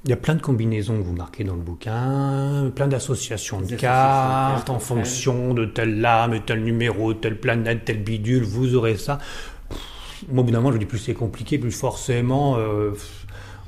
Il 0.05 0.09
y 0.09 0.13
a 0.13 0.15
plein 0.17 0.35
de 0.35 0.41
combinaisons 0.41 0.95
que 0.97 1.03
vous 1.03 1.13
marquez 1.13 1.43
dans 1.43 1.55
le 1.55 1.61
bouquin, 1.61 2.71
plein 2.73 2.87
d'associations 2.87 3.59
de 3.59 3.75
cartes 3.75 4.69
en 4.69 4.79
fonction 4.79 5.53
de 5.53 5.65
telle 5.65 5.99
lame, 5.99 6.39
tel 6.45 6.63
numéro, 6.63 7.13
telle 7.13 7.37
planète, 7.37 7.83
tel 7.83 8.01
bidule, 8.01 8.43
vous 8.43 8.75
aurez 8.75 8.95
ça. 8.95 9.17
Pff, 9.69 9.77
Moi, 10.31 10.41
au 10.41 10.45
bout 10.45 10.51
d'un 10.51 10.59
moment, 10.59 10.71
je 10.71 10.77
dis 10.77 10.85
plus 10.85 10.99
c'est 10.99 11.13
compliqué, 11.13 11.57
plus 11.57 11.73
forcément, 11.73 12.55
euh, 12.57 12.91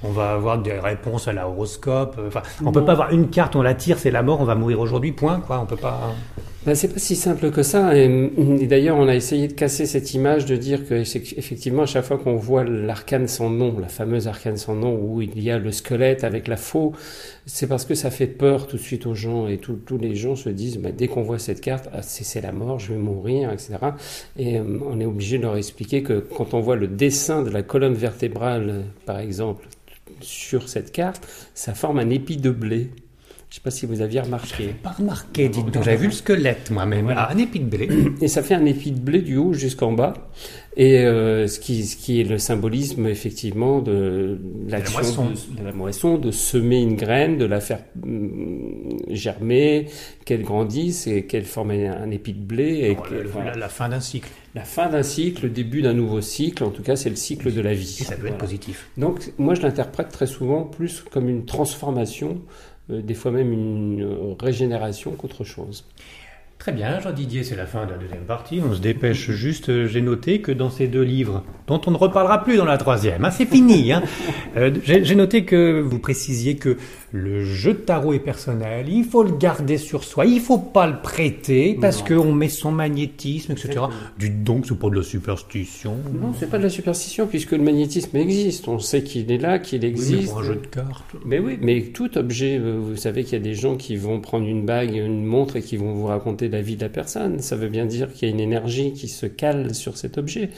on 0.04 0.10
va 0.12 0.34
avoir 0.34 0.60
des 0.62 0.74
réponses 0.74 1.28
à 1.28 1.34
la 1.34 1.48
horoscope. 1.48 2.16
euh, 2.20 2.28
Enfin, 2.28 2.42
on 2.66 2.72
peut 2.72 2.84
pas 2.86 2.94
avoir 2.94 3.12
une 3.14 3.30
carte, 3.30 3.56
on 3.56 3.62
la 3.62 3.74
tire, 3.74 4.00
c'est 4.00 4.12
la 4.12 4.24
mort, 4.24 4.42
on 4.42 4.46
va 4.46 4.56
mourir 4.56 4.80
aujourd'hui, 4.80 5.12
point. 5.12 5.40
Quoi, 5.40 5.60
on 5.60 5.66
peut 5.66 5.76
pas. 5.76 6.00
Ben, 6.64 6.76
c'est 6.76 6.90
pas 6.90 7.00
si 7.00 7.16
simple 7.16 7.50
que 7.50 7.64
ça. 7.64 7.98
Et, 7.98 8.04
et 8.60 8.68
d'ailleurs, 8.68 8.96
on 8.98 9.08
a 9.08 9.16
essayé 9.16 9.48
de 9.48 9.54
casser 9.54 9.88
cette 9.88 10.14
image 10.14 10.46
de 10.46 10.56
dire 10.56 10.88
que 10.88 10.94
effectivement, 10.94 11.82
à 11.82 11.86
chaque 11.88 12.06
fois 12.06 12.20
qu'on 12.20 12.36
voit 12.36 12.64
l'arcane 12.64 13.28
sans 13.28 13.50
nom, 13.50 13.80
la 13.80 13.88
fameuse 13.88 14.28
arcane 14.28 14.58
sans 14.58 14.76
nom, 14.76 14.94
où 14.96 15.24
il 15.24 15.42
y 15.42 15.50
a 15.50 15.58
le 15.58 15.72
squelette 15.72 16.24
avec 16.24 16.48
la 16.48 16.58
faux, 16.58 16.94
c'est 17.48 17.66
parce 17.66 17.84
que 17.84 17.96
ça 17.96 18.12
fait 18.12 18.28
peur 18.28 18.68
tout 18.68 18.78
de 18.78 18.82
suite 18.82 19.08
aux 19.08 19.16
gens 19.16 19.48
et 19.48 19.58
tout- 19.58 19.80
tous 19.84 19.98
les 19.98 20.14
gens 20.16 20.36
se 20.36 20.50
disent, 20.50 20.78
ben, 20.78 20.94
dès 20.96 21.08
qu'on 21.08 21.24
voit 21.24 21.40
cette 21.40 21.62
carte, 21.62 21.90
ah, 21.94 22.04
c'est 22.04 22.24
c'est 22.24 22.42
la 22.42 22.52
mort, 22.52 22.78
je 22.78 22.94
vais 22.94 23.00
mourir, 23.00 23.52
etc. 23.52 23.78
Et 24.38 24.60
euh, 24.60 24.64
on 24.88 25.00
est 25.00 25.06
obligé 25.06 25.40
de 25.40 25.44
leur 25.44 25.58
expliquer 25.58 26.04
que 26.04 26.20
quand 26.20 26.54
on 26.54 26.60
voit 26.60 26.76
le 26.76 26.88
dessin 26.88 27.42
de 27.42 27.50
la 27.50 27.64
colonne 27.64 27.96
vertébrale, 27.96 28.84
par 29.08 29.18
exemple, 29.18 29.68
sur 30.24 30.70
cette 30.70 30.92
carte, 30.92 31.28
ça 31.54 31.74
forme 31.74 32.00
un 32.00 32.10
épi 32.10 32.38
de 32.38 32.52
blé. 32.52 32.92
Je 33.52 33.56
ne 33.58 33.60
sais 33.60 33.64
pas 33.66 33.72
si 33.72 33.86
vous 33.86 34.00
aviez 34.00 34.22
remarqué. 34.22 34.68
Pas 34.82 34.92
remarqué, 34.92 35.50
dites 35.50 35.72
donc. 35.72 35.84
J'avais 35.84 35.98
vu 35.98 36.06
le 36.06 36.14
squelette 36.14 36.72
moi-même. 36.72 37.04
Voilà. 37.04 37.24
Ah, 37.24 37.34
un 37.34 37.38
épi 37.38 37.60
de 37.60 37.66
blé. 37.66 37.90
Et 38.22 38.30
ça 38.30 38.44
fait 38.44 38.54
un 38.54 38.64
épi 38.64 38.92
de 38.94 39.00
blé 39.02 39.22
du 39.22 39.36
haut 39.36 39.52
jusqu'en 39.52 39.92
bas. 39.92 40.14
Et 40.78 41.00
euh, 41.00 41.48
ce, 41.48 41.60
qui, 41.60 41.84
ce 41.86 41.98
qui 41.98 42.22
est 42.22 42.24
le 42.24 42.38
symbolisme 42.38 43.08
effectivement 43.08 43.82
de 43.82 44.40
l'action 44.70 45.02
moisson. 45.26 45.26
de, 45.26 45.60
de 45.60 45.66
la 45.66 45.74
moisson, 45.74 46.18
de 46.18 46.32
semer 46.32 46.80
une 46.80 46.96
graine, 46.96 47.38
de 47.38 47.44
la 47.44 47.60
faire 47.60 47.80
hum, 48.02 48.98
germer, 49.10 49.88
qu'elle 50.24 50.44
grandisse 50.44 51.08
et 51.08 51.26
qu'elle 51.26 51.44
forme 51.44 51.72
un, 51.72 52.10
épi 52.10 52.32
de 52.32 52.40
blé. 52.40 52.64
Et 52.64 52.94
la, 52.96 53.24
voilà. 53.30 53.52
la- 53.54 53.68
fin 53.68 53.90
d'un 53.90 54.00
cycle. 54.00 54.30
La 54.56 54.64
fin 54.64 54.88
d'un 54.88 55.04
cycle, 55.04 55.44
le 55.44 55.50
début 55.50 55.82
d'un 55.82 55.94
nouveau 55.94 56.22
cycle, 56.22 56.64
en 56.64 56.70
tout 56.70 56.84
cas 56.84 56.96
c'est 56.96 57.10
le 57.10 57.18
cycle 57.18 57.54
de 57.54 57.60
la 57.60 57.74
vie. 57.74 57.98
Et 58.00 58.06
ça 58.06 58.16
doit 58.16 58.30
être 58.30 58.38
positif. 58.38 58.88
Donc 58.98 59.34
moi 59.38 59.56
je 59.56 59.62
l'interprète 59.62 60.08
très 60.08 60.28
souvent 60.28 60.64
plus 60.64 61.04
comme 61.12 61.28
une 61.28 61.44
transformation, 61.44 62.40
des 63.00 63.14
fois 63.14 63.32
même 63.32 63.52
une 63.54 64.04
euh, 64.04 64.36
régénération 64.40 65.12
qu'autre 65.12 65.44
chose. 65.44 65.86
Très 66.62 66.74
bien, 66.74 67.00
Jean 67.00 67.12
Didier, 67.12 67.44
c'est 67.44 67.56
la 67.56 67.66
fin 67.66 67.88
de 67.88 67.92
la 67.92 67.98
deuxième 67.98 68.22
partie. 68.26 68.62
On 68.64 68.72
se 68.72 68.80
dépêche 68.80 69.32
juste. 69.32 69.70
Euh, 69.70 69.88
J'ai 69.88 70.02
noté 70.02 70.42
que 70.42 70.52
dans 70.52 70.70
ces 70.70 70.86
deux 70.86 71.02
livres, 71.02 71.44
dont 71.66 71.82
on 71.88 71.90
ne 71.90 71.98
reparlera 71.98 72.44
plus 72.44 72.56
dans 72.58 72.66
la 72.66 72.78
troisième, 72.78 73.26
hein, 73.26 73.32
c'est 73.32 73.48
fini. 73.48 73.92
Hein, 73.92 74.04
euh, 74.58 74.72
J'ai 74.84 75.16
noté 75.16 75.44
que 75.44 75.82
vous 75.82 75.98
précisiez 75.98 76.58
que 76.58 76.78
le 77.14 77.44
jeu 77.44 77.74
de 77.74 77.80
tarot 77.80 78.14
est 78.14 78.20
personnel. 78.20 78.88
Il 78.90 79.06
faut 79.06 79.24
le 79.24 79.36
garder 79.36 79.80
sur 79.80 80.04
soi. 80.04 80.28
Il 80.28 80.40
faut 80.40 80.60
pas 80.60 80.86
le 80.86 81.02
prêter 81.02 81.76
parce 81.82 82.04
qu'on 82.04 82.32
met 82.32 82.48
son 82.48 82.72
magnétisme, 82.72 83.54
etc. 83.54 83.80
Dites 84.20 84.44
donc, 84.44 84.68
c'est 84.68 84.78
pas 84.78 84.90
de 84.90 84.98
la 84.98 85.04
superstition. 85.04 85.96
Non, 86.14 86.32
c'est 86.38 86.50
pas 86.50 86.60
de 86.60 86.64
la 86.64 86.70
superstition 86.70 87.26
puisque 87.26 87.54
le 87.54 87.64
magnétisme 87.64 88.16
existe. 88.18 88.68
On 88.68 88.78
sait 88.78 89.02
qu'il 89.02 89.32
est 89.32 89.40
là, 89.40 89.58
qu'il 89.58 89.82
Oui, 89.82 89.88
mais 89.88 89.90
existe. 89.90 90.30
pour 90.30 90.40
un 90.42 90.44
jeu 90.44 90.56
de 90.56 90.68
cartes. 90.68 91.16
Mais 91.26 91.40
oui, 91.40 91.58
mais 91.60 91.82
tout 91.82 92.20
objet, 92.20 92.60
euh, 92.60 92.78
vous 92.80 92.98
savez 92.98 93.24
qu'il 93.24 93.34
y 93.34 93.42
a 93.42 93.44
des 93.44 93.56
gens 93.56 93.76
qui 93.78 93.96
vont 93.96 94.22
prendre 94.22 94.46
une 94.48 94.64
bague, 94.64 94.94
une 94.96 95.26
montre 95.26 95.56
et 95.56 95.64
qui 95.64 95.76
vont 95.76 95.94
vous 95.94 96.06
raconter 96.06 96.51
la 96.52 96.62
vie 96.62 96.76
de 96.76 96.82
la 96.82 96.90
personne. 96.90 97.40
Ça 97.40 97.56
veut 97.56 97.70
bien 97.70 97.86
dire 97.86 98.12
qu'il 98.12 98.28
y 98.28 98.32
a 98.32 98.34
une 98.34 98.40
énergie 98.40 98.94
qui 98.94 99.08
se 99.08 99.26
cale 99.26 99.74
sur 99.74 99.98
cet 99.98 100.18
objet. 100.18 100.50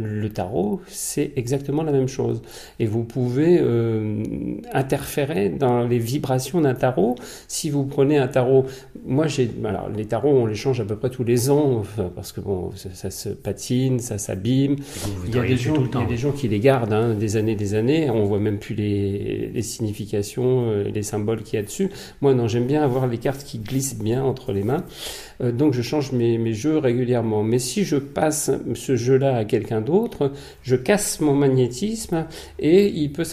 Le 0.00 0.28
tarot, 0.30 0.80
c'est 0.86 1.32
exactement 1.34 1.82
la 1.82 1.90
même 1.90 2.06
chose. 2.06 2.40
Et 2.78 2.86
vous 2.86 3.02
pouvez 3.02 3.58
euh, 3.60 4.22
interférer 4.72 5.48
dans 5.48 5.88
les 5.88 5.98
vibrations 5.98 6.60
d'un 6.60 6.74
tarot. 6.74 7.16
Si 7.48 7.68
vous 7.68 7.84
prenez 7.84 8.16
un 8.16 8.28
tarot, 8.28 8.66
moi 9.04 9.26
j'ai, 9.26 9.50
alors 9.64 9.88
les 9.88 10.04
tarots, 10.04 10.30
on 10.30 10.46
les 10.46 10.54
change 10.54 10.80
à 10.80 10.84
peu 10.84 10.94
près 10.94 11.10
tous 11.10 11.24
les 11.24 11.50
ans 11.50 11.78
enfin, 11.78 12.12
parce 12.14 12.30
que 12.30 12.40
bon, 12.40 12.70
ça, 12.76 12.90
ça 12.92 13.10
se 13.10 13.28
patine, 13.30 13.98
ça 13.98 14.18
s'abîme. 14.18 14.76
Il 15.26 15.34
y, 15.34 15.38
a 15.40 15.42
des 15.42 15.56
gens, 15.56 15.74
il 15.74 16.00
y 16.00 16.02
a 16.04 16.06
des 16.06 16.16
gens 16.16 16.30
qui 16.30 16.46
les 16.46 16.60
gardent 16.60 16.92
hein, 16.92 17.14
des 17.14 17.36
années, 17.36 17.56
des 17.56 17.74
années. 17.74 18.08
On 18.08 18.24
voit 18.24 18.38
même 18.38 18.58
plus 18.58 18.76
les, 18.76 19.50
les 19.52 19.62
significations, 19.62 20.70
euh, 20.70 20.84
les 20.84 21.02
symboles 21.02 21.42
qu'il 21.42 21.58
y 21.58 21.60
a 21.60 21.64
dessus. 21.64 21.90
Moi, 22.20 22.34
non, 22.34 22.46
j'aime 22.46 22.66
bien 22.66 22.82
avoir 22.82 23.08
les 23.08 23.18
cartes 23.18 23.42
qui 23.42 23.58
glissent 23.58 23.98
bien 23.98 24.22
entre 24.22 24.52
les 24.52 24.62
mains. 24.62 24.84
Euh, 25.40 25.50
donc, 25.50 25.74
je 25.74 25.82
change 25.82 26.12
mes, 26.12 26.38
mes 26.38 26.52
jeux 26.52 26.78
régulièrement. 26.78 27.42
Mais 27.42 27.58
si 27.58 27.84
je 27.84 27.96
passe 27.96 28.52
ce 28.74 28.94
jeu-là 28.94 29.36
à 29.36 29.44
quelqu'un 29.44 29.80
d'autre, 29.88 30.32
je 30.62 30.76
casse 30.76 31.20
mon 31.20 31.34
magnétisme 31.34 32.26
et 32.58 32.86
il 32.86 33.12
peut, 33.12 33.24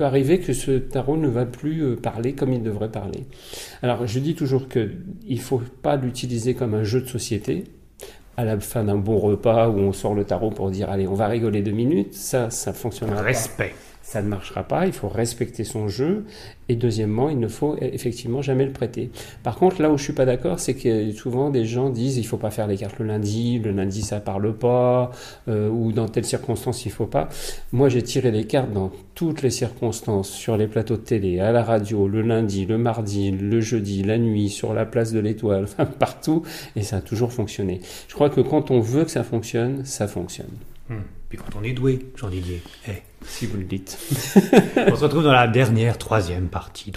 arriver 0.00 0.40
que 0.40 0.52
ce 0.52 0.72
tarot 0.72 1.16
ne 1.16 1.28
va 1.28 1.44
plus 1.44 1.82
euh, 1.82 1.96
parler 1.96 2.32
comme 2.32 2.52
il 2.52 2.62
devrait 2.62 2.90
parler. 2.90 3.26
Alors, 3.82 4.06
je 4.06 4.18
dis 4.18 4.34
toujours 4.34 4.68
que 4.68 4.90
il 5.26 5.40
faut 5.40 5.62
pas 5.82 5.96
l'utiliser 5.96 6.54
comme 6.54 6.74
un 6.74 6.84
jeu 6.84 7.02
de 7.02 7.08
société 7.08 7.64
à 8.38 8.44
la 8.44 8.58
fin 8.58 8.84
d'un 8.84 8.96
bon 8.96 9.18
repas 9.18 9.68
où 9.68 9.78
on 9.78 9.92
sort 9.92 10.14
le 10.14 10.24
tarot 10.24 10.50
pour 10.50 10.70
dire 10.70 10.90
allez 10.90 11.08
on 11.08 11.14
va 11.14 11.26
rigoler 11.26 11.60
deux 11.60 11.72
minutes, 11.72 12.14
ça 12.14 12.50
ça 12.50 12.72
fonctionnera 12.72 13.22
pas. 13.22 13.64
Ça 14.08 14.22
ne 14.22 14.28
marchera 14.28 14.62
pas, 14.62 14.86
il 14.86 14.94
faut 14.94 15.10
respecter 15.10 15.64
son 15.64 15.86
jeu. 15.86 16.24
Et 16.70 16.76
deuxièmement, 16.76 17.28
il 17.28 17.38
ne 17.38 17.46
faut 17.46 17.74
e, 17.74 17.78
effectivement 17.82 18.40
jamais 18.40 18.64
le 18.64 18.72
prêter. 18.72 19.10
Par 19.42 19.56
contre, 19.56 19.82
là 19.82 19.90
où 19.90 19.98
je 19.98 20.04
suis 20.04 20.14
pas 20.14 20.24
d'accord, 20.24 20.60
c'est 20.60 20.72
que 20.72 21.12
souvent 21.12 21.50
des 21.50 21.66
gens 21.66 21.90
disent 21.90 22.16
il 22.16 22.24
faut 22.24 22.38
pas 22.38 22.50
faire 22.50 22.66
les 22.66 22.78
cartes 22.78 22.98
le 23.00 23.04
lundi, 23.04 23.58
le 23.58 23.70
lundi 23.70 24.00
ça 24.00 24.18
parle 24.20 24.54
pas, 24.54 25.10
euh, 25.48 25.68
ou 25.68 25.92
dans 25.92 26.08
telle 26.08 26.24
circonstance 26.24 26.86
il 26.86 26.90
faut 26.90 27.04
pas. 27.04 27.28
Moi 27.72 27.90
j'ai 27.90 28.00
tiré 28.00 28.30
les 28.30 28.46
cartes 28.46 28.72
dans 28.72 28.90
toutes 29.14 29.42
les 29.42 29.50
circonstances, 29.50 30.30
sur 30.30 30.56
les 30.56 30.68
plateaux 30.68 30.96
de 30.96 31.02
télé, 31.02 31.40
à 31.40 31.52
la 31.52 31.62
radio, 31.62 32.08
le 32.08 32.22
lundi, 32.22 32.64
le 32.64 32.78
mardi, 32.78 33.30
le 33.30 33.60
jeudi, 33.60 34.02
la 34.04 34.16
nuit, 34.16 34.48
sur 34.48 34.72
la 34.72 34.86
place 34.86 35.12
de 35.12 35.20
l'étoile, 35.20 35.66
partout, 35.98 36.44
et 36.76 36.82
ça 36.82 36.96
a 36.96 37.00
toujours 37.02 37.34
fonctionné. 37.34 37.82
Je 38.08 38.14
crois 38.14 38.30
que 38.30 38.40
quand 38.40 38.70
on 38.70 38.80
veut 38.80 39.04
que 39.04 39.10
ça 39.10 39.22
fonctionne, 39.22 39.84
ça 39.84 40.08
fonctionne. 40.08 40.56
Hum. 40.88 41.02
Puis 41.28 41.36
quand 41.36 41.58
on 41.60 41.62
est 41.62 41.74
doué, 41.74 41.98
Jean 42.16 42.30
Didier. 42.30 42.62
Si 43.28 43.46
vous 43.46 43.58
le 43.58 43.64
dites. 43.64 43.98
On 44.76 44.96
se 44.96 45.04
retrouve 45.04 45.22
dans 45.22 45.32
la 45.32 45.46
dernière, 45.46 45.98
troisième 45.98 46.48
partie. 46.48 46.92